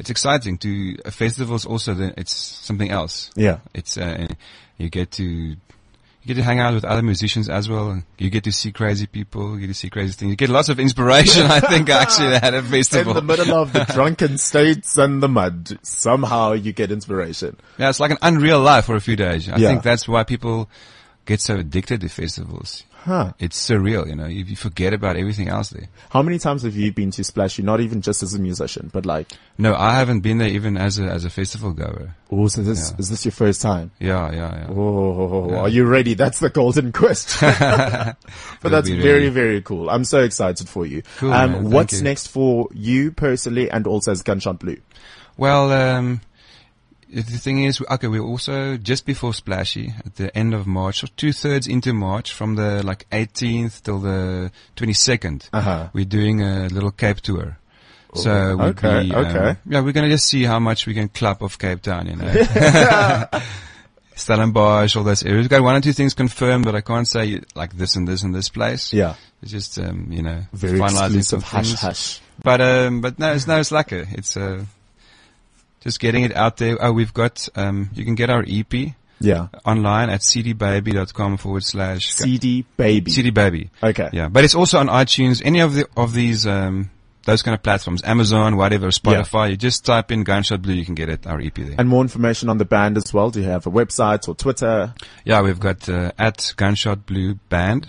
it's 0.00 0.10
exciting. 0.10 0.58
To 0.58 0.96
uh, 1.04 1.10
festivals 1.10 1.64
also, 1.64 1.94
the, 1.94 2.12
it's 2.16 2.34
something 2.34 2.90
else. 2.90 3.30
Yeah. 3.36 3.58
It's 3.74 3.96
uh, 3.96 4.26
you 4.78 4.88
get 4.88 5.12
to 5.12 5.24
you 5.24 6.26
get 6.26 6.34
to 6.34 6.42
hang 6.42 6.60
out 6.60 6.74
with 6.74 6.84
other 6.84 7.02
musicians 7.02 7.48
as 7.48 7.68
well, 7.68 8.02
you 8.18 8.28
get 8.28 8.44
to 8.44 8.52
see 8.52 8.72
crazy 8.72 9.06
people. 9.06 9.54
You 9.54 9.60
get 9.60 9.66
to 9.68 9.74
see 9.74 9.88
crazy 9.88 10.12
things. 10.12 10.30
You 10.30 10.36
get 10.36 10.50
lots 10.50 10.68
of 10.68 10.78
inspiration. 10.78 11.46
I 11.46 11.60
think 11.60 11.88
actually 12.04 12.34
at 12.34 12.52
a 12.52 12.62
festival. 12.62 13.16
In 13.16 13.26
the 13.26 13.36
middle 13.36 13.54
of 13.54 13.72
the 13.72 13.84
drunken 13.84 14.36
states 14.36 14.98
and 14.98 15.22
the 15.22 15.28
mud, 15.28 15.78
somehow 15.82 16.52
you 16.52 16.72
get 16.72 16.90
inspiration. 16.92 17.56
Yeah, 17.78 17.88
it's 17.88 18.00
like 18.00 18.10
an 18.10 18.18
unreal 18.20 18.60
life 18.60 18.84
for 18.86 18.96
a 18.96 19.00
few 19.00 19.16
days. 19.16 19.48
I 19.48 19.56
Yeah. 19.56 19.68
think 19.68 19.82
that's 19.82 20.06
why 20.08 20.24
people 20.24 20.68
get 21.24 21.40
so 21.40 21.56
addicted 21.56 22.00
to 22.02 22.08
festivals. 22.08 22.84
Huh. 23.04 23.32
It's 23.38 23.58
surreal, 23.58 24.06
you 24.06 24.14
know. 24.14 24.26
You, 24.26 24.44
you 24.44 24.56
forget 24.56 24.92
about 24.92 25.16
everything 25.16 25.48
else 25.48 25.70
there. 25.70 25.88
How 26.10 26.20
many 26.20 26.38
times 26.38 26.62
have 26.64 26.76
you 26.76 26.92
been 26.92 27.10
to 27.12 27.24
Splashy? 27.24 27.62
Not 27.62 27.80
even 27.80 28.02
just 28.02 28.22
as 28.22 28.34
a 28.34 28.38
musician, 28.38 28.90
but 28.92 29.06
like, 29.06 29.32
No, 29.56 29.74
I 29.74 29.94
haven't 29.94 30.20
been 30.20 30.36
there 30.36 30.48
even 30.48 30.76
as 30.76 30.98
a 30.98 31.04
as 31.04 31.24
a 31.24 31.30
festival 31.30 31.72
goer. 31.72 32.14
oh, 32.30 32.48
so 32.48 32.62
this, 32.62 32.90
Yeah. 32.90 32.96
is 32.98 33.08
this 33.08 33.24
your 33.24 33.32
first 33.32 33.62
time? 33.62 33.90
Yeah, 34.00 34.30
yeah, 34.32 34.54
yeah. 34.54 34.66
Oh, 34.68 35.54
are 35.54 35.68
you 35.70 35.86
ready? 35.86 36.12
That's 36.12 36.40
the 36.40 36.50
golden 36.50 36.92
question. 37.02 37.48
but 37.58 38.68
that's 38.70 38.88
very, 38.90 39.30
very 39.30 39.62
cool. 39.62 39.88
I'm 39.88 40.04
so 40.04 40.20
excited 40.20 40.68
for 40.68 40.84
you. 40.84 41.02
Cool, 41.18 41.32
um, 41.32 41.70
what's 41.70 41.94
you. 41.98 42.02
next 42.02 42.26
for 42.28 42.68
you 42.74 43.12
personally 43.12 43.70
and 43.70 43.86
also 43.86 44.12
as 44.12 44.22
Gunshot 44.22 44.58
Blue? 44.58 44.76
Well, 45.38 45.72
um, 45.72 46.20
the 47.12 47.22
thing 47.22 47.64
is, 47.64 47.80
okay, 47.90 48.06
we're 48.06 48.22
also 48.22 48.76
just 48.76 49.04
before 49.06 49.32
Splashy 49.32 49.92
at 50.04 50.16
the 50.16 50.36
end 50.36 50.54
of 50.54 50.66
March, 50.66 51.02
or 51.02 51.08
two 51.08 51.32
thirds 51.32 51.66
into 51.66 51.92
March, 51.92 52.32
from 52.32 52.54
the 52.54 52.82
like 52.84 53.08
18th 53.10 53.82
till 53.82 53.98
the 53.98 54.52
22nd. 54.76 55.48
Uh-huh. 55.52 55.88
We're 55.92 56.04
doing 56.04 56.42
a 56.42 56.68
little 56.68 56.90
Cape 56.90 57.20
tour. 57.20 57.58
So 58.14 58.56
we'll 58.56 58.68
okay, 58.68 59.04
be, 59.04 59.14
um, 59.14 59.24
okay. 59.24 59.58
yeah, 59.66 59.80
we're 59.80 59.92
gonna 59.92 60.08
just 60.08 60.26
see 60.26 60.42
how 60.42 60.58
much 60.58 60.86
we 60.86 60.94
can 60.94 61.08
clap 61.08 61.42
off 61.42 61.58
Cape 61.58 61.80
Town, 61.82 62.06
you 62.06 62.16
know. 62.16 63.24
Stellenbosch, 64.16 64.96
all 64.96 65.04
those 65.04 65.22
areas. 65.22 65.44
We've 65.44 65.48
got 65.48 65.62
one 65.62 65.76
or 65.76 65.80
two 65.80 65.92
things 65.92 66.14
confirmed, 66.14 66.64
but 66.64 66.74
I 66.74 66.80
can't 66.80 67.06
say 67.06 67.40
like 67.54 67.76
this 67.76 67.96
and 67.96 68.06
this 68.06 68.22
and 68.22 68.34
this 68.34 68.48
place. 68.48 68.92
Yeah. 68.92 69.14
It's 69.42 69.50
just, 69.50 69.78
um, 69.78 70.08
you 70.10 70.22
know, 70.22 70.42
Very 70.52 70.78
finalizing 70.78 71.24
some 71.24 71.40
hush 71.40 71.68
things. 71.68 71.80
hush. 71.80 72.20
But 72.42 72.60
um, 72.60 73.00
but 73.00 73.18
no, 73.18 73.32
it's 73.32 73.46
no, 73.46 73.58
it's 73.58 73.70
lekker. 73.70 74.06
It's 74.12 74.36
uh, 74.36 74.64
just 75.80 76.00
getting 76.00 76.24
it 76.24 76.34
out 76.36 76.56
there. 76.58 76.76
Oh, 76.80 76.92
we've 76.92 77.14
got 77.14 77.48
um, 77.56 77.90
you 77.94 78.04
can 78.04 78.14
get 78.14 78.30
our 78.30 78.44
EP 78.46 78.94
Yeah. 79.20 79.48
online 79.64 80.10
at 80.10 80.20
cdbaby.com 80.20 81.36
forward 81.38 81.64
slash 81.64 82.12
CD 82.14 82.64
baby. 82.76 83.10
CD 83.10 83.30
Baby. 83.30 83.70
Okay. 83.82 84.08
Yeah, 84.12 84.28
but 84.28 84.44
it's 84.44 84.54
also 84.54 84.78
on 84.78 84.86
iTunes. 84.88 85.42
Any 85.44 85.60
of 85.60 85.74
the 85.74 85.86
of 85.96 86.12
these 86.12 86.46
um, 86.46 86.90
those 87.24 87.42
kind 87.42 87.54
of 87.54 87.62
platforms, 87.62 88.02
Amazon, 88.02 88.56
whatever, 88.56 88.88
Spotify. 88.88 89.50
You 89.50 89.56
just 89.56 89.84
type 89.84 90.10
in 90.10 90.24
Gunshot 90.24 90.62
Blue, 90.62 90.72
you 90.74 90.84
can 90.86 90.94
get 90.94 91.08
it. 91.10 91.26
Our 91.26 91.38
EP 91.40 91.54
there. 91.54 91.74
And 91.78 91.88
more 91.88 92.02
information 92.02 92.48
on 92.48 92.56
the 92.58 92.64
band 92.64 92.96
as 92.96 93.12
well. 93.12 93.30
Do 93.30 93.40
you 93.40 93.46
have 93.48 93.66
a 93.66 93.70
website 93.70 94.26
or 94.28 94.34
Twitter? 94.34 94.94
yeah, 95.24 95.42
we've 95.42 95.60
got 95.60 95.86
uh, 95.88 96.12
at 96.18 96.52
Gunshot 96.56 97.04
Blue 97.06 97.34
Band. 97.50 97.88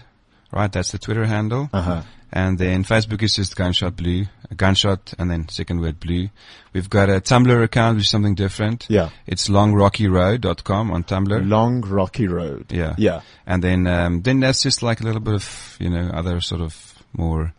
Right, 0.51 0.69
that's 0.69 0.91
the 0.91 0.97
Twitter 0.99 1.25
handle. 1.25 1.69
Uh-huh. 1.71 2.01
And 2.33 2.57
then 2.57 2.83
Facebook 2.85 3.21
is 3.23 3.35
just 3.35 3.55
Gunshot 3.57 3.97
Blue, 3.97 4.25
gunshot, 4.55 5.13
and 5.19 5.29
then 5.29 5.49
second 5.49 5.81
word 5.81 5.99
blue. 5.99 6.29
We've 6.73 6.89
got 6.89 7.09
a 7.09 7.19
Tumblr 7.19 7.63
account, 7.63 7.97
which 7.97 8.05
is 8.05 8.09
something 8.09 8.35
different. 8.35 8.85
Yeah. 8.89 9.09
It's 9.27 9.49
longrockyroad.com 9.49 10.91
on 10.91 11.03
Tumblr. 11.03 11.49
Long 11.49 11.81
Rocky 11.81 12.27
Road. 12.27 12.67
yeah. 12.71 12.95
Yeah. 12.97 13.21
And 13.45 13.61
then, 13.63 13.85
um, 13.87 14.21
then 14.21 14.39
that's 14.39 14.63
just 14.63 14.81
like 14.81 15.01
a 15.01 15.03
little 15.03 15.19
bit 15.21 15.33
of, 15.33 15.77
you 15.79 15.89
know, 15.89 16.09
other 16.13 16.39
sort 16.41 16.61
of 16.61 17.03
more, 17.13 17.53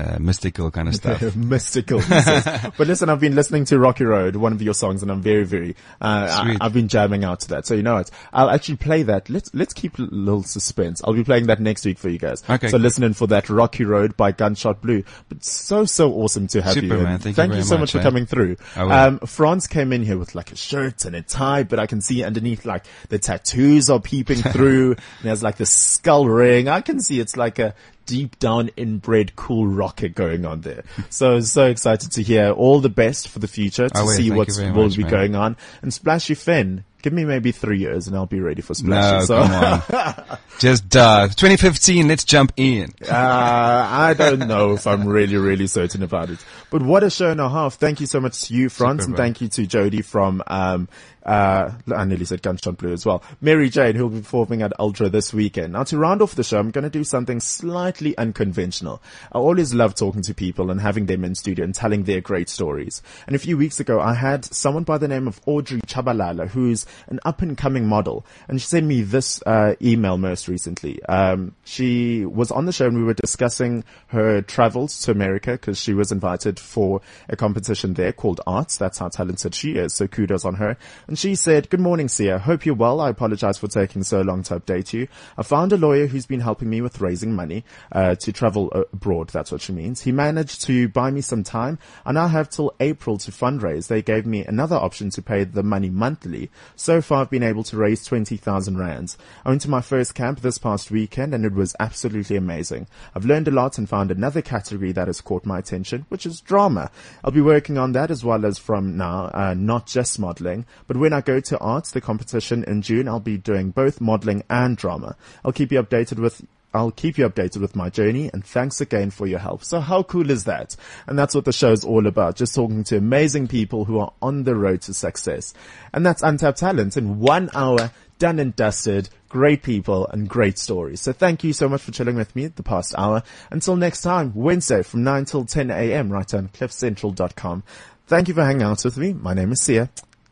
uh, 0.00 0.18
mystical 0.18 0.70
kind 0.70 0.88
of 0.88 0.94
stuff. 0.94 1.36
Mystical. 1.36 2.00
but 2.08 2.86
listen, 2.86 3.08
I've 3.08 3.20
been 3.20 3.34
listening 3.34 3.64
to 3.66 3.78
Rocky 3.78 4.04
Road, 4.04 4.36
one 4.36 4.52
of 4.52 4.62
your 4.62 4.74
songs, 4.74 5.02
and 5.02 5.10
I'm 5.10 5.20
very, 5.20 5.44
very, 5.44 5.76
uh, 6.00 6.28
I. 6.30 6.56
I've 6.60 6.72
been 6.72 6.88
jamming 6.88 7.24
out 7.24 7.40
to 7.40 7.48
that. 7.48 7.66
So 7.66 7.74
you 7.74 7.82
know 7.82 7.94
what? 7.94 8.10
I'll 8.32 8.50
actually 8.50 8.76
play 8.76 9.02
that. 9.04 9.28
Let's, 9.28 9.52
let's 9.54 9.74
keep 9.74 9.98
a 9.98 10.02
little 10.02 10.42
suspense. 10.42 11.02
I'll 11.04 11.12
be 11.12 11.24
playing 11.24 11.46
that 11.48 11.60
next 11.60 11.84
week 11.84 11.98
for 11.98 12.08
you 12.08 12.18
guys. 12.18 12.42
Okay, 12.48 12.68
So 12.68 12.72
cool. 12.72 12.80
listen 12.80 13.04
in 13.04 13.14
for 13.14 13.26
that 13.28 13.48
Rocky 13.50 13.84
Road 13.84 14.16
by 14.16 14.32
Gunshot 14.32 14.80
Blue. 14.80 15.04
But 15.28 15.44
so, 15.44 15.84
so 15.84 16.12
awesome 16.14 16.46
to 16.48 16.62
have 16.62 16.74
Super, 16.74 16.86
you. 16.86 17.02
man. 17.02 17.20
And 17.22 17.22
Thank 17.22 17.36
you 17.50 17.54
very 17.54 17.62
so 17.62 17.78
much 17.78 17.92
for 17.92 18.00
coming 18.00 18.26
through. 18.26 18.56
Um, 18.76 19.18
Frans 19.20 19.66
came 19.66 19.92
in 19.92 20.02
here 20.02 20.18
with 20.18 20.34
like 20.34 20.52
a 20.52 20.56
shirt 20.56 21.04
and 21.04 21.14
a 21.14 21.22
tie, 21.22 21.62
but 21.64 21.78
I 21.78 21.86
can 21.86 22.00
see 22.00 22.24
underneath 22.24 22.64
like 22.64 22.86
the 23.08 23.18
tattoos 23.18 23.90
are 23.90 24.00
peeping 24.00 24.38
through. 24.52 24.92
and 24.92 24.98
there's 25.22 25.42
like 25.42 25.56
the 25.56 25.66
skull 25.66 26.26
ring. 26.26 26.68
I 26.68 26.80
can 26.80 27.00
see 27.00 27.20
it's 27.20 27.36
like 27.36 27.58
a 27.58 27.74
deep 28.10 28.38
down 28.40 28.70
inbred 28.76 29.36
cool 29.36 29.68
rocker 29.68 30.08
going 30.08 30.44
on 30.44 30.62
there. 30.62 30.82
So, 31.10 31.38
so 31.40 31.66
excited 31.66 32.10
to 32.12 32.22
hear 32.22 32.50
all 32.50 32.80
the 32.80 32.88
best 32.88 33.28
for 33.28 33.38
the 33.38 33.46
future 33.48 33.88
to 33.88 33.96
I 33.98 34.02
will. 34.02 34.08
see 34.10 34.30
what's 34.32 34.58
will 34.58 34.72
much, 34.84 34.96
be 34.96 35.02
man. 35.02 35.10
going 35.10 35.34
on. 35.36 35.56
And 35.80 35.94
Splashy 35.94 36.34
Fen, 36.34 36.82
give 37.02 37.12
me 37.12 37.24
maybe 37.24 37.52
three 37.52 37.78
years 37.78 38.08
and 38.08 38.16
I'll 38.16 38.26
be 38.26 38.40
ready 38.40 38.62
for 38.62 38.74
No, 38.82 39.20
Splashy. 39.20 39.26
so, 39.26 39.42
come 39.46 40.24
on. 40.32 40.38
Just 40.58 40.88
dive. 40.88 41.36
2015, 41.36 42.08
let's 42.08 42.24
jump 42.24 42.52
in. 42.56 42.92
uh, 43.08 43.14
I 43.14 44.14
don't 44.18 44.40
know 44.40 44.72
if 44.74 44.86
I'm 44.86 45.06
really, 45.06 45.36
really 45.36 45.66
certain 45.68 46.02
about 46.02 46.30
it. 46.30 46.38
But 46.70 46.82
what 46.82 47.02
a 47.04 47.10
show 47.10 47.30
and 47.30 47.40
a 47.40 47.48
half. 47.48 47.74
Thank 47.76 48.00
you 48.00 48.06
so 48.06 48.20
much 48.20 48.42
to 48.48 48.54
you, 48.54 48.68
Frans, 48.68 49.02
Super, 49.02 49.04
and 49.10 49.16
bro. 49.16 49.24
thank 49.24 49.40
you 49.40 49.48
to 49.48 49.66
Jody 49.66 50.02
from, 50.02 50.42
um, 50.48 50.88
uh, 51.24 51.72
I 51.94 52.04
nearly 52.04 52.24
said 52.24 52.42
Gunshot 52.42 52.78
Blue 52.78 52.92
as 52.92 53.04
well. 53.04 53.22
Mary 53.40 53.68
Jane, 53.68 53.94
who 53.94 54.04
will 54.04 54.16
be 54.16 54.20
performing 54.20 54.62
at 54.62 54.78
Ultra 54.78 55.08
this 55.08 55.32
weekend. 55.32 55.72
Now 55.74 55.84
to 55.84 55.98
round 55.98 56.22
off 56.22 56.34
the 56.34 56.44
show, 56.44 56.58
I'm 56.58 56.70
going 56.70 56.84
to 56.84 56.90
do 56.90 57.04
something 57.04 57.40
slightly 57.40 58.16
unconventional. 58.16 59.02
I 59.32 59.38
always 59.38 59.74
love 59.74 59.94
talking 59.94 60.22
to 60.22 60.34
people 60.34 60.70
and 60.70 60.80
having 60.80 61.06
them 61.06 61.24
in 61.24 61.34
studio 61.34 61.64
and 61.64 61.74
telling 61.74 62.04
their 62.04 62.20
great 62.20 62.48
stories. 62.48 63.02
And 63.26 63.36
a 63.36 63.38
few 63.38 63.56
weeks 63.56 63.80
ago, 63.80 64.00
I 64.00 64.14
had 64.14 64.44
someone 64.44 64.84
by 64.84 64.98
the 64.98 65.08
name 65.08 65.28
of 65.28 65.40
Audrey 65.46 65.80
Chabalala, 65.82 66.48
who's 66.48 66.86
an 67.08 67.20
up 67.24 67.42
and 67.42 67.56
coming 67.56 67.86
model. 67.86 68.24
And 68.48 68.60
she 68.60 68.66
sent 68.66 68.86
me 68.86 69.02
this, 69.02 69.42
uh, 69.46 69.74
email 69.82 70.18
most 70.18 70.48
recently. 70.48 71.02
Um, 71.04 71.54
she 71.64 72.24
was 72.24 72.50
on 72.50 72.66
the 72.66 72.72
show 72.72 72.86
and 72.86 72.96
we 72.96 73.04
were 73.04 73.14
discussing 73.14 73.84
her 74.08 74.42
travels 74.42 75.00
to 75.02 75.10
America 75.10 75.52
because 75.52 75.78
she 75.78 75.94
was 75.94 76.12
invited 76.12 76.58
for 76.58 77.00
a 77.28 77.36
competition 77.36 77.94
there 77.94 78.12
called 78.12 78.40
Arts. 78.46 78.76
That's 78.76 78.98
how 78.98 79.08
talented 79.08 79.54
she 79.54 79.72
is. 79.72 79.94
So 79.94 80.06
kudos 80.06 80.44
on 80.44 80.54
her. 80.54 80.76
And 81.06 81.18
she 81.20 81.34
said, 81.34 81.68
good 81.68 81.80
morning, 81.80 82.06
Siya. 82.06 82.40
Hope 82.40 82.64
you're 82.64 82.74
well. 82.74 82.98
I 82.98 83.10
apologize 83.10 83.58
for 83.58 83.68
taking 83.68 84.02
so 84.02 84.22
long 84.22 84.42
to 84.44 84.58
update 84.58 84.94
you. 84.94 85.06
I 85.36 85.42
found 85.42 85.70
a 85.70 85.76
lawyer 85.76 86.06
who's 86.06 86.24
been 86.24 86.40
helping 86.40 86.70
me 86.70 86.80
with 86.80 87.02
raising 87.02 87.34
money, 87.34 87.62
uh, 87.92 88.14
to 88.14 88.32
travel 88.32 88.72
abroad. 88.72 89.28
That's 89.28 89.52
what 89.52 89.60
she 89.60 89.74
means. 89.74 90.00
He 90.00 90.12
managed 90.12 90.62
to 90.62 90.88
buy 90.88 91.10
me 91.10 91.20
some 91.20 91.44
time. 91.44 91.78
And 92.06 92.18
I 92.18 92.28
have 92.28 92.48
till 92.48 92.72
April 92.80 93.18
to 93.18 93.30
fundraise. 93.30 93.88
They 93.88 94.00
gave 94.00 94.24
me 94.24 94.46
another 94.46 94.76
option 94.76 95.10
to 95.10 95.20
pay 95.20 95.44
the 95.44 95.62
money 95.62 95.90
monthly. 95.90 96.50
So 96.74 97.02
far, 97.02 97.20
I've 97.20 97.30
been 97.30 97.42
able 97.42 97.64
to 97.64 97.76
raise 97.76 98.02
20,000 98.06 98.78
rands. 98.78 99.18
I 99.44 99.50
went 99.50 99.60
to 99.62 99.70
my 99.70 99.82
first 99.82 100.14
camp 100.14 100.40
this 100.40 100.56
past 100.56 100.90
weekend 100.90 101.34
and 101.34 101.44
it 101.44 101.52
was 101.52 101.76
absolutely 101.78 102.36
amazing. 102.36 102.86
I've 103.14 103.26
learned 103.26 103.48
a 103.48 103.50
lot 103.50 103.76
and 103.76 103.86
found 103.86 104.10
another 104.10 104.40
category 104.40 104.92
that 104.92 105.08
has 105.08 105.20
caught 105.20 105.44
my 105.44 105.58
attention, 105.58 106.06
which 106.08 106.24
is 106.24 106.40
drama. 106.40 106.90
I'll 107.22 107.30
be 107.30 107.42
working 107.42 107.76
on 107.76 107.92
that 107.92 108.10
as 108.10 108.24
well 108.24 108.46
as 108.46 108.58
from 108.58 108.96
now, 108.96 109.30
uh, 109.34 109.54
not 109.54 109.86
just 109.86 110.18
modeling, 110.18 110.64
but 110.86 110.96
when 111.00 111.14
I 111.14 111.22
go 111.22 111.40
to 111.40 111.58
arts, 111.58 111.90
the 111.90 112.00
competition 112.00 112.62
in 112.64 112.82
June, 112.82 113.08
I'll 113.08 113.20
be 113.20 113.38
doing 113.38 113.70
both 113.70 114.00
modeling 114.00 114.44
and 114.50 114.76
drama. 114.76 115.16
I'll 115.44 115.52
keep 115.52 115.72
you 115.72 115.82
updated 115.82 116.18
with 116.18 116.46
I'll 116.72 116.92
keep 116.92 117.18
you 117.18 117.28
updated 117.28 117.60
with 117.60 117.74
my 117.74 117.90
journey 117.90 118.30
and 118.32 118.44
thanks 118.44 118.80
again 118.80 119.10
for 119.10 119.26
your 119.26 119.40
help. 119.40 119.64
So 119.64 119.80
how 119.80 120.04
cool 120.04 120.30
is 120.30 120.44
that? 120.44 120.76
And 121.08 121.18
that's 121.18 121.34
what 121.34 121.44
the 121.44 121.52
show 121.52 121.72
is 121.72 121.84
all 121.84 122.06
about. 122.06 122.36
Just 122.36 122.54
talking 122.54 122.84
to 122.84 122.96
amazing 122.96 123.48
people 123.48 123.86
who 123.86 123.98
are 123.98 124.12
on 124.22 124.44
the 124.44 124.54
road 124.54 124.82
to 124.82 124.94
success. 124.94 125.52
And 125.92 126.06
that's 126.06 126.22
Untapped 126.22 126.58
Talent 126.58 126.96
in 126.96 127.18
one 127.18 127.50
hour, 127.54 127.90
done 128.20 128.38
and 128.38 128.54
dusted, 128.54 129.08
great 129.28 129.64
people 129.64 130.06
and 130.08 130.28
great 130.28 130.58
stories. 130.58 131.00
So 131.00 131.12
thank 131.12 131.42
you 131.42 131.52
so 131.52 131.68
much 131.68 131.82
for 131.82 131.90
chilling 131.90 132.14
with 132.14 132.36
me 132.36 132.46
the 132.46 132.62
past 132.62 132.94
hour. 132.96 133.24
Until 133.50 133.74
next 133.74 134.02
time, 134.02 134.32
Wednesday 134.36 134.84
from 134.84 135.02
9 135.02 135.24
till 135.24 135.46
10 135.46 135.72
a.m. 135.72 136.12
right 136.12 136.32
on 136.34 136.50
cliffcentral.com. 136.50 137.64
Thank 138.06 138.28
you 138.28 138.34
for 138.34 138.44
hanging 138.44 138.62
out 138.62 138.84
with 138.84 138.96
me. 138.96 139.12
My 139.12 139.34
name 139.34 139.50
is 139.50 139.60
Siya 139.60 139.88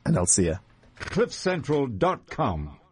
and 0.08 0.16
I'll 0.16 0.26
see 0.26 0.46
you. 0.46 0.58
CliffCentral.com. 1.00 2.78